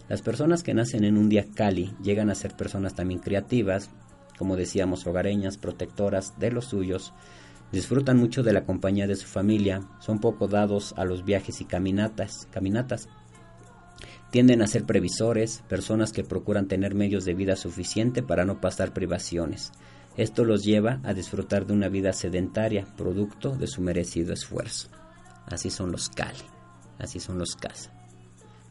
Las 0.08 0.22
personas 0.22 0.62
que 0.62 0.74
nacen 0.74 1.04
en 1.04 1.16
un 1.16 1.28
día 1.28 1.46
cali 1.54 1.92
llegan 2.02 2.30
a 2.30 2.34
ser 2.34 2.56
personas 2.56 2.94
también 2.94 3.20
creativas, 3.20 3.90
como 4.38 4.56
decíamos, 4.56 5.06
hogareñas, 5.06 5.56
protectoras 5.56 6.38
de 6.38 6.50
los 6.50 6.66
suyos, 6.66 7.12
Disfrutan 7.74 8.18
mucho 8.18 8.44
de 8.44 8.52
la 8.52 8.64
compañía 8.64 9.08
de 9.08 9.16
su 9.16 9.26
familia, 9.26 9.82
son 9.98 10.20
poco 10.20 10.46
dados 10.46 10.94
a 10.96 11.04
los 11.04 11.24
viajes 11.24 11.60
y 11.60 11.64
caminatas, 11.64 12.46
caminatas. 12.52 13.08
Tienden 14.34 14.62
a 14.62 14.66
ser 14.66 14.82
previsores, 14.82 15.62
personas 15.68 16.10
que 16.10 16.24
procuran 16.24 16.66
tener 16.66 16.96
medios 16.96 17.24
de 17.24 17.34
vida 17.34 17.54
suficiente 17.54 18.20
para 18.20 18.44
no 18.44 18.60
pasar 18.60 18.92
privaciones. 18.92 19.70
Esto 20.16 20.44
los 20.44 20.64
lleva 20.64 20.98
a 21.04 21.14
disfrutar 21.14 21.66
de 21.66 21.72
una 21.72 21.88
vida 21.88 22.12
sedentaria, 22.12 22.84
producto 22.96 23.54
de 23.54 23.68
su 23.68 23.80
merecido 23.80 24.32
esfuerzo. 24.32 24.88
Así 25.46 25.70
son 25.70 25.92
los 25.92 26.08
Cali, 26.08 26.42
así 26.98 27.20
son 27.20 27.38
los 27.38 27.54
Casa. 27.54 27.92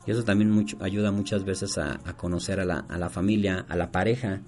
Y 0.06 0.12
eso 0.12 0.26
también 0.26 0.66
ayuda 0.82 1.14
muchas 1.14 1.46
veces 1.46 1.78
a, 1.78 1.98
conocer 2.18 2.60
a 2.60 2.66
la, 2.66 2.80
a 2.80 2.98
la, 2.98 3.10
familia, 3.10 3.66
a 3.70 3.78
la 3.78 3.90
pareja. 3.90 4.42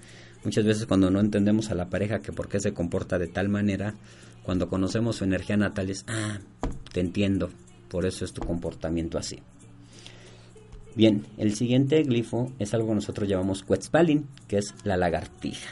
Muchas 0.44 0.66
veces 0.66 0.86
cuando 0.86 1.10
no 1.12 1.22
entendemos 1.22 1.72
a 1.72 1.76
la 1.76 1.90
pareja 1.90 2.20
que 2.20 2.34
por 2.34 2.50
qué 2.50 2.60
se 2.60 2.74
comporta 2.74 3.18
de 3.18 3.28
tal 3.28 3.48
manera, 3.48 3.94
cuando 4.44 4.68
conocemos 4.68 5.16
su 5.16 5.24
energía 5.24 5.56
natal 5.56 5.90
es, 5.90 6.04
ah, 6.10 6.40
te 6.92 7.00
entiendo, 7.00 7.52
por 7.88 8.06
eso 8.06 8.26
es 8.26 8.34
tu 8.34 8.42
comportamiento 8.42 9.18
así. 9.18 9.40
Bien, 10.96 11.26
el 11.38 11.56
siguiente 11.56 12.02
glifo 12.04 12.52
es 12.58 12.74
algo 12.74 12.90
que 12.90 12.96
nosotros 12.96 13.28
llamamos 13.28 13.64
Quetzalin, 13.64 14.28
que 14.48 14.58
es 14.58 14.74
la 14.84 14.98
lagartija. 14.98 15.70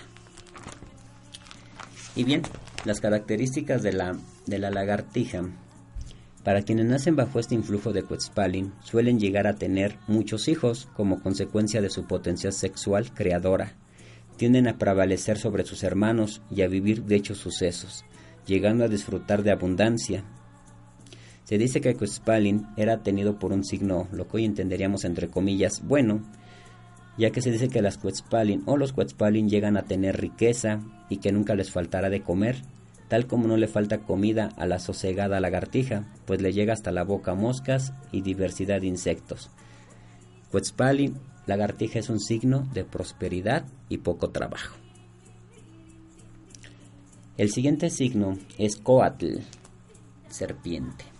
Y 2.16 2.24
bien, 2.24 2.42
las 2.86 3.00
características 3.00 3.82
de 3.84 3.94
la, 3.94 4.18
de 4.46 4.60
la 4.60 4.70
lagartija, 4.70 5.44
para 6.44 6.64
quienes 6.64 6.86
nacen 6.86 7.16
bajo 7.16 7.40
este 7.40 7.56
influjo 7.56 7.94
de 7.94 8.04
Quetzalin, 8.04 8.74
suelen 8.84 9.20
llegar 9.20 9.48
a 9.48 9.56
tener 9.56 9.98
muchos 10.08 10.48
hijos 10.48 10.90
como 10.96 11.22
consecuencia 11.22 11.82
de 11.82 11.90
su 11.90 12.06
potencia 12.06 12.52
sexual 12.52 13.14
creadora. 13.14 13.74
Tienden 14.36 14.68
a 14.68 14.78
prevalecer 14.78 15.38
sobre 15.38 15.64
sus 15.64 15.84
hermanos 15.84 16.42
y 16.52 16.64
a 16.64 16.68
vivir 16.68 17.04
de 17.04 17.16
hechos 17.16 17.38
sucesos 17.38 18.04
llegando 18.46 18.84
a 18.84 18.88
disfrutar 18.88 19.44
de 19.44 19.52
abundancia. 19.52 20.24
Se 21.44 21.58
dice 21.58 21.82
que 21.82 21.96
Quetzalin 21.96 22.68
era 22.78 23.04
tenido 23.04 23.38
por 23.38 23.52
un 23.52 23.66
signo, 23.66 24.08
lo 24.12 24.28
que 24.28 24.38
hoy 24.38 24.46
entenderíamos 24.46 25.04
entre 25.04 25.28
comillas, 25.28 25.82
bueno, 25.86 26.22
ya 27.18 27.32
que 27.32 27.42
se 27.42 27.52
dice 27.52 27.68
que 27.68 27.82
las 27.82 27.98
Quetzalin 27.98 28.64
o 28.66 28.78
los 28.78 28.94
Quetzalin 28.94 29.50
llegan 29.50 29.76
a 29.76 29.84
tener 29.84 30.20
riqueza 30.20 30.80
y 31.10 31.18
que 31.18 31.32
nunca 31.32 31.56
les 31.56 31.70
faltará 31.70 32.10
de 32.10 32.22
comer, 32.22 32.62
tal 33.10 33.28
como 33.28 33.48
no 33.48 33.58
le 33.58 33.68
falta 33.68 34.00
comida 34.00 34.50
a 34.56 34.66
la 34.66 34.80
sosegada 34.80 35.42
lagartija, 35.42 36.08
pues 36.26 36.42
le 36.42 36.54
llega 36.54 36.74
hasta 36.74 36.92
la 36.92 37.04
boca 37.04 37.36
moscas 37.36 37.94
y 38.12 38.22
diversidad 38.22 38.80
de 38.80 38.88
insectos. 38.88 39.52
Quetzalin, 40.52 41.20
lagartija 41.46 42.00
es 42.00 42.10
un 42.10 42.22
signo 42.22 42.70
de 42.74 42.86
prosperidad 42.86 43.66
y 43.90 43.98
poco 43.98 44.30
trabajo. 44.30 44.78
El 47.36 47.50
siguiente 47.52 47.90
signo 47.90 48.38
es 48.58 48.78
Coatl, 48.78 49.40
serpiente. 50.30 51.13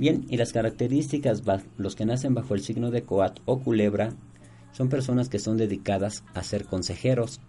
Bien, 0.00 0.24
y 0.30 0.38
las 0.38 0.54
características, 0.54 1.42
los 1.76 1.94
que 1.94 2.06
nacen 2.06 2.32
bajo 2.32 2.54
el 2.54 2.62
signo 2.62 2.90
de 2.90 3.02
Coat 3.02 3.40
o 3.44 3.60
culebra, 3.60 4.14
son 4.72 4.88
personas 4.88 5.28
que 5.28 5.38
son 5.38 5.58
dedicadas 5.58 6.24
a 6.32 6.42
ser 6.42 6.64
consejeros, 6.64 7.42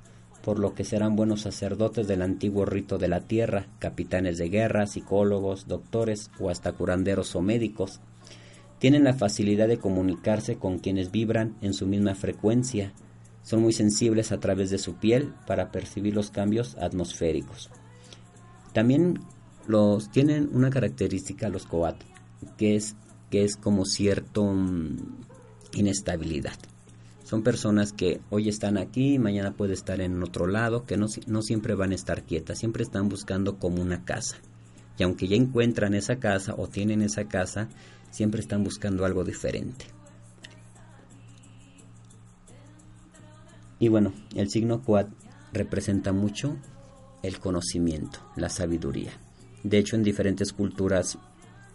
por 0.44 0.60
lo 0.60 0.74
que 0.74 0.84
serán 0.84 1.16
buenos 1.16 1.44
sacerdotes 1.44 2.10
del 2.10 2.22
antiguo 2.22 2.66
rito 2.66 2.98
de 2.98 3.08
la 3.08 3.22
tierra, 3.22 3.68
capitanes 3.80 4.38
de 4.38 4.50
guerra, 4.50 4.86
psicólogos, 4.86 5.70
doctores 5.70 6.30
o 6.42 6.50
hasta 6.50 6.74
curanderos 6.74 7.38
o 7.38 7.42
médicos. 7.42 8.02
Tienen 8.80 9.06
la 9.06 9.14
facilidad 9.14 9.70
de 9.70 9.78
comunicarse 9.78 10.58
con 10.58 10.80
quienes 10.80 11.10
vibran 11.10 11.56
en 11.62 11.74
su 11.74 11.88
misma 11.88 12.16
frecuencia, 12.16 12.92
son 13.44 13.62
muy 13.62 13.72
sensibles 13.72 14.34
a 14.34 14.42
través 14.42 14.70
de 14.70 14.78
su 14.78 14.96
piel 14.96 15.34
para 15.48 15.72
percibir 15.72 16.14
los 16.14 16.32
cambios 16.32 16.76
atmosféricos. 16.76 17.70
También 18.74 19.22
los 19.68 20.12
tienen 20.12 20.50
una 20.52 20.70
característica 20.70 21.48
los 21.48 21.66
coat, 21.66 21.96
que 22.58 22.76
es 22.76 22.96
que 23.30 23.44
es 23.44 23.56
como 23.56 23.86
cierto 23.86 24.44
mm, 24.44 24.98
inestabilidad. 25.74 26.58
Son 27.24 27.44
personas 27.44 27.94
que 27.94 28.20
hoy 28.30 28.50
están 28.50 28.78
aquí, 28.78 29.18
mañana 29.18 29.54
puede 29.54 29.74
estar 29.74 30.02
en 30.02 30.22
otro 30.22 30.48
lado, 30.48 30.86
que 30.86 30.98
no, 30.98 31.08
no 31.28 31.42
siempre 31.42 31.76
van 31.76 31.94
a 31.94 31.96
estar 31.96 32.24
quietas, 32.24 32.60
siempre 32.60 32.84
están 32.84 33.08
buscando 33.08 33.58
como 33.58 33.82
una 33.82 34.04
casa. 34.04 34.36
Y 34.98 35.04
aunque 35.04 35.30
ya 35.30 35.38
encuentran 35.38 35.94
esa 35.94 36.18
casa 36.18 36.54
o 36.58 36.68
tienen 36.68 37.02
esa 37.02 37.30
casa, 37.30 37.70
siempre 38.12 38.42
están 38.42 38.66
buscando 38.66 39.06
algo 39.06 39.24
diferente. 39.24 39.86
Y 43.80 43.88
bueno, 43.88 44.14
el 44.36 44.50
signo 44.50 44.84
Quad 44.84 45.08
representa 45.54 46.12
mucho 46.12 46.58
el 47.24 47.40
conocimiento, 47.40 48.20
la 48.36 48.50
sabiduría. 48.50 49.12
De 49.64 49.78
hecho, 49.78 49.96
en 49.96 50.04
diferentes 50.04 50.54
culturas 50.54 51.18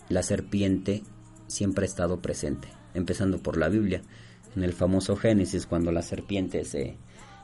la 0.09 0.23
serpiente 0.23 1.03
siempre 1.47 1.85
ha 1.85 1.89
estado 1.89 2.21
presente, 2.21 2.69
empezando 2.95 3.39
por 3.39 3.57
la 3.57 3.69
Biblia. 3.69 4.03
En 4.55 4.65
el 4.65 4.73
famoso 4.73 5.17
Génesis, 5.17 5.67
cuando 5.67 5.93
la 5.93 6.03
serpiente 6.03 6.65
se, 6.65 6.97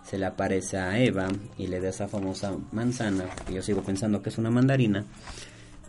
se 0.04 0.18
le 0.18 0.26
aparece 0.26 0.78
a 0.78 0.98
Eva 0.98 1.28
y 1.58 1.66
le 1.66 1.80
da 1.80 1.90
esa 1.90 2.08
famosa 2.08 2.56
manzana, 2.72 3.26
que 3.46 3.54
yo 3.54 3.62
sigo 3.62 3.82
pensando 3.82 4.22
que 4.22 4.30
es 4.30 4.38
una 4.38 4.50
mandarina, 4.50 5.04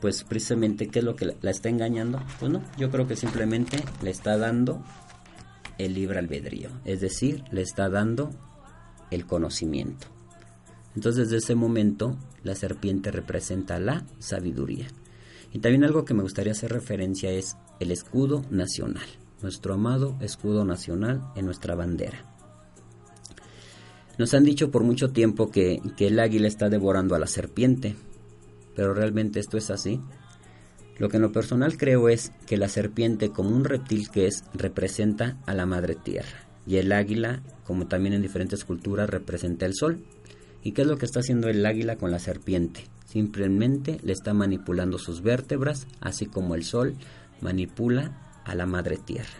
pues 0.01 0.23
precisamente, 0.23 0.87
¿qué 0.87 0.99
es 0.99 1.05
lo 1.05 1.15
que 1.15 1.37
la 1.39 1.51
está 1.51 1.69
engañando? 1.69 2.21
Pues 2.39 2.51
no, 2.51 2.61
yo 2.77 2.91
creo 2.91 3.07
que 3.07 3.15
simplemente 3.15 3.77
le 4.01 4.09
está 4.09 4.37
dando 4.37 4.83
el 5.77 5.93
libre 5.93 6.19
albedrío, 6.19 6.69
es 6.83 6.99
decir, 6.99 7.43
le 7.51 7.61
está 7.61 7.89
dando 7.89 8.31
el 9.11 9.25
conocimiento. 9.25 10.07
Entonces 10.95 11.29
desde 11.29 11.37
ese 11.37 11.55
momento 11.55 12.17
la 12.43 12.55
serpiente 12.55 13.11
representa 13.11 13.79
la 13.79 14.05
sabiduría. 14.19 14.87
Y 15.53 15.59
también 15.59 15.83
algo 15.83 16.03
que 16.03 16.15
me 16.15 16.23
gustaría 16.23 16.51
hacer 16.51 16.73
referencia 16.73 17.31
es 17.31 17.55
el 17.79 17.91
escudo 17.91 18.43
nacional, 18.49 19.07
nuestro 19.41 19.75
amado 19.75 20.17
escudo 20.19 20.65
nacional 20.65 21.21
en 21.35 21.45
nuestra 21.45 21.75
bandera. 21.75 22.25
Nos 24.17 24.33
han 24.33 24.43
dicho 24.43 24.71
por 24.71 24.83
mucho 24.83 25.11
tiempo 25.11 25.51
que, 25.51 25.79
que 25.95 26.07
el 26.07 26.19
águila 26.19 26.47
está 26.47 26.69
devorando 26.69 27.15
a 27.15 27.19
la 27.19 27.27
serpiente, 27.27 27.95
pero 28.75 28.93
realmente 28.93 29.39
esto 29.39 29.57
es 29.57 29.69
así. 29.69 30.01
Lo 30.97 31.09
que 31.09 31.17
en 31.17 31.23
lo 31.23 31.31
personal 31.31 31.77
creo 31.77 32.09
es 32.09 32.31
que 32.47 32.57
la 32.57 32.67
serpiente 32.67 33.29
como 33.29 33.55
un 33.55 33.63
reptil 33.63 34.09
que 34.09 34.27
es 34.27 34.43
representa 34.53 35.37
a 35.45 35.53
la 35.53 35.65
madre 35.65 35.95
tierra 35.95 36.47
y 36.65 36.77
el 36.77 36.91
águila, 36.91 37.41
como 37.65 37.87
también 37.87 38.13
en 38.13 38.21
diferentes 38.21 38.63
culturas, 38.63 39.09
representa 39.09 39.65
el 39.65 39.75
sol. 39.75 40.03
¿Y 40.63 40.71
qué 40.71 40.83
es 40.83 40.87
lo 40.87 40.97
que 40.97 41.05
está 41.05 41.19
haciendo 41.19 41.49
el 41.49 41.65
águila 41.65 41.97
con 41.97 42.11
la 42.11 42.19
serpiente? 42.19 42.85
Simplemente 43.13 43.99
le 44.01 44.11
está 44.11 44.33
manipulando 44.33 44.97
sus 44.97 45.21
vértebras, 45.21 45.85
así 46.01 46.25
como 46.25 46.55
el 46.55 46.63
sol 46.63 46.95
manipula 47.41 48.41
a 48.43 48.55
la 48.55 48.65
madre 48.65 48.97
tierra. 48.97 49.37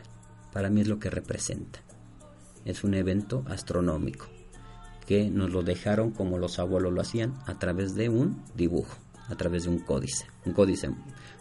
Para 0.52 0.70
mí 0.70 0.82
es 0.82 0.88
lo 0.88 1.00
que 1.00 1.10
representa. 1.10 1.80
Es 2.66 2.84
un 2.84 2.94
evento 2.94 3.44
astronómico 3.48 4.28
que 5.08 5.28
nos 5.32 5.50
lo 5.50 5.64
dejaron 5.64 6.12
como 6.12 6.38
los 6.38 6.60
abuelos 6.60 6.94
lo 6.94 7.02
hacían 7.02 7.34
a 7.48 7.58
través 7.58 7.96
de 7.96 8.10
un 8.10 8.44
dibujo, 8.56 8.96
a 9.28 9.36
través 9.38 9.64
de 9.64 9.70
un 9.70 9.80
códice. 9.80 10.28
Un 10.46 10.54
códice 10.54 10.92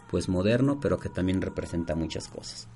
pues 0.09 0.27
moderno, 0.27 0.79
pero 0.79 0.99
que 0.99 1.09
también 1.09 1.39
representa 1.39 1.93
muchas 1.93 2.29
cosas. 2.29 2.67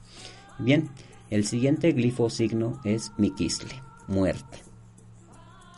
Bien, 0.60 0.91
el 1.32 1.45
siguiente 1.45 1.93
glifo 1.93 2.30
signo 2.30 2.80
es 2.84 3.12
Mikisle, 3.18 3.82
muerte. 4.08 4.60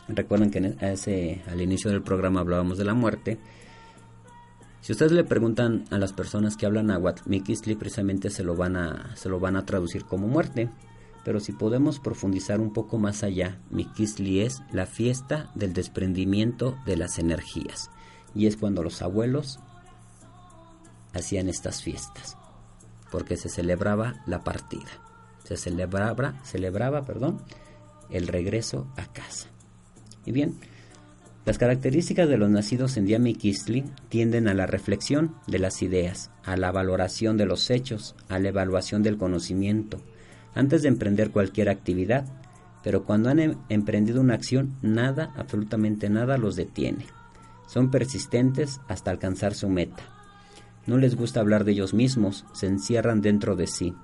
Recuerden 0.06 0.50
que 0.50 1.40
al 1.46 1.62
inicio 1.62 1.90
del 1.90 2.02
programa 2.02 2.40
hablábamos 2.40 2.76
de 2.76 2.84
la 2.84 2.92
muerte. 2.92 3.38
Si 4.90 4.92
ustedes 4.94 5.12
le 5.12 5.22
preguntan 5.22 5.84
a 5.92 5.98
las 5.98 6.12
personas 6.12 6.56
que 6.56 6.66
hablan 6.66 6.86
náhuatl, 6.86 7.22
Mikisli 7.30 7.76
precisamente 7.76 8.28
se 8.28 8.42
lo 8.42 8.56
van 8.56 8.74
a, 8.74 9.14
se 9.14 9.28
lo 9.28 9.38
van 9.38 9.54
a 9.54 9.64
traducir 9.64 10.04
como 10.04 10.26
muerte. 10.26 10.68
Pero 11.24 11.38
si 11.38 11.52
podemos 11.52 12.00
profundizar 12.00 12.60
un 12.60 12.72
poco 12.72 12.98
más 12.98 13.22
allá, 13.22 13.60
Mikisli 13.70 14.40
es 14.40 14.64
la 14.72 14.86
fiesta 14.86 15.52
del 15.54 15.74
desprendimiento 15.74 16.76
de 16.86 16.96
las 16.96 17.20
energías. 17.20 17.88
Y 18.34 18.48
es 18.48 18.56
cuando 18.56 18.82
los 18.82 19.00
abuelos 19.00 19.60
hacían 21.12 21.48
estas 21.48 21.84
fiestas, 21.84 22.36
porque 23.12 23.36
se 23.36 23.48
celebraba 23.48 24.24
la 24.26 24.42
partida. 24.42 24.90
Se 25.44 25.56
celebraba, 25.56 26.42
celebraba, 26.42 27.02
perdón, 27.02 27.40
el 28.10 28.26
regreso 28.26 28.88
a 28.96 29.06
casa. 29.06 29.46
Y 30.26 30.32
bien, 30.32 30.58
las 31.46 31.56
características 31.56 32.28
de 32.28 32.36
los 32.36 32.50
nacidos 32.50 32.96
en 32.96 33.06
Diamikistli 33.06 33.84
tienden 34.08 34.46
a 34.46 34.54
la 34.54 34.66
reflexión 34.66 35.34
de 35.46 35.58
las 35.58 35.80
ideas, 35.82 36.30
a 36.44 36.56
la 36.56 36.70
valoración 36.70 37.38
de 37.38 37.46
los 37.46 37.70
hechos, 37.70 38.14
a 38.28 38.38
la 38.38 38.48
evaluación 38.48 39.02
del 39.02 39.16
conocimiento, 39.16 40.02
antes 40.54 40.82
de 40.82 40.88
emprender 40.88 41.30
cualquier 41.30 41.70
actividad, 41.70 42.26
pero 42.82 43.04
cuando 43.04 43.30
han 43.30 43.38
em-, 43.38 43.56
emprendido 43.70 44.20
una 44.20 44.34
acción, 44.34 44.76
nada, 44.82 45.32
absolutamente 45.36 46.10
nada 46.10 46.36
los 46.36 46.56
detiene. 46.56 47.06
Son 47.66 47.90
persistentes 47.90 48.80
hasta 48.88 49.10
alcanzar 49.10 49.54
su 49.54 49.68
meta. 49.68 50.02
No 50.86 50.98
les 50.98 51.14
gusta 51.14 51.40
hablar 51.40 51.64
de 51.64 51.72
ellos 51.72 51.94
mismos, 51.94 52.44
se 52.52 52.66
encierran 52.66 53.22
dentro 53.22 53.56
de 53.56 53.66
sí. 53.66 53.94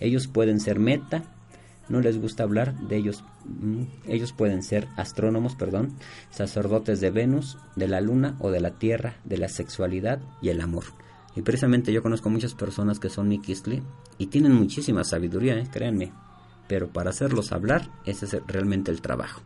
Ellos 0.00 0.28
pueden 0.28 0.60
ser 0.60 0.78
meta 0.78 1.24
no 1.88 2.00
les 2.00 2.20
gusta 2.20 2.42
hablar 2.42 2.74
de 2.80 2.96
ellos. 2.96 3.24
Mm, 3.44 3.82
ellos 4.06 4.32
pueden 4.32 4.62
ser 4.62 4.88
astrónomos, 4.96 5.54
perdón, 5.54 5.94
sacerdotes 6.30 7.00
de 7.00 7.10
Venus, 7.10 7.58
de 7.76 7.88
la 7.88 8.00
Luna 8.00 8.36
o 8.40 8.50
de 8.50 8.60
la 8.60 8.72
Tierra, 8.72 9.16
de 9.24 9.38
la 9.38 9.48
sexualidad 9.48 10.20
y 10.42 10.48
el 10.48 10.60
amor. 10.60 10.84
Y 11.36 11.42
precisamente 11.42 11.92
yo 11.92 12.02
conozco 12.02 12.30
muchas 12.30 12.54
personas 12.54 12.98
que 12.98 13.10
son 13.10 13.28
Mikisli 13.28 13.82
y 14.18 14.26
tienen 14.28 14.52
muchísima 14.52 15.04
sabiduría, 15.04 15.58
¿eh? 15.58 15.68
créanme. 15.70 16.12
Pero 16.66 16.88
para 16.88 17.10
hacerlos 17.10 17.52
hablar, 17.52 17.90
ese 18.04 18.24
es 18.24 18.36
realmente 18.46 18.90
el 18.90 19.00
trabajo. 19.00 19.42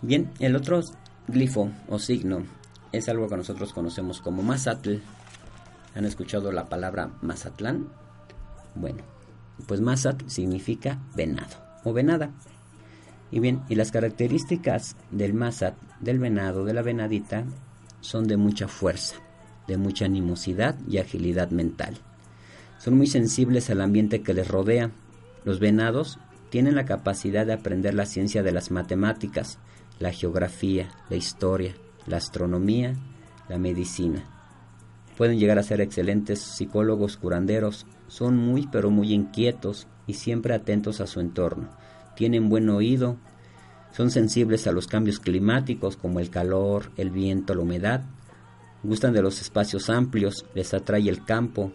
Bien, 0.00 0.30
el 0.38 0.56
otro 0.56 0.80
glifo 1.28 1.70
o 1.88 1.98
signo 1.98 2.44
es 2.92 3.08
algo 3.08 3.28
que 3.28 3.36
nosotros 3.36 3.72
conocemos 3.72 4.20
como 4.20 4.42
Mazatl. 4.42 4.96
¿Han 5.94 6.04
escuchado 6.04 6.52
la 6.52 6.68
palabra 6.68 7.10
Mazatlán? 7.20 7.88
Bueno, 8.74 9.02
pues 9.66 9.80
Mazat 9.80 10.28
significa 10.28 10.98
venado 11.14 11.56
o 11.84 11.92
venada. 11.92 12.30
Y 13.30 13.40
bien, 13.40 13.62
y 13.68 13.74
las 13.76 13.90
características 13.90 14.96
del 15.10 15.34
Mazat, 15.34 15.74
del 16.00 16.18
venado, 16.18 16.64
de 16.64 16.74
la 16.74 16.82
venadita, 16.82 17.44
son 18.00 18.26
de 18.26 18.36
mucha 18.36 18.68
fuerza, 18.68 19.16
de 19.66 19.78
mucha 19.78 20.04
animosidad 20.04 20.76
y 20.88 20.98
agilidad 20.98 21.50
mental. 21.50 21.96
Son 22.78 22.96
muy 22.96 23.06
sensibles 23.06 23.70
al 23.70 23.80
ambiente 23.80 24.22
que 24.22 24.34
les 24.34 24.48
rodea. 24.48 24.90
Los 25.44 25.60
venados 25.60 26.18
tienen 26.50 26.74
la 26.74 26.84
capacidad 26.84 27.46
de 27.46 27.54
aprender 27.54 27.94
la 27.94 28.06
ciencia 28.06 28.42
de 28.42 28.52
las 28.52 28.70
matemáticas, 28.70 29.58
la 29.98 30.12
geografía, 30.12 30.90
la 31.08 31.16
historia, 31.16 31.74
la 32.06 32.18
astronomía, 32.18 32.94
la 33.48 33.58
medicina. 33.58 34.24
Pueden 35.16 35.38
llegar 35.38 35.58
a 35.58 35.62
ser 35.62 35.80
excelentes 35.80 36.40
psicólogos 36.40 37.16
curanderos 37.16 37.86
son 38.12 38.36
muy 38.36 38.68
pero 38.70 38.90
muy 38.90 39.14
inquietos 39.14 39.86
y 40.06 40.14
siempre 40.14 40.52
atentos 40.52 41.00
a 41.00 41.06
su 41.06 41.20
entorno. 41.20 41.70
Tienen 42.14 42.50
buen 42.50 42.68
oído, 42.68 43.16
son 43.90 44.10
sensibles 44.10 44.66
a 44.66 44.72
los 44.72 44.86
cambios 44.86 45.18
climáticos 45.18 45.96
como 45.96 46.20
el 46.20 46.28
calor, 46.28 46.90
el 46.98 47.10
viento, 47.10 47.54
la 47.54 47.62
humedad. 47.62 48.02
Gustan 48.82 49.14
de 49.14 49.22
los 49.22 49.40
espacios 49.40 49.88
amplios, 49.88 50.44
les 50.54 50.74
atrae 50.74 51.08
el 51.08 51.24
campo. 51.24 51.72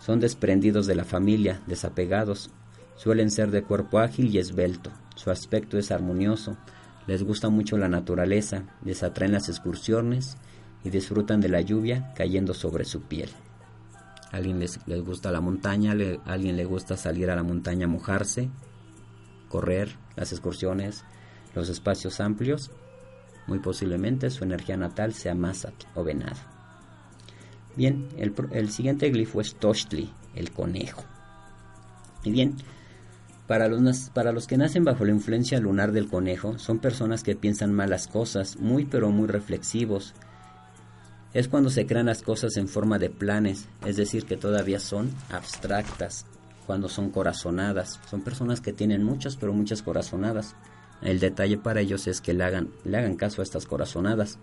Son 0.00 0.18
desprendidos 0.18 0.88
de 0.88 0.96
la 0.96 1.04
familia, 1.04 1.60
desapegados. 1.68 2.50
Suelen 2.96 3.30
ser 3.30 3.52
de 3.52 3.62
cuerpo 3.62 4.00
ágil 4.00 4.34
y 4.34 4.38
esbelto. 4.38 4.90
Su 5.14 5.30
aspecto 5.30 5.78
es 5.78 5.92
armonioso. 5.92 6.56
Les 7.06 7.22
gusta 7.22 7.50
mucho 7.50 7.78
la 7.78 7.88
naturaleza, 7.88 8.64
les 8.84 9.04
atraen 9.04 9.32
las 9.32 9.48
excursiones 9.48 10.38
y 10.82 10.90
disfrutan 10.90 11.40
de 11.40 11.50
la 11.50 11.60
lluvia 11.60 12.12
cayendo 12.16 12.52
sobre 12.52 12.84
su 12.84 13.02
piel 13.02 13.30
alguien 14.32 14.58
les, 14.58 14.78
gusta 15.04 15.32
la 15.32 15.40
montaña, 15.40 15.92
a 15.92 16.32
alguien 16.32 16.56
le 16.56 16.64
gusta 16.64 16.96
salir 16.96 17.30
a 17.30 17.36
la 17.36 17.42
montaña 17.42 17.86
a 17.86 17.88
mojarse, 17.88 18.50
correr, 19.48 19.96
las 20.16 20.32
excursiones, 20.32 21.04
los 21.54 21.68
espacios 21.68 22.20
amplios, 22.20 22.70
muy 23.46 23.58
posiblemente 23.58 24.30
su 24.30 24.44
energía 24.44 24.76
natal 24.76 25.14
sea 25.14 25.34
Mazat 25.34 25.74
o 25.94 26.04
Venado. 26.04 26.38
Bien, 27.76 28.08
el, 28.16 28.70
siguiente 28.70 29.08
glifo 29.10 29.40
es 29.40 29.54
Tochtli, 29.54 30.10
el 30.34 30.50
conejo. 30.50 31.04
Y 32.24 32.32
bien, 32.32 32.56
para 33.46 33.68
los, 33.68 34.10
para 34.10 34.32
los 34.32 34.46
que 34.46 34.58
nacen 34.58 34.84
bajo 34.84 35.04
la 35.04 35.12
influencia 35.12 35.60
lunar 35.60 35.92
del 35.92 36.08
conejo, 36.08 36.58
son 36.58 36.80
personas 36.80 37.22
que 37.22 37.36
piensan 37.36 37.72
malas 37.72 38.08
cosas, 38.08 38.58
muy 38.58 38.84
pero 38.84 39.10
muy 39.10 39.28
reflexivos, 39.28 40.14
es 41.38 41.46
cuando 41.46 41.70
se 41.70 41.86
crean 41.86 42.06
las 42.06 42.22
cosas 42.22 42.56
en 42.56 42.66
forma 42.66 42.98
de 42.98 43.10
planes, 43.10 43.68
es 43.86 43.96
decir, 43.96 44.24
que 44.24 44.36
todavía 44.36 44.80
son 44.80 45.08
abstractas, 45.30 46.26
cuando 46.66 46.88
son 46.88 47.10
corazonadas. 47.10 48.00
Son 48.10 48.22
personas 48.22 48.60
que 48.60 48.72
tienen 48.72 49.04
muchas, 49.04 49.36
pero 49.36 49.52
muchas 49.52 49.82
corazonadas. 49.82 50.56
El 51.00 51.20
detalle 51.20 51.56
para 51.56 51.80
ellos 51.80 52.08
es 52.08 52.20
que 52.20 52.34
le 52.34 52.42
hagan, 52.42 52.70
le 52.84 52.98
hagan 52.98 53.14
caso 53.14 53.40
a 53.40 53.44
estas 53.44 53.66
corazonadas. 53.66 54.40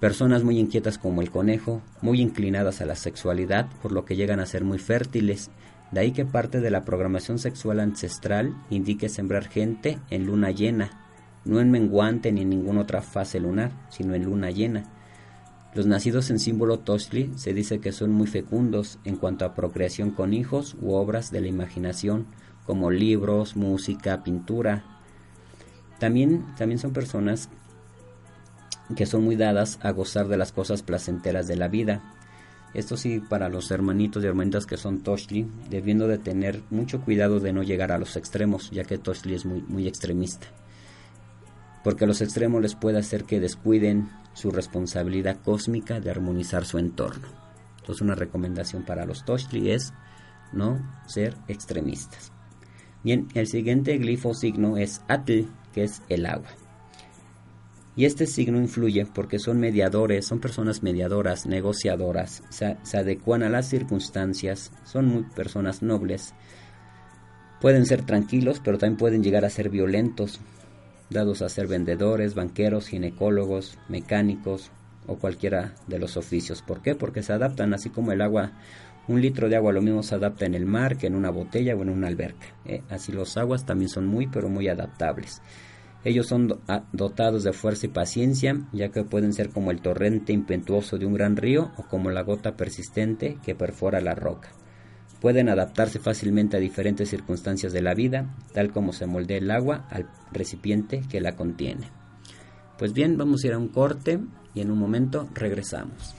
Personas 0.00 0.44
muy 0.44 0.58
inquietas 0.58 0.96
como 0.96 1.20
el 1.20 1.30
conejo, 1.30 1.82
muy 2.00 2.22
inclinadas 2.22 2.80
a 2.80 2.86
la 2.86 2.96
sexualidad, 2.96 3.68
por 3.82 3.92
lo 3.92 4.06
que 4.06 4.16
llegan 4.16 4.40
a 4.40 4.46
ser 4.46 4.64
muy 4.64 4.78
fértiles. 4.78 5.50
De 5.90 6.00
ahí 6.00 6.12
que 6.12 6.24
parte 6.24 6.62
de 6.62 6.70
la 6.70 6.86
programación 6.86 7.38
sexual 7.38 7.80
ancestral 7.80 8.56
indique 8.70 9.10
sembrar 9.10 9.46
gente 9.46 9.98
en 10.08 10.24
luna 10.24 10.52
llena, 10.52 11.06
no 11.44 11.60
en 11.60 11.70
menguante 11.70 12.32
ni 12.32 12.40
en 12.40 12.48
ninguna 12.48 12.80
otra 12.80 13.02
fase 13.02 13.40
lunar, 13.40 13.72
sino 13.90 14.14
en 14.14 14.24
luna 14.24 14.50
llena 14.50 14.84
los 15.74 15.86
nacidos 15.86 16.28
en 16.30 16.38
símbolo 16.38 16.80
Toshli 16.80 17.32
se 17.36 17.54
dice 17.54 17.80
que 17.80 17.92
son 17.92 18.10
muy 18.12 18.26
fecundos 18.26 18.98
en 19.04 19.16
cuanto 19.16 19.46
a 19.46 19.54
procreación 19.54 20.10
con 20.10 20.34
hijos 20.34 20.76
u 20.82 20.92
obras 20.92 21.30
de 21.30 21.40
la 21.40 21.48
imaginación, 21.48 22.26
como 22.66 22.90
libros, 22.90 23.56
música, 23.56 24.22
pintura. 24.22 24.84
También, 25.98 26.44
también 26.58 26.78
son 26.78 26.92
personas 26.92 27.48
que 28.94 29.06
son 29.06 29.24
muy 29.24 29.36
dadas 29.36 29.78
a 29.82 29.92
gozar 29.92 30.28
de 30.28 30.36
las 30.36 30.52
cosas 30.52 30.82
placenteras 30.82 31.46
de 31.46 31.56
la 31.56 31.68
vida. 31.68 32.02
Esto 32.74 32.98
sí, 32.98 33.20
para 33.20 33.48
los 33.48 33.70
hermanitos 33.70 34.22
y 34.22 34.26
hermanitas 34.26 34.66
que 34.66 34.76
son 34.76 35.00
Toshli, 35.00 35.46
debiendo 35.70 36.06
de 36.06 36.18
tener 36.18 36.60
mucho 36.70 37.00
cuidado 37.00 37.40
de 37.40 37.52
no 37.54 37.62
llegar 37.62 37.92
a 37.92 37.98
los 37.98 38.16
extremos, 38.16 38.70
ya 38.70 38.84
que 38.84 38.98
Toshli 38.98 39.34
es 39.34 39.46
muy, 39.46 39.62
muy 39.62 39.88
extremista. 39.88 40.46
Porque 41.82 42.06
los 42.06 42.20
extremos 42.20 42.60
les 42.60 42.74
puede 42.74 42.98
hacer 42.98 43.24
que 43.24 43.40
descuiden 43.40 44.08
su 44.34 44.50
responsabilidad 44.50 45.38
cósmica 45.42 46.00
de 46.00 46.10
armonizar 46.10 46.64
su 46.64 46.78
entorno. 46.78 47.28
Entonces 47.78 48.02
una 48.02 48.14
recomendación 48.14 48.84
para 48.84 49.04
los 49.04 49.24
Toshli 49.24 49.70
es 49.70 49.92
no 50.52 50.80
ser 51.06 51.34
extremistas. 51.48 52.32
Bien, 53.02 53.28
el 53.34 53.48
siguiente 53.48 53.98
glifo 53.98 54.34
signo 54.34 54.76
es 54.76 55.02
Atl, 55.08 55.46
que 55.72 55.84
es 55.84 56.02
el 56.08 56.26
agua. 56.26 56.48
Y 57.94 58.06
este 58.06 58.26
signo 58.26 58.58
influye 58.58 59.04
porque 59.04 59.38
son 59.38 59.58
mediadores, 59.58 60.26
son 60.26 60.40
personas 60.40 60.82
mediadoras, 60.82 61.46
negociadoras, 61.46 62.42
se, 62.48 62.78
se 62.82 62.96
adecuan 62.96 63.42
a 63.42 63.50
las 63.50 63.68
circunstancias, 63.68 64.72
son 64.84 65.06
muy 65.06 65.22
personas 65.24 65.82
nobles. 65.82 66.32
Pueden 67.60 67.84
ser 67.84 68.02
tranquilos, 68.02 68.60
pero 68.64 68.78
también 68.78 68.96
pueden 68.96 69.22
llegar 69.22 69.44
a 69.44 69.50
ser 69.50 69.68
violentos, 69.68 70.40
dados 71.12 71.42
a 71.42 71.48
ser 71.48 71.66
vendedores, 71.66 72.34
banqueros, 72.34 72.88
ginecólogos, 72.88 73.78
mecánicos 73.88 74.70
o 75.06 75.16
cualquiera 75.16 75.74
de 75.86 75.98
los 75.98 76.16
oficios. 76.16 76.62
¿Por 76.62 76.82
qué? 76.82 76.94
Porque 76.94 77.22
se 77.22 77.32
adaptan, 77.32 77.74
así 77.74 77.90
como 77.90 78.12
el 78.12 78.20
agua, 78.20 78.52
un 79.08 79.20
litro 79.20 79.48
de 79.48 79.56
agua 79.56 79.72
lo 79.72 79.82
mismo 79.82 80.02
se 80.02 80.14
adapta 80.14 80.46
en 80.46 80.54
el 80.54 80.64
mar 80.64 80.96
que 80.96 81.06
en 81.06 81.14
una 81.14 81.30
botella 81.30 81.74
o 81.74 81.82
en 81.82 81.90
una 81.90 82.08
alberca. 82.08 82.46
¿eh? 82.64 82.82
Así 82.88 83.12
los 83.12 83.36
aguas 83.36 83.66
también 83.66 83.88
son 83.88 84.06
muy, 84.06 84.26
pero 84.26 84.48
muy 84.48 84.68
adaptables. 84.68 85.42
Ellos 86.04 86.26
son 86.26 86.60
dotados 86.92 87.44
de 87.44 87.52
fuerza 87.52 87.86
y 87.86 87.90
paciencia, 87.90 88.60
ya 88.72 88.88
que 88.88 89.04
pueden 89.04 89.32
ser 89.32 89.50
como 89.50 89.70
el 89.70 89.80
torrente 89.80 90.32
impetuoso 90.32 90.98
de 90.98 91.06
un 91.06 91.14
gran 91.14 91.36
río 91.36 91.70
o 91.76 91.84
como 91.84 92.10
la 92.10 92.22
gota 92.22 92.56
persistente 92.56 93.38
que 93.44 93.54
perfora 93.54 94.00
la 94.00 94.14
roca. 94.14 94.50
Pueden 95.22 95.48
adaptarse 95.48 96.00
fácilmente 96.00 96.56
a 96.56 96.60
diferentes 96.60 97.08
circunstancias 97.08 97.72
de 97.72 97.80
la 97.80 97.94
vida, 97.94 98.34
tal 98.52 98.72
como 98.72 98.92
se 98.92 99.06
moldea 99.06 99.38
el 99.38 99.52
agua 99.52 99.86
al 99.88 100.08
recipiente 100.32 101.02
que 101.08 101.20
la 101.20 101.36
contiene. 101.36 101.86
Pues 102.76 102.92
bien, 102.92 103.16
vamos 103.16 103.44
a 103.44 103.46
ir 103.46 103.52
a 103.52 103.58
un 103.58 103.68
corte 103.68 104.18
y 104.52 104.62
en 104.62 104.72
un 104.72 104.78
momento 104.78 105.28
regresamos. 105.32 106.16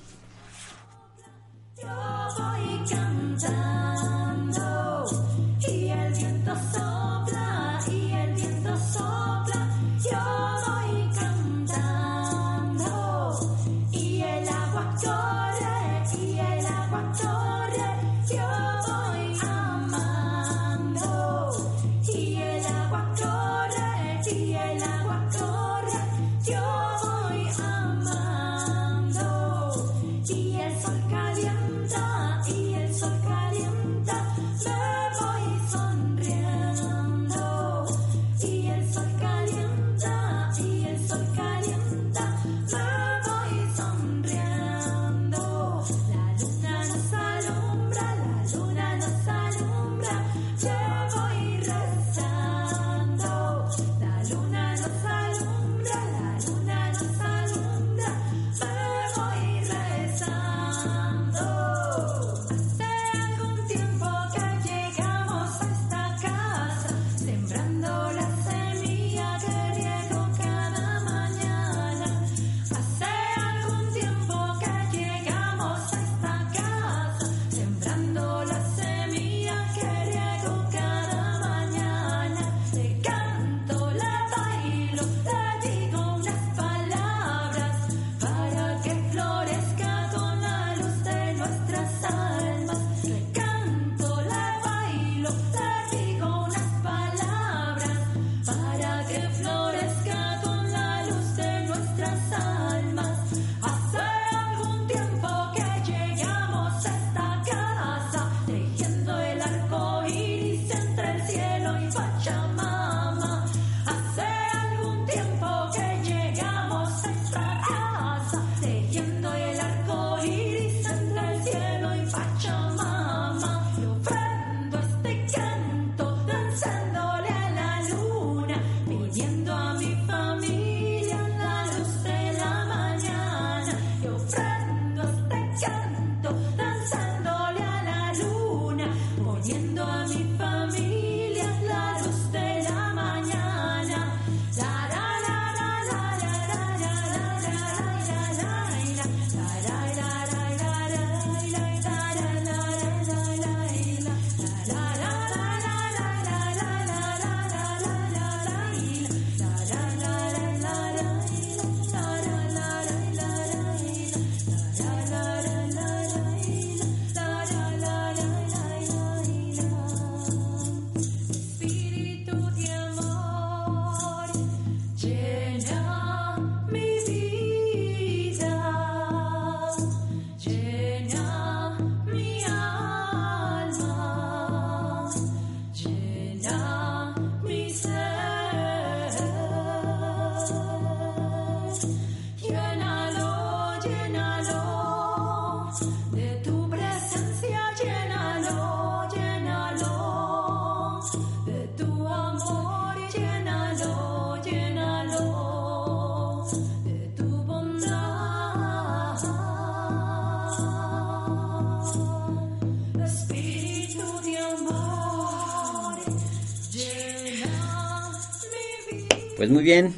Pues 219.44 219.52
muy 219.52 219.64
bien, 219.64 219.94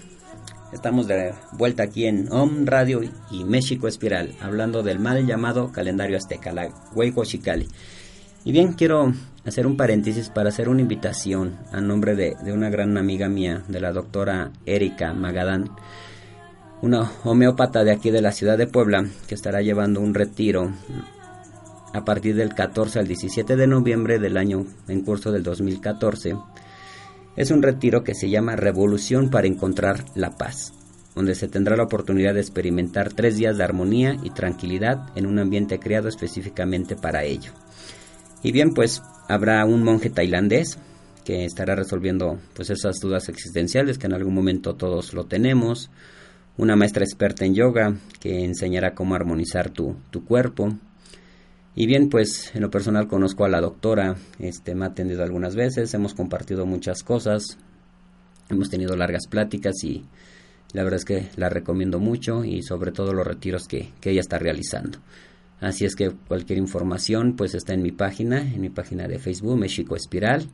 estamos 0.74 1.06
de 1.06 1.32
vuelta 1.52 1.84
aquí 1.84 2.08
en 2.08 2.32
Om 2.32 2.66
Radio 2.66 3.02
y 3.30 3.44
México 3.44 3.88
Espiral, 3.88 4.34
hablando 4.42 4.82
del 4.82 4.98
mal 4.98 5.28
llamado 5.28 5.72
calendario 5.72 6.18
azteca, 6.18 6.52
la 6.52 6.70
Huaycochicali. 6.96 7.68
Y 8.44 8.52
bien, 8.52 8.74
quiero 8.74 9.14
hacer 9.46 9.68
un 9.68 9.78
paréntesis 9.78 10.30
para 10.30 10.50
hacer 10.50 10.68
una 10.68 10.82
invitación 10.82 11.58
a 11.72 11.80
nombre 11.80 12.16
de, 12.16 12.36
de 12.44 12.54
una 12.54 12.72
gran 12.72 12.98
amiga 12.98 13.30
mía, 13.30 13.62
de 13.68 13.80
la 13.80 13.92
doctora 13.92 14.50
Erika 14.66 15.14
Magadán, 15.14 15.70
una 16.82 17.12
homeópata 17.24 17.84
de 17.84 17.92
aquí 17.92 18.10
de 18.10 18.24
la 18.24 18.32
ciudad 18.32 18.58
de 18.58 18.66
Puebla, 18.66 19.06
que 19.28 19.36
estará 19.36 19.62
llevando 19.62 20.02
un 20.02 20.16
retiro 20.16 20.72
a 21.94 22.04
partir 22.04 22.36
del 22.36 22.56
14 22.56 22.98
al 22.98 23.08
17 23.08 23.56
de 23.56 23.68
noviembre 23.68 24.18
del 24.18 24.38
año 24.38 24.66
en 24.88 25.02
curso 25.02 25.32
del 25.32 25.44
2014 25.44 26.34
es 27.36 27.52
un 27.52 27.62
retiro 27.62 28.04
que 28.04 28.16
se 28.16 28.30
llama 28.30 28.56
Revolución 28.56 29.30
para 29.30 29.48
encontrar 29.48 30.06
la 30.16 30.32
paz, 30.32 30.74
donde 31.16 31.36
se 31.36 31.48
tendrá 31.48 31.76
la 31.76 31.84
oportunidad 31.84 32.34
de 32.34 32.42
experimentar 32.42 33.14
tres 33.14 33.38
días 33.38 33.58
de 33.58 33.64
armonía 33.64 34.16
y 34.24 34.30
tranquilidad 34.30 35.10
en 35.16 35.26
un 35.26 35.40
ambiente 35.40 35.80
creado 35.80 36.08
específicamente 36.08 36.96
para 36.96 37.24
ello. 37.24 37.52
Y 38.44 38.52
bien, 38.52 38.74
pues 38.74 39.02
habrá 39.28 39.66
un 39.66 39.84
monje 39.84 40.10
tailandés 40.10 40.78
que 41.24 41.46
estará 41.46 41.76
resolviendo 41.76 42.40
pues 42.54 42.70
esas 42.70 43.00
dudas 43.00 43.28
existenciales 43.30 43.98
que 43.98 44.06
en 44.06 44.14
algún 44.14 44.34
momento 44.34 44.76
todos 44.76 45.14
lo 45.14 45.26
tenemos, 45.26 45.90
una 46.58 46.76
maestra 46.76 47.04
experta 47.04 47.44
en 47.44 47.56
yoga 47.56 47.96
que 48.22 48.46
enseñará 48.46 48.94
cómo 48.94 49.16
armonizar 49.16 49.72
tu, 49.72 49.96
tu 50.12 50.24
cuerpo, 50.24 50.78
y 51.76 51.88
bien, 51.88 52.10
pues 52.10 52.56
en 52.56 52.62
lo 52.62 52.70
personal 52.70 53.08
conozco 53.08 53.44
a 53.44 53.50
la 53.50 53.60
doctora, 53.60 54.16
este, 54.40 54.76
me 54.76 54.86
ha 54.86 54.90
atendido 54.90 55.24
algunas 55.24 55.56
veces, 55.56 55.94
hemos 55.94 56.14
compartido 56.14 56.66
muchas 56.66 57.04
cosas. 57.04 57.58
Hemos 58.50 58.70
tenido 58.70 58.96
largas 58.96 59.28
pláticas 59.28 59.84
y 59.84 60.06
la 60.72 60.84
verdad 60.84 61.00
es 61.00 61.06
que 61.06 61.30
la 61.36 61.50
recomiendo 61.50 62.00
mucho 62.00 62.46
y 62.46 62.62
sobre 62.62 62.92
todo 62.92 63.12
los 63.12 63.26
retiros 63.26 63.68
que, 63.68 63.90
que 64.00 64.12
ella 64.12 64.22
está 64.22 64.38
realizando. 64.38 65.00
Así 65.60 65.84
es 65.84 65.96
que 65.96 66.12
cualquier 66.12 66.60
información 66.60 67.36
pues 67.36 67.56
está 67.56 67.74
en 67.74 67.82
mi 67.82 67.92
página, 67.92 68.42
en 68.42 68.62
mi 68.62 68.70
página 68.70 69.08
de 69.08 69.20
Facebook, 69.20 69.58
México 69.58 69.96
Espiral, 69.96 70.48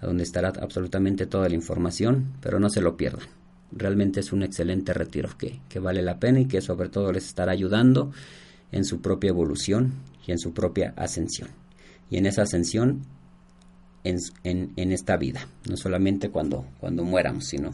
donde 0.00 0.24
estará 0.24 0.52
absolutamente 0.60 1.26
toda 1.26 1.48
la 1.48 1.54
información, 1.54 2.34
pero 2.40 2.60
no 2.60 2.68
se 2.68 2.82
lo 2.82 2.96
pierdan. 2.96 3.26
Realmente 3.72 4.20
es 4.20 4.32
un 4.32 4.42
excelente 4.42 4.92
retiro 4.92 5.30
que, 5.38 5.60
que 5.68 5.78
vale 5.78 6.02
la 6.02 6.18
pena 6.18 6.40
y 6.40 6.46
que 6.46 6.60
sobre 6.60 6.88
todo 6.88 7.10
les 7.12 7.26
estará 7.26 7.52
ayudando 7.52 8.12
en 8.72 8.84
su 8.84 9.00
propia 9.00 9.30
evolución 9.30 9.92
y 10.26 10.32
en 10.32 10.38
su 10.38 10.52
propia 10.52 10.94
ascensión. 10.96 11.48
Y 12.10 12.18
en 12.18 12.26
esa 12.26 12.42
ascensión 12.42 13.02
en, 14.04 14.18
en, 14.44 14.92
esta 14.92 15.16
vida, 15.16 15.46
no 15.68 15.76
solamente 15.76 16.28
cuando, 16.28 16.66
cuando 16.80 17.04
muéramos, 17.04 17.46
sino 17.46 17.70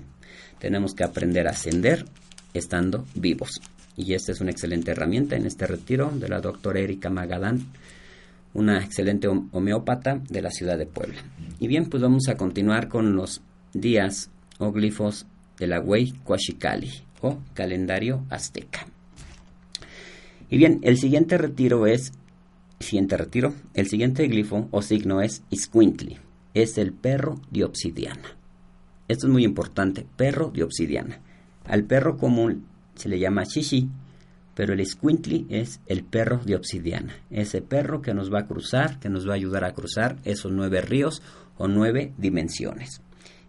tenemos 0.58 0.94
que 0.94 1.04
aprender 1.04 1.48
a 1.48 1.52
ascender 1.52 2.04
estando 2.54 3.06
vivos. 3.14 3.60
Y 3.96 4.14
esta 4.14 4.32
es 4.32 4.40
una 4.40 4.50
excelente 4.50 4.92
herramienta 4.92 5.36
en 5.36 5.46
este 5.46 5.66
retiro 5.66 6.10
de 6.14 6.28
la 6.28 6.40
doctora 6.40 6.80
Erika 6.80 7.10
Magadán, 7.10 7.66
una 8.54 8.82
excelente 8.82 9.28
homeópata 9.28 10.20
de 10.28 10.42
la 10.42 10.50
ciudad 10.50 10.78
de 10.78 10.86
Puebla. 10.86 11.18
Y 11.58 11.66
bien, 11.66 11.88
pues 11.88 12.02
vamos 12.02 12.28
a 12.28 12.36
continuar 12.36 12.88
con 12.88 13.16
los 13.16 13.40
días 13.72 14.30
o 14.58 14.72
glifos 14.72 15.26
de 15.58 15.66
la 15.66 15.80
Huey 15.80 16.12
Coachicali 16.24 16.90
o 17.20 17.38
calendario 17.54 18.24
azteca. 18.30 18.86
Y 20.50 20.56
bien, 20.56 20.80
el 20.82 20.96
siguiente 20.96 21.36
retiro 21.36 21.86
es, 21.86 22.12
siguiente 22.80 23.16
retiro, 23.16 23.54
el 23.74 23.88
siguiente 23.88 24.26
glifo 24.28 24.68
o 24.70 24.82
signo 24.82 25.20
es 25.20 25.42
Isquintli, 25.50 26.18
es 26.54 26.78
el 26.78 26.92
perro 26.92 27.40
de 27.50 27.64
obsidiana. 27.64 28.36
Esto 29.08 29.26
es 29.26 29.32
muy 29.32 29.44
importante, 29.44 30.06
perro 30.16 30.50
de 30.50 30.62
obsidiana. 30.62 31.20
Al 31.64 31.84
perro 31.84 32.16
común 32.16 32.66
se 32.94 33.08
le 33.08 33.18
llama 33.18 33.44
shishi, 33.44 33.88
pero 34.54 34.74
el 34.74 34.84
squintly 34.84 35.46
es 35.50 35.80
el 35.86 36.02
perro 36.02 36.40
de 36.44 36.56
obsidiana. 36.56 37.14
Ese 37.30 37.62
perro 37.62 38.02
que 38.02 38.12
nos 38.12 38.32
va 38.32 38.40
a 38.40 38.46
cruzar, 38.46 38.98
que 38.98 39.08
nos 39.08 39.26
va 39.26 39.32
a 39.32 39.36
ayudar 39.36 39.64
a 39.64 39.72
cruzar 39.72 40.16
esos 40.24 40.50
nueve 40.52 40.80
ríos 40.80 41.22
o 41.56 41.68
nueve 41.68 42.12
dimensiones. 42.18 43.00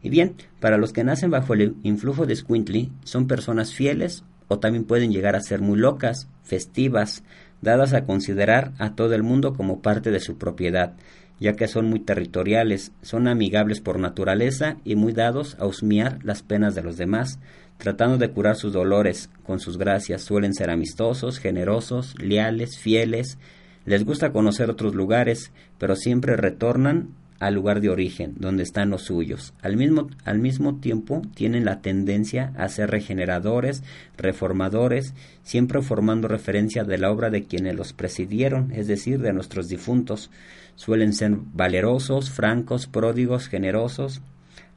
Y 0.01 0.09
bien, 0.09 0.35
para 0.59 0.77
los 0.77 0.93
que 0.93 1.03
nacen 1.03 1.31
bajo 1.31 1.53
el 1.53 1.75
influjo 1.83 2.25
de 2.25 2.35
squintly, 2.35 2.91
son 3.03 3.27
personas 3.27 3.73
fieles 3.73 4.23
o 4.47 4.59
también 4.59 4.85
pueden 4.85 5.11
llegar 5.11 5.35
a 5.35 5.41
ser 5.41 5.61
muy 5.61 5.77
locas, 5.77 6.27
festivas, 6.43 7.23
dadas 7.61 7.93
a 7.93 8.03
considerar 8.05 8.71
a 8.77 8.95
todo 8.95 9.13
el 9.15 9.23
mundo 9.23 9.53
como 9.53 9.81
parte 9.81 10.11
de 10.11 10.19
su 10.19 10.37
propiedad, 10.37 10.93
ya 11.39 11.53
que 11.53 11.67
son 11.67 11.85
muy 11.85 11.99
territoriales, 11.99 12.91
son 13.01 13.27
amigables 13.27 13.81
por 13.81 13.99
naturaleza 13.99 14.77
y 14.83 14.95
muy 14.95 15.13
dados 15.13 15.55
a 15.59 15.65
husmear 15.65 16.19
las 16.23 16.43
penas 16.43 16.75
de 16.75 16.83
los 16.83 16.97
demás, 16.97 17.39
tratando 17.77 18.17
de 18.17 18.29
curar 18.29 18.55
sus 18.55 18.73
dolores 18.73 19.29
con 19.45 19.59
sus 19.59 19.77
gracias. 19.77 20.23
Suelen 20.23 20.53
ser 20.53 20.69
amistosos, 20.69 21.39
generosos, 21.39 22.13
leales, 22.19 22.77
fieles, 22.77 23.37
les 23.85 24.05
gusta 24.05 24.31
conocer 24.31 24.69
otros 24.69 24.93
lugares, 24.93 25.51
pero 25.77 25.95
siempre 25.95 26.35
retornan 26.35 27.09
al 27.39 27.53
lugar 27.53 27.79
de 27.79 27.89
origen, 27.89 28.35
donde 28.37 28.63
están 28.63 28.89
los 28.89 29.03
suyos. 29.03 29.53
Al 29.61 29.77
mismo, 29.77 30.09
al 30.25 30.39
mismo 30.39 30.75
tiempo 30.75 31.21
tienen 31.33 31.65
la 31.65 31.81
tendencia 31.81 32.51
a 32.57 32.67
ser 32.67 32.91
regeneradores, 32.91 33.83
reformadores, 34.17 35.13
siempre 35.43 35.81
formando 35.81 36.27
referencia 36.27 36.83
de 36.83 36.97
la 36.97 37.11
obra 37.11 37.29
de 37.29 37.43
quienes 37.43 37.75
los 37.75 37.93
presidieron, 37.93 38.71
es 38.73 38.87
decir, 38.87 39.19
de 39.19 39.33
nuestros 39.33 39.69
difuntos. 39.69 40.29
Suelen 40.75 41.13
ser 41.13 41.31
valerosos, 41.53 42.29
francos, 42.29 42.87
pródigos, 42.87 43.47
generosos, 43.47 44.21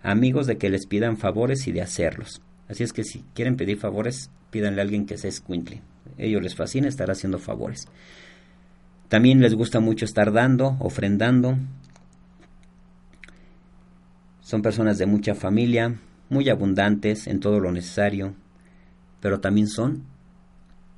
amigos 0.02 0.46
de 0.46 0.56
que 0.56 0.70
les 0.70 0.86
pidan 0.86 1.16
favores 1.16 1.66
y 1.66 1.72
de 1.72 1.82
hacerlos. 1.82 2.42
Así 2.68 2.84
es 2.84 2.92
que 2.92 3.04
si 3.04 3.24
quieren 3.34 3.56
pedir 3.56 3.78
favores, 3.78 4.30
pídanle 4.50 4.80
a 4.80 4.84
alguien 4.84 5.06
que 5.06 5.18
sea 5.18 5.30
escuincle. 5.30 5.82
Ellos 6.16 6.42
les 6.42 6.54
fascina 6.54 6.88
estar 6.88 7.10
haciendo 7.10 7.38
favores. 7.38 7.88
También 9.08 9.40
les 9.40 9.54
gusta 9.54 9.80
mucho 9.80 10.04
estar 10.04 10.32
dando, 10.32 10.76
ofrendando, 10.80 11.58
son 14.52 14.60
personas 14.60 14.98
de 14.98 15.06
mucha 15.06 15.34
familia, 15.34 15.96
muy 16.28 16.50
abundantes 16.50 17.26
en 17.26 17.40
todo 17.40 17.58
lo 17.58 17.72
necesario, 17.72 18.34
pero 19.18 19.40
también 19.40 19.66
son, 19.66 20.02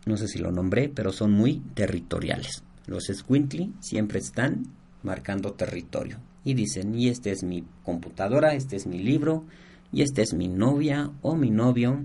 no 0.06 0.16
sé 0.16 0.26
si 0.26 0.40
lo 0.40 0.50
nombré, 0.50 0.88
pero 0.88 1.12
son 1.12 1.30
muy 1.30 1.62
territoriales. 1.74 2.64
Los 2.88 3.04
Squintly 3.04 3.72
siempre 3.78 4.18
están 4.18 4.64
marcando 5.04 5.52
territorio 5.52 6.18
y 6.42 6.54
dicen, 6.54 6.96
y 6.96 7.10
este 7.10 7.30
es 7.30 7.44
mi 7.44 7.62
computadora, 7.84 8.54
este 8.54 8.74
es 8.74 8.88
mi 8.88 8.98
libro, 8.98 9.44
y 9.92 10.02
este 10.02 10.22
es 10.22 10.34
mi 10.34 10.48
novia 10.48 11.12
o 11.22 11.36
mi 11.36 11.50
novio. 11.52 12.02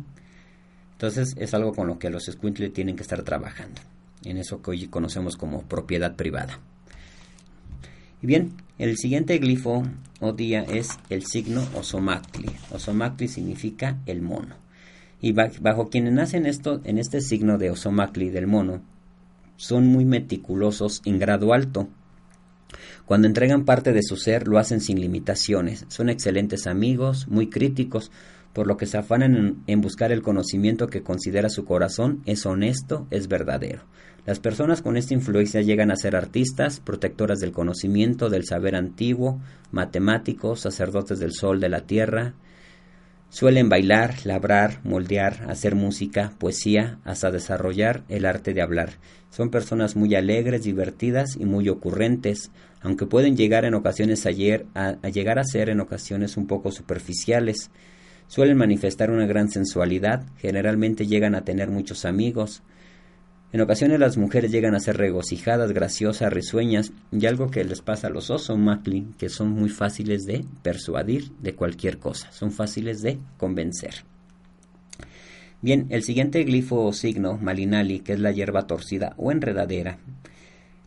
Entonces 0.92 1.34
es 1.36 1.56
algo 1.56 1.74
con 1.74 1.88
lo 1.88 1.98
que 1.98 2.12
los 2.12 2.26
Squintly 2.26 2.70
tienen 2.70 2.96
que 2.96 3.02
estar 3.02 3.24
trabajando, 3.24 3.82
en 4.24 4.38
eso 4.38 4.62
que 4.62 4.70
hoy 4.70 4.88
conocemos 4.88 5.36
como 5.36 5.64
propiedad 5.64 6.16
privada. 6.16 6.60
Y 8.22 8.28
bien, 8.28 8.54
el 8.80 8.98
siguiente 8.98 9.38
glifo 9.40 9.84
o 10.22 10.32
día 10.32 10.62
es 10.64 10.98
el 11.10 11.26
signo 11.26 11.68
Osomactli. 11.76 12.50
Osomactli 12.72 13.28
significa 13.28 13.98
el 14.06 14.22
mono. 14.22 14.56
Y 15.22 15.34
bajo 15.34 15.90
quienes 15.90 16.14
nacen 16.14 16.46
esto, 16.46 16.80
en 16.86 16.98
este 16.98 17.20
signo 17.20 17.58
de 17.58 17.72
Osomactli 17.72 18.30
del 18.30 18.48
mono, 18.48 18.82
son 19.58 19.88
muy 19.88 20.06
meticulosos 20.06 21.02
en 21.04 21.20
grado 21.20 21.54
alto. 21.54 21.90
Cuando 23.06 23.28
entregan 23.28 23.66
parte 23.66 23.92
de 23.92 24.02
su 24.02 24.16
ser 24.16 24.48
lo 24.48 24.58
hacen 24.58 24.80
sin 24.80 25.02
limitaciones. 25.02 25.86
Son 25.90 26.08
excelentes 26.08 26.66
amigos, 26.66 27.28
muy 27.28 27.50
críticos, 27.50 28.12
por 28.54 28.68
lo 28.68 28.78
que 28.78 28.86
se 28.86 28.98
afanan 28.98 29.64
en, 29.68 29.82
buscar 29.82 30.12
el 30.12 30.22
conocimiento 30.22 30.88
que 30.88 31.04
considera 31.04 31.50
su 31.50 31.66
corazón 31.66 32.22
es 32.26 32.46
honesto, 32.46 33.08
es 33.12 33.28
verdadero. 33.28 33.84
Las 34.26 34.40
personas 34.40 34.82
con 34.82 34.98
esta 34.98 35.14
influencia 35.14 35.62
llegan 35.62 35.92
a 35.92 35.96
ser 35.96 36.16
artistas, 36.16 36.80
protectoras 36.80 37.40
del 37.40 37.52
conocimiento, 37.52 38.30
del 38.30 38.46
saber 38.46 38.76
antiguo, 38.76 39.40
matemáticos, 39.72 40.62
sacerdotes 40.62 41.20
del 41.20 41.32
sol, 41.32 41.60
de 41.60 41.70
la 41.70 41.82
tierra. 41.82 42.34
Suelen 43.30 43.70
bailar, 43.70 44.16
labrar, 44.26 44.82
moldear, 44.84 45.46
hacer 45.50 45.76
música, 45.76 46.34
poesía, 46.38 47.00
hasta 47.06 47.32
desarrollar 47.32 48.04
el 48.10 48.26
arte 48.26 48.54
de 48.54 48.62
hablar. 48.62 48.94
Son 49.30 49.52
personas 49.52 49.96
muy 49.96 50.16
alegres, 50.16 50.64
divertidas 50.64 51.36
y 51.36 51.46
muy 51.46 51.70
ocurrentes, 51.70 52.52
aunque 52.82 53.06
pueden 53.06 53.38
llegar 53.38 53.66
en 53.66 53.76
ocasiones 53.76 54.26
a, 54.26 54.30
a 55.02 55.10
llegar 55.10 55.38
a 55.40 55.44
ser 55.44 55.70
en 55.70 55.80
ocasiones 55.80 56.38
un 56.38 56.48
poco 56.48 56.72
superficiales. 56.72 57.70
Suelen 58.30 58.58
manifestar 58.58 59.10
una 59.10 59.26
gran 59.26 59.50
sensualidad, 59.50 60.24
generalmente 60.38 61.08
llegan 61.08 61.34
a 61.34 61.44
tener 61.44 61.72
muchos 61.72 62.06
amigos. 62.06 62.62
En 63.52 63.60
ocasiones 63.60 64.00
las 64.00 64.18
mujeres 64.18 64.52
llegan 64.52 64.76
a 64.76 64.80
ser 64.80 64.98
regocijadas, 64.98 65.72
graciosas, 65.72 66.32
risueñas, 66.32 66.92
y 67.12 67.26
algo 67.26 67.50
que 67.50 67.64
les 67.64 67.82
pasa 67.82 68.06
a 68.06 68.12
los 68.12 68.30
osos 68.30 68.56
Macklin, 68.56 69.16
que 69.18 69.30
son 69.30 69.50
muy 69.50 69.70
fáciles 69.70 70.28
de 70.28 70.46
persuadir 70.62 71.32
de 71.40 71.56
cualquier 71.56 71.98
cosa, 71.98 72.32
son 72.32 72.52
fáciles 72.52 73.02
de 73.02 73.18
convencer. 73.40 74.06
Bien, 75.64 75.88
el 75.90 76.04
siguiente 76.04 76.44
glifo 76.44 76.86
o 76.86 76.94
signo, 76.94 77.36
malinali, 77.36 78.02
que 78.02 78.14
es 78.14 78.20
la 78.20 78.32
hierba 78.32 78.68
torcida 78.68 79.16
o 79.18 79.32
enredadera. 79.32 79.98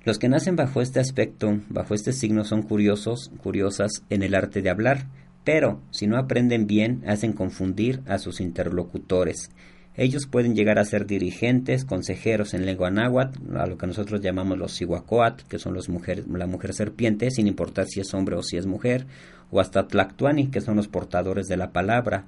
Los 0.05 0.20
que 0.20 0.28
nacen 0.28 0.55
bajo 0.55 0.80
este 0.80 1.01
aspecto, 1.01 1.59
bajo 1.68 1.95
este 1.95 2.12
signo, 2.12 2.45
son 2.45 2.62
curiosos, 2.62 3.32
curiosas 3.43 4.05
en 4.11 4.22
el 4.22 4.36
arte 4.36 4.62
de 4.62 4.70
hablar, 4.70 5.07
pero 5.45 5.80
si 5.90 6.07
no 6.07 6.16
aprenden 6.16 6.66
bien 6.66 7.03
hacen 7.07 7.32
confundir 7.32 8.01
a 8.07 8.18
sus 8.18 8.40
interlocutores. 8.40 9.51
Ellos 9.95 10.26
pueden 10.26 10.55
llegar 10.55 10.78
a 10.78 10.86
ser 10.86 11.07
dirigentes, 11.07 11.84
consejeros 11.84 12.55
en 12.55 12.64
lengua 12.64 12.90
náhuatl, 12.90 13.57
a 13.59 13.66
lo 13.66 13.76
que 13.76 13.86
nosotros 13.86 14.22
llamamos 14.22 14.57
los 14.57 14.72
sihuacoat, 14.72 15.43
que 15.43 15.59
son 15.59 15.74
los 15.74 15.90
mujeres, 15.90 16.26
la 16.28 16.47
mujer 16.47 16.72
serpiente, 16.72 17.30
sin 17.30 17.47
importar 17.47 17.86
si 17.86 18.01
es 18.01 18.14
hombre 18.14 18.36
o 18.36 18.43
si 18.43 18.57
es 18.57 18.64
mujer, 18.64 19.07
o 19.51 19.61
hasta 19.61 19.86
tlactuani, 19.86 20.51
que 20.51 20.62
son 20.62 20.76
los 20.76 20.88
portadores 20.88 21.47
de 21.47 21.59
la 21.59 21.72
palabra, 21.72 22.24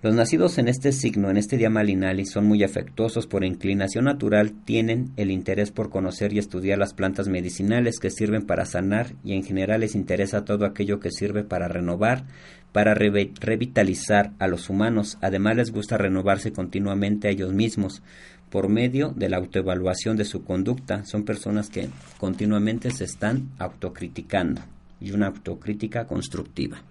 los 0.00 0.14
nacidos 0.14 0.58
en 0.58 0.68
este 0.68 0.92
signo, 0.92 1.28
en 1.28 1.36
este 1.36 1.56
día 1.56 1.70
malinali, 1.70 2.24
son 2.24 2.46
muy 2.46 2.62
afectuosos 2.62 3.26
por 3.26 3.44
inclinación 3.44 4.04
natural, 4.04 4.52
tienen 4.64 5.10
el 5.16 5.32
interés 5.32 5.72
por 5.72 5.90
conocer 5.90 6.32
y 6.32 6.38
estudiar 6.38 6.78
las 6.78 6.94
plantas 6.94 7.26
medicinales 7.26 7.98
que 7.98 8.10
sirven 8.10 8.46
para 8.46 8.64
sanar 8.64 9.14
y 9.24 9.32
en 9.32 9.42
general 9.42 9.80
les 9.80 9.96
interesa 9.96 10.44
todo 10.44 10.66
aquello 10.66 11.00
que 11.00 11.10
sirve 11.10 11.42
para 11.42 11.66
renovar, 11.66 12.24
para 12.70 12.94
revitalizar 12.94 14.30
a 14.38 14.46
los 14.46 14.70
humanos. 14.70 15.18
Además 15.20 15.56
les 15.56 15.72
gusta 15.72 15.98
renovarse 15.98 16.52
continuamente 16.52 17.26
a 17.26 17.32
ellos 17.32 17.52
mismos 17.52 18.00
por 18.50 18.68
medio 18.68 19.12
de 19.16 19.28
la 19.28 19.38
autoevaluación 19.38 20.16
de 20.16 20.24
su 20.24 20.44
conducta. 20.44 21.04
Son 21.06 21.24
personas 21.24 21.70
que 21.70 21.88
continuamente 22.18 22.92
se 22.92 23.02
están 23.02 23.50
autocriticando 23.58 24.60
y 25.00 25.10
una 25.10 25.26
autocrítica 25.26 26.06
constructiva. 26.06 26.82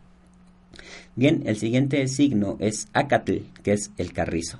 Bien, 1.17 1.41
el 1.47 1.57
siguiente 1.57 2.07
signo 2.07 2.57
es 2.59 2.89
Acatl, 2.93 3.37
que 3.63 3.73
es 3.73 3.91
el 3.97 4.13
carrizo. 4.13 4.59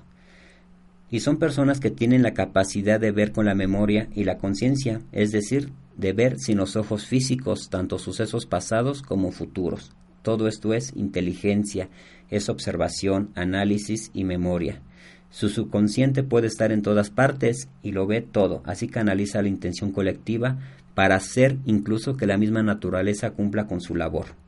Y 1.12 1.20
son 1.20 1.38
personas 1.38 1.80
que 1.80 1.92
tienen 1.92 2.24
la 2.24 2.34
capacidad 2.34 3.00
de 3.00 3.12
ver 3.12 3.32
con 3.32 3.46
la 3.46 3.54
memoria 3.54 4.10
y 4.16 4.24
la 4.24 4.40
conciencia, 4.40 5.02
es 5.12 5.32
decir, 5.32 5.70
de 5.98 6.14
ver 6.14 6.40
sin 6.40 6.58
los 6.58 6.76
ojos 6.76 7.06
físicos 7.06 7.70
tanto 7.70 8.00
sucesos 8.00 8.48
pasados 8.48 9.04
como 9.04 9.32
futuros. 9.32 9.92
Todo 10.24 10.48
esto 10.48 10.74
es 10.74 10.94
inteligencia, 10.96 11.90
es 12.32 12.50
observación, 12.50 13.30
análisis 13.36 14.10
y 14.16 14.24
memoria. 14.24 14.82
Su 15.30 15.50
subconsciente 15.50 16.24
puede 16.24 16.48
estar 16.48 16.72
en 16.72 16.82
todas 16.82 17.12
partes 17.12 17.70
y 17.84 17.92
lo 17.92 18.08
ve 18.08 18.22
todo, 18.22 18.64
así 18.66 18.88
que 18.88 18.98
analiza 18.98 19.44
la 19.44 19.50
intención 19.50 19.92
colectiva 19.92 20.58
para 20.96 21.18
hacer 21.18 21.60
incluso 21.68 22.18
que 22.18 22.26
la 22.26 22.40
misma 22.40 22.64
naturaleza 22.64 23.30
cumpla 23.30 23.68
con 23.68 23.80
su 23.80 23.94
labor. 23.94 24.47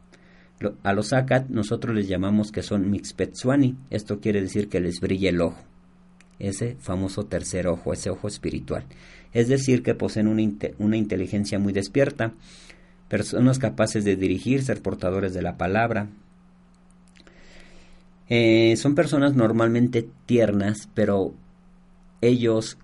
A 0.83 0.93
los 0.93 1.13
Akat 1.13 1.49
nosotros 1.49 1.95
les 1.95 2.07
llamamos 2.07 2.51
que 2.51 2.63
son 2.63 2.89
Mixpetsuani, 2.91 3.77
esto 3.89 4.19
quiere 4.19 4.41
decir 4.41 4.67
que 4.67 4.81
les 4.81 4.99
brilla 4.99 5.29
el 5.29 5.41
ojo, 5.41 5.63
ese 6.37 6.75
famoso 6.79 7.25
tercer 7.25 7.67
ojo, 7.67 7.93
ese 7.93 8.09
ojo 8.09 8.27
espiritual. 8.27 8.83
Es 9.31 9.47
decir, 9.47 9.83
que 9.83 9.95
poseen 9.95 10.27
una, 10.27 10.43
una 10.77 10.97
inteligencia 10.97 11.59
muy 11.59 11.71
despierta, 11.71 12.33
personas 13.07 13.57
capaces 13.57 14.03
de 14.03 14.17
dirigir, 14.17 14.61
ser 14.63 14.81
portadores 14.81 15.33
de 15.33 15.41
la 15.41 15.57
palabra, 15.57 16.09
eh, 18.27 18.75
son 18.77 18.93
personas 18.93 19.35
normalmente 19.35 20.07
tiernas, 20.25 20.89
pero 20.93 21.33
ellos 22.21 22.77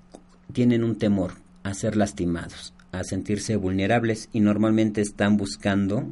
tienen 0.53 0.83
un 0.83 0.97
temor 0.97 1.33
a 1.63 1.73
ser 1.73 1.95
lastimados, 1.95 2.73
a 2.91 3.03
sentirse 3.03 3.55
vulnerables 3.55 4.29
y 4.31 4.39
normalmente 4.39 5.01
están 5.01 5.37
buscando 5.37 6.07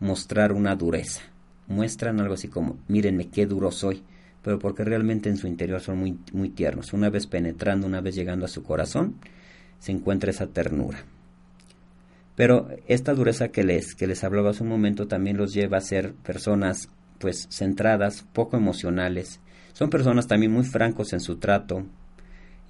mostrar 0.00 0.52
una 0.52 0.74
dureza. 0.74 1.20
Muestran 1.68 2.20
algo 2.20 2.34
así 2.34 2.48
como, 2.48 2.78
mírenme 2.88 3.28
qué 3.28 3.46
duro 3.46 3.70
soy, 3.70 4.02
pero 4.42 4.58
porque 4.58 4.82
realmente 4.82 5.28
en 5.28 5.36
su 5.36 5.46
interior 5.46 5.80
son 5.80 5.98
muy, 5.98 6.18
muy 6.32 6.48
tiernos. 6.48 6.92
Una 6.92 7.10
vez 7.10 7.26
penetrando, 7.26 7.86
una 7.86 8.00
vez 8.00 8.14
llegando 8.14 8.46
a 8.46 8.48
su 8.48 8.62
corazón, 8.62 9.14
se 9.78 9.92
encuentra 9.92 10.30
esa 10.30 10.48
ternura. 10.48 11.04
Pero 12.34 12.68
esta 12.86 13.12
dureza 13.14 13.48
que 13.48 13.64
les, 13.64 13.94
que 13.94 14.06
les 14.06 14.24
hablaba 14.24 14.50
hace 14.50 14.62
un 14.62 14.70
momento 14.70 15.06
también 15.06 15.36
los 15.36 15.52
lleva 15.52 15.76
a 15.76 15.82
ser 15.82 16.14
personas 16.14 16.88
pues 17.18 17.46
centradas, 17.50 18.24
poco 18.32 18.56
emocionales. 18.56 19.40
Son 19.74 19.90
personas 19.90 20.26
también 20.26 20.52
muy 20.52 20.64
francos 20.64 21.12
en 21.12 21.20
su 21.20 21.36
trato. 21.36 21.84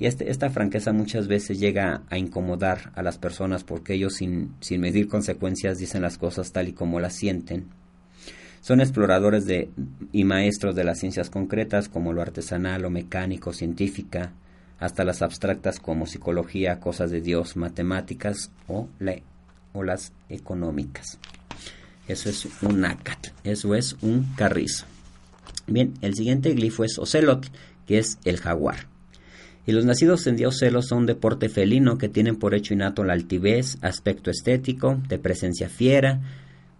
Y 0.00 0.06
este, 0.06 0.30
esta 0.30 0.48
franqueza 0.48 0.94
muchas 0.94 1.28
veces 1.28 1.60
llega 1.60 2.02
a 2.08 2.16
incomodar 2.16 2.90
a 2.94 3.02
las 3.02 3.18
personas 3.18 3.64
porque 3.64 3.92
ellos 3.92 4.14
sin, 4.14 4.54
sin 4.60 4.80
medir 4.80 5.08
consecuencias 5.08 5.76
dicen 5.76 6.00
las 6.00 6.16
cosas 6.16 6.52
tal 6.52 6.68
y 6.68 6.72
como 6.72 7.00
las 7.00 7.14
sienten. 7.14 7.66
Son 8.62 8.80
exploradores 8.80 9.44
de, 9.44 9.68
y 10.10 10.24
maestros 10.24 10.74
de 10.74 10.84
las 10.84 10.98
ciencias 10.98 11.28
concretas 11.28 11.90
como 11.90 12.14
lo 12.14 12.22
artesanal 12.22 12.86
o 12.86 12.90
mecánico, 12.90 13.52
científica, 13.52 14.32
hasta 14.78 15.04
las 15.04 15.20
abstractas 15.20 15.80
como 15.80 16.06
psicología, 16.06 16.80
cosas 16.80 17.10
de 17.10 17.20
Dios, 17.20 17.58
matemáticas 17.58 18.50
o, 18.68 18.88
o 19.74 19.82
las 19.82 20.12
económicas. 20.30 21.18
Eso 22.08 22.30
es 22.30 22.48
un 22.62 22.80
nácat. 22.80 23.28
Eso 23.44 23.74
es 23.74 23.96
un 24.00 24.32
carrizo. 24.34 24.86
Bien, 25.66 25.92
el 26.00 26.14
siguiente 26.14 26.54
glifo 26.54 26.84
es 26.84 26.98
Ocelot, 26.98 27.50
que 27.86 27.98
es 27.98 28.18
el 28.24 28.38
jaguar. 28.38 28.89
Y 29.66 29.72
los 29.72 29.84
nacidos 29.84 30.26
en 30.26 30.44
Ocelos 30.44 30.86
son 30.86 31.06
de 31.06 31.14
porte 31.14 31.48
felino 31.48 31.98
que 31.98 32.08
tienen 32.08 32.36
por 32.36 32.54
hecho 32.54 32.74
innato 32.74 33.04
la 33.04 33.12
altivez, 33.12 33.78
aspecto 33.82 34.30
estético, 34.30 35.00
de 35.08 35.18
presencia 35.18 35.68
fiera, 35.68 36.20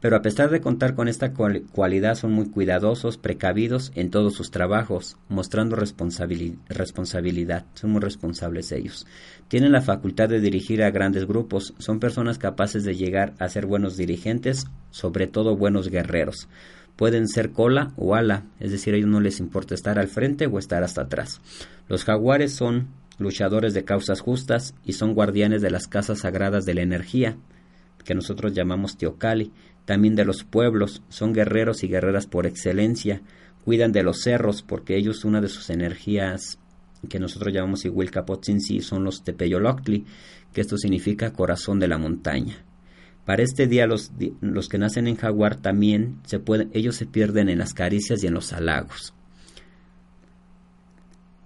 pero 0.00 0.16
a 0.16 0.22
pesar 0.22 0.50
de 0.50 0.62
contar 0.62 0.94
con 0.94 1.08
esta 1.08 1.32
cualidad 1.34 2.14
son 2.14 2.32
muy 2.32 2.48
cuidadosos, 2.48 3.18
precavidos 3.18 3.92
en 3.94 4.10
todos 4.10 4.32
sus 4.34 4.50
trabajos, 4.50 5.18
mostrando 5.28 5.76
responsabilidad, 5.76 7.66
son 7.74 7.90
muy 7.90 8.00
responsables 8.00 8.72
ellos. 8.72 9.06
Tienen 9.48 9.72
la 9.72 9.82
facultad 9.82 10.30
de 10.30 10.40
dirigir 10.40 10.82
a 10.82 10.90
grandes 10.90 11.26
grupos, 11.26 11.74
son 11.78 12.00
personas 12.00 12.38
capaces 12.38 12.82
de 12.84 12.96
llegar 12.96 13.34
a 13.38 13.50
ser 13.50 13.66
buenos 13.66 13.98
dirigentes, 13.98 14.66
sobre 14.90 15.26
todo 15.26 15.54
buenos 15.56 15.88
guerreros. 15.88 16.48
Pueden 16.96 17.28
ser 17.28 17.52
cola 17.52 17.92
o 17.96 18.14
ala, 18.14 18.44
es 18.58 18.72
decir, 18.72 18.94
a 18.94 18.96
ellos 18.98 19.08
no 19.08 19.20
les 19.20 19.40
importa 19.40 19.74
estar 19.74 19.98
al 19.98 20.08
frente 20.08 20.46
o 20.46 20.58
estar 20.58 20.82
hasta 20.82 21.02
atrás. 21.02 21.40
Los 21.88 22.04
jaguares 22.04 22.52
son 22.52 22.88
luchadores 23.18 23.74
de 23.74 23.84
causas 23.84 24.20
justas 24.20 24.74
y 24.84 24.94
son 24.94 25.14
guardianes 25.14 25.62
de 25.62 25.70
las 25.70 25.88
casas 25.88 26.20
sagradas 26.20 26.64
de 26.64 26.74
la 26.74 26.82
energía, 26.82 27.36
que 28.04 28.14
nosotros 28.14 28.52
llamamos 28.52 28.96
Teocali, 28.96 29.52
también 29.84 30.14
de 30.14 30.24
los 30.24 30.44
pueblos, 30.44 31.02
son 31.08 31.32
guerreros 31.32 31.82
y 31.82 31.88
guerreras 31.88 32.26
por 32.26 32.46
excelencia, 32.46 33.22
cuidan 33.64 33.92
de 33.92 34.02
los 34.02 34.22
cerros 34.22 34.62
porque 34.62 34.96
ellos 34.96 35.24
una 35.24 35.40
de 35.40 35.48
sus 35.48 35.70
energías 35.70 36.58
que 37.08 37.18
nosotros 37.18 37.52
llamamos 37.54 37.84
sí 38.60 38.80
son 38.80 39.04
los 39.04 39.24
Tepeyoloctli, 39.24 40.04
que 40.52 40.60
esto 40.60 40.76
significa 40.76 41.32
corazón 41.32 41.78
de 41.78 41.88
la 41.88 41.98
montaña. 41.98 42.64
Para 43.24 43.42
este 43.42 43.66
día 43.66 43.86
los, 43.86 44.12
los 44.40 44.68
que 44.68 44.78
nacen 44.78 45.06
en 45.06 45.16
jaguar 45.16 45.56
también 45.56 46.20
se 46.24 46.38
pueden, 46.38 46.70
ellos 46.72 46.96
se 46.96 47.06
pierden 47.06 47.48
en 47.48 47.58
las 47.58 47.74
caricias 47.74 48.22
y 48.22 48.26
en 48.26 48.34
los 48.34 48.52
halagos. 48.52 49.14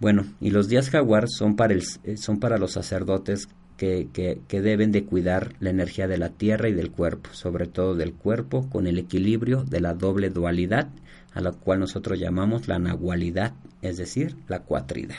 Bueno, 0.01 0.27
y 0.41 0.51
los 0.51 0.68
días 0.68 0.91
jaguar 0.91 1.29
son 1.29 1.57
para, 1.57 1.75
el, 1.75 1.83
son 2.18 2.39
para 2.39 2.59
los 2.59 2.72
sacerdotes 2.72 3.49
que, 3.77 4.09
que, 4.12 4.61
deben 4.61 4.93
de 4.93 5.05
cuidar 5.05 5.55
la 5.61 5.70
energía 5.70 6.07
de 6.07 6.18
la 6.18 6.31
tierra 6.31 6.68
y 6.68 6.72
del 6.72 6.91
cuerpo, 6.91 7.31
sobre 7.33 7.66
todo 7.66 7.95
del 7.95 8.14
cuerpo, 8.14 8.68
con 8.70 8.87
el 8.87 8.99
equilibrio 8.99 9.64
de 9.64 9.81
la 9.81 9.95
doble 9.95 10.31
dualidad, 10.31 10.89
a 11.33 11.41
la 11.41 11.53
cual 11.53 11.81
nosotros 11.81 12.18
llamamos 12.18 12.68
la 12.68 12.79
nahualidad, 12.79 13.55
es 13.83 13.97
decir, 13.97 14.37
la 14.49 14.61
cuatridad. 14.61 15.16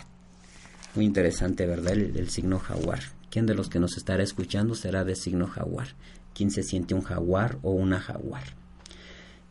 Muy 0.95 1.06
interesante, 1.06 1.66
¿verdad? 1.66 1.93
El, 1.93 2.30
signo 2.30 2.58
jaguar. 2.58 2.99
¿Quién 3.30 3.45
de 3.45 3.53
los 3.53 3.68
que 3.68 3.80
nos 3.80 3.97
estará 3.97 4.24
escuchando 4.24 4.76
será 4.76 5.03
de 5.03 5.16
signo 5.16 5.45
jaguar? 5.47 5.89
¿Quién 6.36 6.52
se 6.52 6.64
siente 6.64 6.94
un 6.94 7.02
jaguar 7.02 7.58
o 7.62 7.72
una 7.72 8.00
jaguar? 8.02 8.44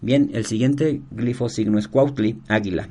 Bien, 0.02 0.30
el 0.34 0.44
siguiente 0.44 1.00
glifo 1.10 1.48
signo 1.48 1.78
es 1.78 1.88
Cuautli, 1.88 2.38
águila. 2.46 2.88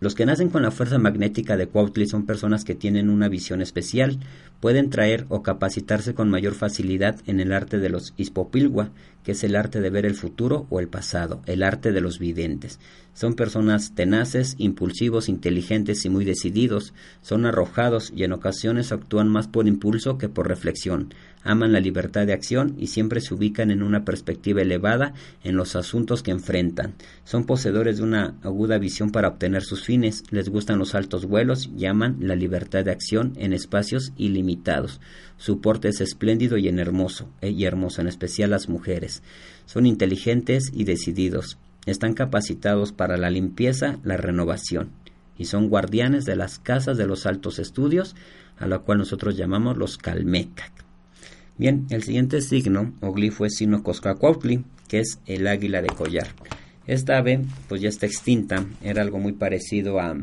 Los 0.00 0.16
que 0.16 0.26
nacen 0.26 0.48
con 0.48 0.62
la 0.62 0.72
fuerza 0.72 0.98
magnética 0.98 1.56
de 1.56 1.68
Cuautli 1.68 2.08
son 2.08 2.26
personas 2.26 2.64
que 2.64 2.74
tienen 2.74 3.08
una 3.08 3.28
visión 3.28 3.62
especial, 3.62 4.18
pueden 4.58 4.90
traer 4.90 5.26
o 5.28 5.44
capacitarse 5.44 6.12
con 6.12 6.28
mayor 6.28 6.54
facilidad 6.54 7.20
en 7.26 7.38
el 7.38 7.52
arte 7.52 7.78
de 7.78 7.88
los 7.88 8.14
Ispopilgua, 8.16 8.90
que 9.22 9.30
es 9.30 9.44
el 9.44 9.54
arte 9.54 9.80
de 9.80 9.90
ver 9.90 10.04
el 10.04 10.16
futuro 10.16 10.66
o 10.70 10.80
el 10.80 10.88
pasado, 10.88 11.40
el 11.46 11.62
arte 11.62 11.92
de 11.92 12.00
los 12.00 12.18
videntes. 12.18 12.80
Son 13.14 13.34
personas 13.34 13.94
tenaces, 13.94 14.56
impulsivos, 14.58 15.28
inteligentes 15.28 16.04
y 16.04 16.10
muy 16.10 16.24
decididos, 16.24 16.94
son 17.20 17.46
arrojados 17.46 18.12
y 18.12 18.24
en 18.24 18.32
ocasiones 18.32 18.90
actúan 18.90 19.28
más 19.28 19.46
por 19.46 19.68
impulso 19.68 20.18
que 20.18 20.28
por 20.28 20.48
reflexión 20.48 21.14
aman 21.44 21.72
la 21.72 21.80
libertad 21.80 22.26
de 22.26 22.32
acción 22.32 22.74
y 22.78 22.88
siempre 22.88 23.20
se 23.20 23.34
ubican 23.34 23.70
en 23.70 23.82
una 23.82 24.04
perspectiva 24.04 24.62
elevada 24.62 25.14
en 25.42 25.56
los 25.56 25.76
asuntos 25.76 26.22
que 26.22 26.30
enfrentan. 26.30 26.94
Son 27.24 27.44
poseedores 27.44 27.98
de 27.98 28.04
una 28.04 28.36
aguda 28.42 28.78
visión 28.78 29.10
para 29.10 29.28
obtener 29.28 29.62
sus 29.62 29.84
fines, 29.84 30.24
les 30.30 30.48
gustan 30.48 30.78
los 30.78 30.94
altos 30.94 31.26
vuelos 31.26 31.70
y 31.76 31.86
aman 31.86 32.16
la 32.20 32.36
libertad 32.36 32.84
de 32.84 32.90
acción 32.90 33.32
en 33.36 33.52
espacios 33.52 34.12
ilimitados. 34.16 35.00
Su 35.36 35.60
porte 35.60 35.88
es 35.88 36.00
espléndido 36.00 36.56
y 36.56 36.68
en 36.68 36.78
hermoso, 36.78 37.28
eh, 37.40 37.50
y 37.50 37.64
hermoso, 37.64 38.00
en 38.00 38.08
especial 38.08 38.50
las 38.50 38.68
mujeres. 38.68 39.22
Son 39.66 39.86
inteligentes 39.86 40.70
y 40.72 40.84
decididos. 40.84 41.58
Están 41.86 42.14
capacitados 42.14 42.92
para 42.92 43.16
la 43.16 43.30
limpieza, 43.30 43.98
la 44.04 44.16
renovación, 44.16 44.90
y 45.36 45.46
son 45.46 45.68
guardianes 45.68 46.24
de 46.24 46.36
las 46.36 46.60
casas 46.60 46.96
de 46.96 47.06
los 47.06 47.26
altos 47.26 47.58
estudios, 47.58 48.14
a 48.58 48.68
la 48.68 48.78
cual 48.78 48.98
nosotros 48.98 49.36
llamamos 49.36 49.76
los 49.76 49.98
Calmecac. 49.98 50.81
Bien, 51.62 51.86
el 51.90 52.02
siguiente 52.02 52.40
signo 52.40 52.92
o 53.00 53.12
glifo 53.12 53.46
es 53.46 53.54
signo 53.54 53.84
Coscacuautli, 53.84 54.64
que 54.88 54.98
es 54.98 55.20
el 55.26 55.46
águila 55.46 55.80
de 55.80 55.90
collar. 55.90 56.26
Esta 56.88 57.18
ave, 57.18 57.44
pues 57.68 57.80
ya 57.80 57.88
está 57.88 58.04
extinta, 58.04 58.66
era 58.82 59.00
algo 59.00 59.20
muy 59.20 59.34
parecido 59.34 60.00
a 60.00 60.16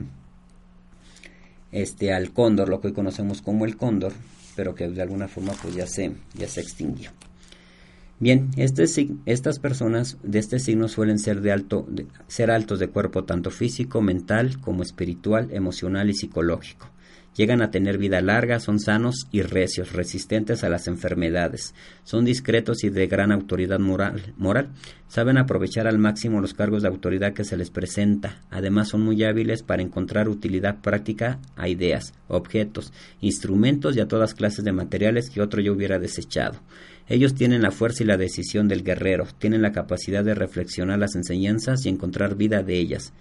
este 1.72 2.12
al 2.12 2.34
cóndor, 2.34 2.68
lo 2.68 2.82
que 2.82 2.88
hoy 2.88 2.94
conocemos 2.94 3.42
como 3.42 3.64
el 3.64 3.78
cóndor, 3.78 4.12
pero 4.58 4.76
que 4.76 4.90
de 4.90 5.02
alguna 5.02 5.30
forma 5.30 5.54
pues 5.62 5.76
ya 5.76 5.88
se, 5.88 6.12
ya 6.34 6.50
se 6.50 6.60
extinguió. 6.60 7.12
Bien, 8.20 8.50
este, 8.58 8.84
estas 9.26 9.60
personas 9.60 10.18
de 10.22 10.40
este 10.40 10.60
signo 10.60 10.90
suelen 10.90 11.20
ser 11.20 11.40
de 11.40 11.54
alto, 11.54 11.88
ser 12.28 12.52
altos 12.52 12.80
de 12.80 12.90
cuerpo 12.90 13.24
tanto 13.24 13.50
físico, 13.50 14.02
mental 14.02 14.60
como 14.60 14.84
espiritual, 14.84 15.48
emocional 15.54 16.10
y 16.10 16.16
psicológico. 16.16 16.90
Llegan 17.36 17.62
a 17.62 17.72
tener 17.72 17.98
vida 17.98 18.22
larga, 18.22 18.60
son 18.60 18.80
sanos 18.80 19.28
y 19.32 19.44
recios, 19.44 19.94
resistentes 19.94 20.64
a 20.64 20.70
las 20.70 20.88
enfermedades, 20.88 21.74
son 22.04 22.26
discretos 22.26 22.84
y 22.84 22.90
de 22.90 23.08
gran 23.08 23.32
autoridad 23.32 23.80
moral. 23.80 24.70
Saben 25.08 25.38
aprovechar 25.38 25.88
al 25.88 26.00
máximo 26.00 26.42
los 26.42 26.54
cargos 26.54 26.82
de 26.82 26.90
autoridad 26.90 27.34
que 27.34 27.46
se 27.46 27.56
les 27.56 27.70
presenta. 27.70 28.42
Además 28.50 28.90
son 28.90 29.02
muy 29.02 29.24
hábiles 29.24 29.64
para 29.64 29.82
encontrar 29.82 30.28
utilidad 30.28 30.82
práctica 30.82 31.40
a 31.56 31.70
ideas, 31.70 32.14
objetos, 32.28 32.92
instrumentos 33.22 33.96
y 33.96 34.02
a 34.02 34.08
todas 34.08 34.34
clases 34.34 34.66
de 34.66 34.72
materiales 34.72 35.30
que 35.30 35.42
otro 35.42 35.62
yo 35.62 35.74
hubiera 35.74 35.98
desechado. 35.98 36.60
Ellos 37.08 37.34
tienen 37.34 37.62
la 37.62 37.72
fuerza 37.72 38.04
y 38.04 38.06
la 38.06 38.18
decisión 38.18 38.68
del 38.68 38.84
guerrero, 38.84 39.28
tienen 39.40 39.62
la 39.62 39.72
capacidad 39.72 40.24
de 40.24 40.36
reflexionar 40.36 41.00
las 41.00 41.16
enseñanzas 41.16 41.86
y 41.86 41.90
encontrar 41.90 42.36
vida 42.36 42.62
de 42.64 42.78
ellas 42.78 43.14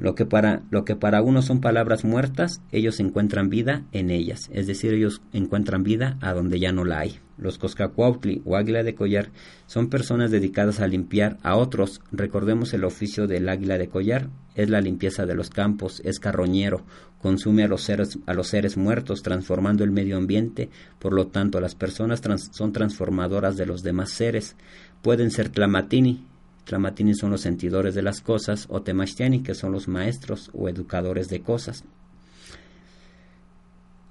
Lo 0.00 0.14
que, 0.14 0.26
para, 0.26 0.62
lo 0.70 0.84
que 0.84 0.96
para 0.96 1.22
unos 1.22 1.46
son 1.46 1.60
palabras 1.60 2.04
muertas, 2.04 2.60
ellos 2.72 3.00
encuentran 3.00 3.48
vida 3.48 3.84
en 3.92 4.10
ellas, 4.10 4.50
es 4.52 4.66
decir, 4.66 4.92
ellos 4.92 5.22
encuentran 5.32 5.82
vida 5.82 6.18
a 6.20 6.32
donde 6.32 6.58
ya 6.58 6.72
no 6.72 6.84
la 6.84 7.00
hay. 7.00 7.20
Los 7.36 7.58
Coscacuautli 7.58 8.42
o 8.44 8.56
águila 8.56 8.82
de 8.82 8.94
collar 8.94 9.30
son 9.66 9.90
personas 9.90 10.30
dedicadas 10.30 10.80
a 10.80 10.86
limpiar 10.86 11.38
a 11.42 11.56
otros. 11.56 12.00
Recordemos 12.12 12.72
el 12.74 12.84
oficio 12.84 13.26
del 13.26 13.48
águila 13.48 13.76
de 13.76 13.88
collar, 13.88 14.28
es 14.54 14.70
la 14.70 14.80
limpieza 14.80 15.26
de 15.26 15.34
los 15.34 15.50
campos, 15.50 16.00
es 16.04 16.20
carroñero, 16.20 16.84
consume 17.20 17.64
a 17.64 17.68
los 17.68 17.82
seres, 17.82 18.18
a 18.26 18.34
los 18.34 18.48
seres 18.48 18.76
muertos, 18.76 19.22
transformando 19.22 19.82
el 19.82 19.90
medio 19.90 20.16
ambiente. 20.16 20.70
Por 20.98 21.12
lo 21.12 21.26
tanto, 21.26 21.60
las 21.60 21.74
personas 21.74 22.22
son 22.52 22.72
transformadoras 22.72 23.56
de 23.56 23.66
los 23.66 23.82
demás 23.82 24.10
seres. 24.10 24.56
Pueden 25.02 25.30
ser 25.30 25.48
tlamatini, 25.48 26.26
Tlamatini 26.64 27.14
son 27.14 27.30
los 27.30 27.42
sentidores 27.42 27.94
de 27.94 28.02
las 28.02 28.20
cosas, 28.20 28.66
o 28.68 28.82
Temachtiani, 28.82 29.42
que 29.42 29.54
son 29.54 29.72
los 29.72 29.86
maestros 29.88 30.50
o 30.54 30.68
educadores 30.68 31.28
de 31.28 31.40
cosas. 31.40 31.84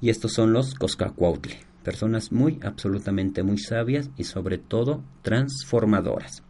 Y 0.02 0.10
estos 0.10 0.34
son 0.34 0.54
los 0.54 0.76
Coscacuautle, 0.76 1.60
personas 1.84 2.32
muy, 2.32 2.60
absolutamente 2.64 3.44
muy 3.44 3.58
sabias 3.58 4.10
y 4.18 4.26
sobre 4.26 4.58
todo 4.58 5.04
transformadoras. 5.22 6.44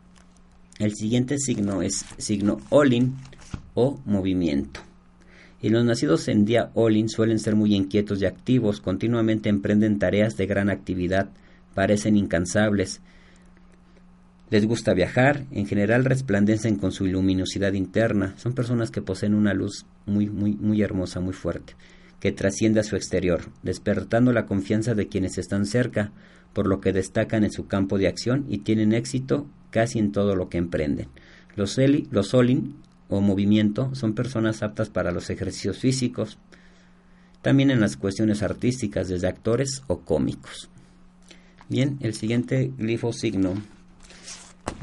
El 0.80 0.95
siguiente 0.95 1.38
signo 1.38 1.82
es 1.82 2.06
signo 2.18 2.58
Olin 2.70 3.16
o 3.76 3.99
movimiento. 4.06 4.82
Y 5.62 5.70
los 5.70 5.86
nacidos 5.86 6.28
en 6.28 6.45
día 6.45 6.72
Olin 6.74 7.08
suelen 7.08 7.39
ser 7.39 7.56
muy 7.56 7.74
inquietos 7.74 8.22
y 8.22 8.26
activos, 8.26 8.82
continuamente 8.82 9.49
emprenden 9.49 9.99
tareas 9.99 10.36
de 10.36 10.47
gran 10.47 10.70
actividad, 10.70 11.30
parecen 11.74 12.18
incansables, 12.18 13.01
les 14.54 14.68
gusta 14.68 14.93
viajar, 14.93 15.47
en 15.49 15.66
general 15.66 16.06
resplandecen 16.06 16.76
con 16.76 16.91
su 16.91 17.08
luminosidad 17.08 17.74
interna, 17.74 18.36
son 18.38 18.54
personas 18.54 18.91
que 18.91 19.01
poseen 19.01 19.34
una 19.34 19.56
luz 19.56 19.88
muy, 20.06 20.30
muy, 20.30 20.54
muy 20.54 20.84
hermosa, 20.84 21.20
muy 21.20 21.34
fuerte, 21.34 21.74
que 22.20 22.32
trasciende 22.32 22.80
a 22.80 22.84
su 22.84 22.95
exterior, 22.95 23.49
despertando 23.64 24.32
la 24.32 24.45
confianza 24.45 24.93
de 24.93 25.08
quienes 25.08 25.39
están 25.39 25.66
cerca, 25.66 26.12
por 26.54 26.68
lo 26.68 26.82
que 26.82 26.93
destacan 26.93 27.43
en 27.43 27.51
su 27.51 27.66
campo 27.66 27.97
de 27.97 28.08
acción 28.08 28.45
y 28.47 28.60
tienen 28.60 28.93
éxito 28.93 29.47
casi 29.72 29.97
en 29.97 30.12
todo 30.12 30.36
lo 30.36 30.49
que 30.49 30.60
emprenden. 30.60 31.08
Los, 31.56 31.80
eli, 31.80 32.08
los 32.12 32.28
Solin 32.28 32.76
o 33.10 33.22
movimiento 33.22 33.95
son 33.95 34.14
personas 34.14 34.62
aptas 34.62 34.91
para 34.91 35.12
los 35.12 35.32
ejercicios 35.32 35.80
físicos, 35.80 36.38
también 37.41 37.72
en 37.72 37.80
las 37.80 37.97
cuestiones 37.97 38.43
artísticas, 38.43 39.08
desde 39.08 39.30
actores 39.30 39.82
o 39.88 40.01
cómicos. 40.01 40.70
Bien, 41.70 41.97
el 42.01 42.14
siguiente 42.14 42.72
glifo 42.78 43.14
signo 43.14 43.56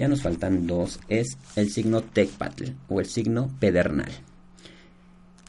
ya 0.00 0.08
nos 0.08 0.22
faltan 0.22 0.66
dos, 0.66 0.98
es 1.10 1.36
el 1.56 1.68
signo 1.68 2.00
Tecpatl 2.00 2.70
o 2.88 3.00
el 3.00 3.06
signo 3.06 3.50
pedernal. 3.60 4.10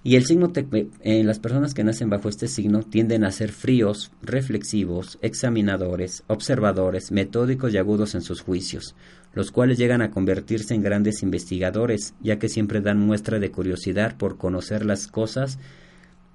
Y 0.04 0.18
el 0.18 0.26
signo 0.26 0.52
eh, 0.54 1.24
las 1.24 1.40
personas 1.40 1.74
que 1.74 1.86
nacen 1.86 2.10
bajo 2.10 2.28
este 2.28 2.50
signo 2.50 2.84
tienden 2.84 3.24
a 3.24 3.32
ser 3.32 3.54
fríos, 3.54 4.12
reflexivos, 4.22 5.20
examinadores, 5.22 6.24
observadores, 6.28 7.14
metódicos 7.14 7.74
y 7.74 7.78
agudos 7.78 8.14
en 8.14 8.22
sus 8.22 8.42
juicios, 8.42 8.94
los 9.34 9.52
cuales 9.52 9.78
llegan 9.78 10.02
a 10.02 10.12
convertirse 10.12 10.74
en 10.74 10.82
grandes 10.82 11.24
investigadores, 11.24 12.14
ya 12.20 12.38
que 12.38 12.50
siempre 12.50 12.82
dan 12.82 13.00
muestra 13.00 13.40
de 13.40 13.52
curiosidad 13.52 14.18
por 14.18 14.38
conocer 14.38 14.86
las 14.86 15.08
cosas 15.08 15.60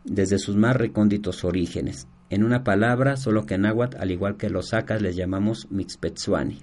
desde 0.04 0.38
sus 0.38 0.56
más 0.56 0.74
recónditos 0.74 1.44
orígenes. 1.44 2.06
En 2.30 2.44
una 2.44 2.64
palabra, 2.64 3.18
solo 3.18 3.44
que 3.44 3.56
en 3.56 3.62
náhuatl, 3.62 3.98
al 3.98 4.10
igual 4.10 4.38
que 4.38 4.48
los 4.48 4.68
sacas, 4.68 5.02
les 5.02 5.16
llamamos 5.16 5.66
mixpetsuani 5.70 6.62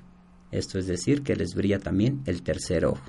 esto 0.58 0.80
es 0.80 0.88
decir, 0.88 1.24
que 1.24 1.36
les 1.36 1.56
brilla 1.56 1.80
también 1.80 2.22
el 2.26 2.44
tercer 2.44 2.86
ojo. 2.86 3.04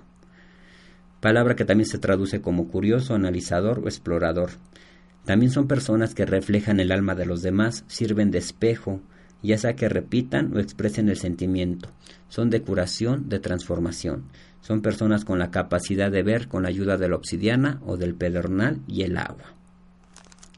Palabra 1.21 1.57
que 1.57 1.65
también 1.65 1.89
se 1.89 1.99
traduce 1.99 2.41
como 2.41 2.69
curioso, 2.69 3.15
analizador 3.15 3.81
o 3.81 3.85
explorador. 3.85 4.51
También 5.25 5.51
son 5.51 5.67
personas 5.67 6.15
que 6.15 6.27
reflejan 6.27 6.81
el 6.81 6.93
alma 6.93 7.15
de 7.15 7.25
los 7.25 7.41
demás, 7.41 7.85
sirven 7.87 8.31
de 8.31 8.39
espejo, 8.39 9.01
ya 9.43 9.59
sea 9.59 9.75
que 9.75 9.89
repitan 9.89 10.55
o 10.55 10.61
expresen 10.61 11.09
el 11.09 11.17
sentimiento. 11.17 11.91
Son 12.29 12.51
de 12.51 12.63
curación, 12.63 13.29
de 13.29 13.41
transformación. 13.41 14.25
Son 14.61 14.83
personas 14.83 15.25
con 15.25 15.39
la 15.39 15.51
capacidad 15.51 16.11
de 16.11 16.23
ver 16.23 16.49
con 16.49 16.63
la 16.63 16.71
ayuda 16.71 16.97
de 16.97 17.09
la 17.09 17.17
obsidiana 17.17 17.81
o 17.87 17.97
del 17.97 18.15
pedernal 18.15 18.81
y 18.87 19.03
el 19.03 19.17
agua. 19.17 19.55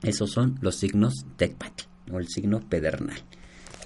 Esos 0.02 0.30
son 0.30 0.58
los 0.60 0.76
signos 0.76 1.26
Tecpat 1.36 1.82
o 2.12 2.18
el 2.18 2.28
signo 2.28 2.60
pedernal. 2.60 3.18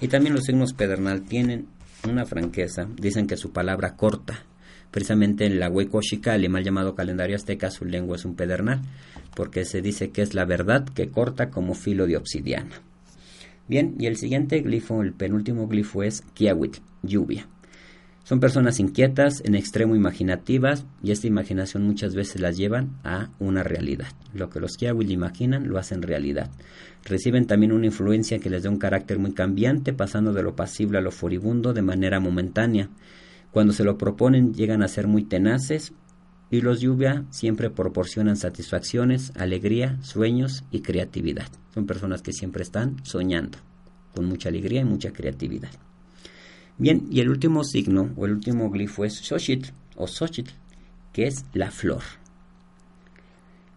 Y 0.01 0.07
también 0.07 0.35
los 0.35 0.45
signos 0.45 0.73
pedernal 0.73 1.23
tienen 1.23 1.67
una 2.09 2.25
franqueza, 2.25 2.87
dicen 2.95 3.27
que 3.27 3.37
su 3.37 3.51
palabra 3.51 3.95
corta. 3.95 4.45
Precisamente 4.91 5.45
en 5.45 5.59
la 5.59 5.69
Hueco 5.69 6.01
Xicali, 6.01 6.49
mal 6.49 6.63
llamado 6.63 6.95
calendario 6.95 7.35
azteca, 7.35 7.71
su 7.71 7.85
lengua 7.85 8.17
es 8.17 8.25
un 8.25 8.35
pedernal, 8.35 8.81
porque 9.35 9.63
se 9.63 9.81
dice 9.81 10.09
que 10.11 10.21
es 10.21 10.33
la 10.33 10.45
verdad 10.45 10.85
que 10.85 11.09
corta 11.09 11.49
como 11.49 11.73
filo 11.73 12.07
de 12.07 12.17
obsidiana. 12.17 12.81
Bien, 13.67 13.95
y 13.99 14.07
el 14.07 14.17
siguiente 14.17 14.59
glifo, 14.59 15.01
el 15.01 15.13
penúltimo 15.13 15.67
glifo 15.67 16.03
es 16.03 16.23
Kiawit, 16.33 16.77
lluvia. 17.03 17.47
Son 18.23 18.39
personas 18.39 18.79
inquietas, 18.79 19.41
en 19.45 19.55
extremo 19.55 19.95
imaginativas, 19.95 20.85
y 21.01 21.11
esta 21.11 21.27
imaginación 21.27 21.83
muchas 21.83 22.13
veces 22.13 22.41
las 22.41 22.57
llevan 22.57 22.97
a 23.03 23.29
una 23.39 23.63
realidad. 23.63 24.09
Lo 24.33 24.49
que 24.49 24.59
los 24.59 24.77
Kiawit 24.77 25.09
imaginan 25.09 25.69
lo 25.69 25.79
hacen 25.79 26.01
realidad. 26.01 26.49
Reciben 27.03 27.47
también 27.47 27.71
una 27.71 27.87
influencia 27.87 28.39
que 28.39 28.49
les 28.49 28.63
da 28.63 28.69
un 28.69 28.77
carácter 28.77 29.17
muy 29.17 29.33
cambiante, 29.33 29.93
pasando 29.93 30.33
de 30.33 30.43
lo 30.43 30.55
pasible 30.55 30.97
a 30.97 31.01
lo 31.01 31.11
furibundo 31.11 31.73
de 31.73 31.81
manera 31.81 32.19
momentánea. 32.19 32.89
Cuando 33.51 33.73
se 33.73 33.83
lo 33.83 33.97
proponen 33.97 34.53
llegan 34.53 34.83
a 34.83 34.87
ser 34.87 35.07
muy 35.07 35.23
tenaces 35.23 35.93
y 36.51 36.61
los 36.61 36.81
lluvia 36.81 37.25
siempre 37.31 37.69
proporcionan 37.69 38.37
satisfacciones, 38.37 39.31
alegría, 39.35 39.97
sueños 40.03 40.63
y 40.69 40.81
creatividad. 40.81 41.47
Son 41.73 41.85
personas 41.85 42.21
que 42.21 42.33
siempre 42.33 42.63
están 42.63 43.03
soñando, 43.03 43.57
con 44.13 44.25
mucha 44.25 44.49
alegría 44.49 44.81
y 44.81 44.85
mucha 44.85 45.11
creatividad. 45.11 45.71
Bien, 46.77 47.07
y 47.09 47.19
el 47.19 47.29
último 47.29 47.63
signo 47.63 48.11
o 48.15 48.25
el 48.25 48.33
último 48.33 48.69
glifo 48.69 49.05
es 49.05 49.15
Xochitl 49.15 49.71
o 49.95 50.07
Xochitl, 50.07 50.51
que 51.13 51.27
es 51.27 51.45
la 51.53 51.71
flor. 51.71 52.03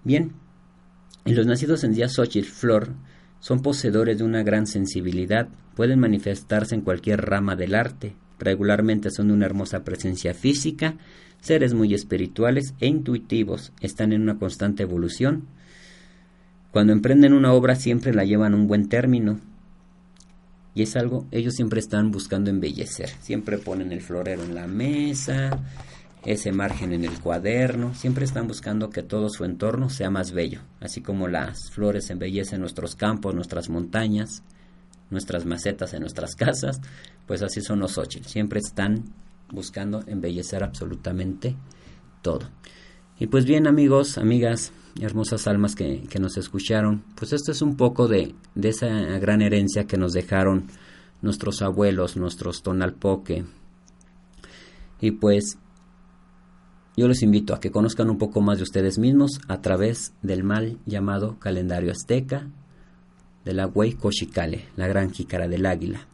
Bien, 0.03 0.33
en 1.25 1.37
los 1.37 1.47
nacidos 1.47 1.85
en 1.85 1.95
día 1.95 2.09
Xochitl, 2.09 2.49
flor, 2.49 2.89
son 3.45 3.61
poseedores 3.61 4.17
de 4.17 4.25
una 4.25 4.43
gran 4.43 4.67
sensibilidad, 4.67 5.49
pueden 5.77 6.01
manifestarse 6.01 6.75
en 6.75 6.81
cualquier 6.81 7.27
rama 7.27 7.57
del 7.57 7.75
arte, 7.75 8.17
regularmente 8.39 9.11
son 9.11 9.29
de 9.29 9.35
una 9.35 9.45
hermosa 9.45 9.85
presencia 9.85 10.33
física, 10.33 10.95
seres 11.43 11.75
muy 11.75 11.93
espirituales 11.93 12.73
e 12.81 12.87
intuitivos, 12.87 13.75
están 13.83 14.15
en 14.15 14.23
una 14.23 14.39
constante 14.39 14.85
evolución. 14.85 15.45
Cuando 16.71 16.95
emprenden 16.95 17.35
una 17.35 17.53
obra 17.53 17.75
siempre 17.75 18.15
la 18.15 18.25
llevan 18.25 18.55
a 18.55 18.57
un 18.57 18.67
buen 18.67 18.89
término. 18.89 19.39
Y 20.75 20.81
es 20.81 20.97
algo, 20.97 21.27
ellos 21.31 21.53
siempre 21.53 21.81
están 21.81 22.13
buscando 22.13 22.49
embellecer, 22.49 23.11
siempre 23.21 23.59
ponen 23.59 23.93
el 23.93 24.01
florero 24.01 24.43
en 24.43 24.55
la 24.55 24.67
mesa, 24.67 25.61
ese 26.25 26.53
margen 26.53 26.93
en 26.93 27.05
el 27.05 27.21
cuaderno, 27.21 27.95
siempre 27.95 28.25
están 28.25 28.49
buscando 28.49 28.91
que 28.91 29.03
todo 29.03 29.29
su 29.29 29.45
entorno 29.45 29.91
sea 29.91 30.11
más 30.11 30.33
bello, 30.33 30.61
así 30.81 31.03
como 31.03 31.29
las 31.29 31.71
flores 31.71 32.09
embellecen 32.11 32.61
nuestros 32.61 32.95
campos, 32.95 33.35
nuestras 33.35 33.69
montañas, 33.69 34.43
nuestras 35.11 35.45
macetas 35.45 35.93
en 35.93 36.01
nuestras 36.01 36.35
casas, 36.37 36.81
pues 37.27 37.43
así 37.43 37.61
son 37.61 37.81
los 37.81 37.99
ocho, 37.99 38.21
siempre 38.25 38.61
están 38.61 39.05
buscando 39.51 40.03
embellecer 40.07 40.65
absolutamente 40.65 41.57
todo. 42.23 42.51
Y 43.19 43.27
pues 43.27 43.45
bien 43.45 43.67
amigos, 43.67 44.19
amigas, 44.19 44.73
hermosas 45.01 45.47
almas 45.47 45.75
que, 45.75 46.05
que 46.09 46.19
nos 46.19 46.37
escucharon, 46.37 47.05
pues 47.15 47.33
esto 47.33 47.53
es 47.53 47.63
un 47.63 47.77
poco 47.77 48.09
de, 48.09 48.35
de 48.55 48.69
esa 48.71 48.89
gran 49.19 49.43
herencia 49.43 49.87
que 49.87 49.99
nos 49.99 50.13
dejaron 50.13 50.67
nuestros 51.23 51.63
abuelos, 51.63 52.17
nuestros 52.17 52.63
tonalpoque. 52.63 53.45
Y 55.01 55.13
pues 55.13 55.59
yo 56.97 57.09
les 57.09 57.23
invito 57.23 57.55
a 57.55 57.61
que 57.61 57.71
conozcan 57.71 58.11
un 58.11 58.19
poco 58.19 58.41
más 58.41 58.59
de 58.59 58.65
ustedes 58.65 58.99
mismos 58.99 59.41
a 59.49 59.61
través 59.61 60.13
del 60.23 60.45
mal 60.45 60.79
llamado 60.87 61.39
calendario 61.39 61.91
azteca 61.91 62.49
de 63.45 63.53
la 63.53 63.67
Huey 63.67 63.95
Cochicale, 63.95 64.67
la 64.77 64.87
gran 64.87 65.11
jícara 65.11 65.49
del 65.49 65.67
águila, 65.67 66.07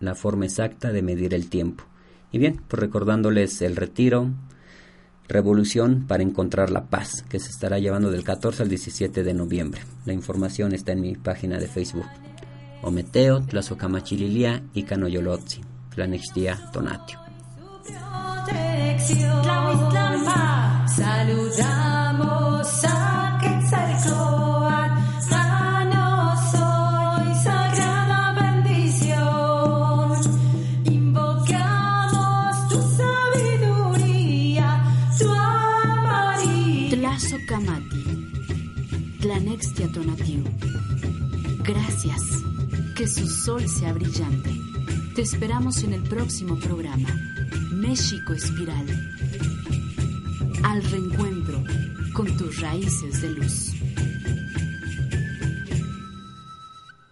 la 0.00 0.14
forma 0.14 0.44
exacta 0.44 0.92
de 0.92 1.02
medir 1.02 1.34
el 1.34 1.48
tiempo. 1.48 1.84
Y 2.30 2.38
bien, 2.38 2.60
pues 2.68 2.80
recordándoles 2.80 3.62
el 3.62 3.76
retiro, 3.76 4.30
Revolución 5.28 6.06
para 6.06 6.22
encontrar 6.22 6.70
la 6.70 6.90
paz, 6.90 7.24
que 7.28 7.38
se 7.38 7.48
estará 7.48 7.78
llevando 7.78 8.10
del 8.10 8.22
14 8.22 8.64
al 8.64 8.68
17 8.68 9.22
de 9.22 9.32
noviembre. 9.32 9.80
La 10.04 10.12
información 10.12 10.74
está 10.74 10.92
en 10.92 11.00
mi 11.00 11.14
página 11.14 11.58
de 11.58 11.68
Facebook. 11.68 12.04
Ometeo, 12.82 13.40
Tlazocamachililia 13.40 14.62
y 14.74 14.82
Canoyolotzi, 14.82 15.62
Planextia 15.94 16.70
Tonatio. 16.70 17.18
Saludamos 20.86 22.84
a 22.84 23.38
Quetzalcoatl, 23.40 24.94
soy 26.50 27.34
sagrada 27.42 28.32
bendición. 28.40 30.12
Invocamos 30.84 32.68
tu 32.68 32.78
sabiduría, 32.98 34.68
tu 35.18 35.28
amarillo. 35.32 37.10
Oso 37.10 37.38
Kamati, 37.46 38.02
Tlanextia 39.20 39.88
Tonatiu. 39.92 40.44
Gracias. 41.64 42.22
Que 42.96 43.06
su 43.08 43.26
sol 43.26 43.66
sea 43.68 43.92
brillante. 43.92 44.50
Te 45.14 45.22
esperamos 45.22 45.82
en 45.82 45.94
el 45.94 46.02
próximo 46.02 46.58
programa, 46.58 47.08
México 47.72 48.32
Espiral. 48.34 49.11
Al 50.64 50.82
reencuentro 50.84 51.62
con 52.14 52.26
tus 52.36 52.60
raíces 52.60 53.20
de 53.20 53.30
luz. 53.30 53.81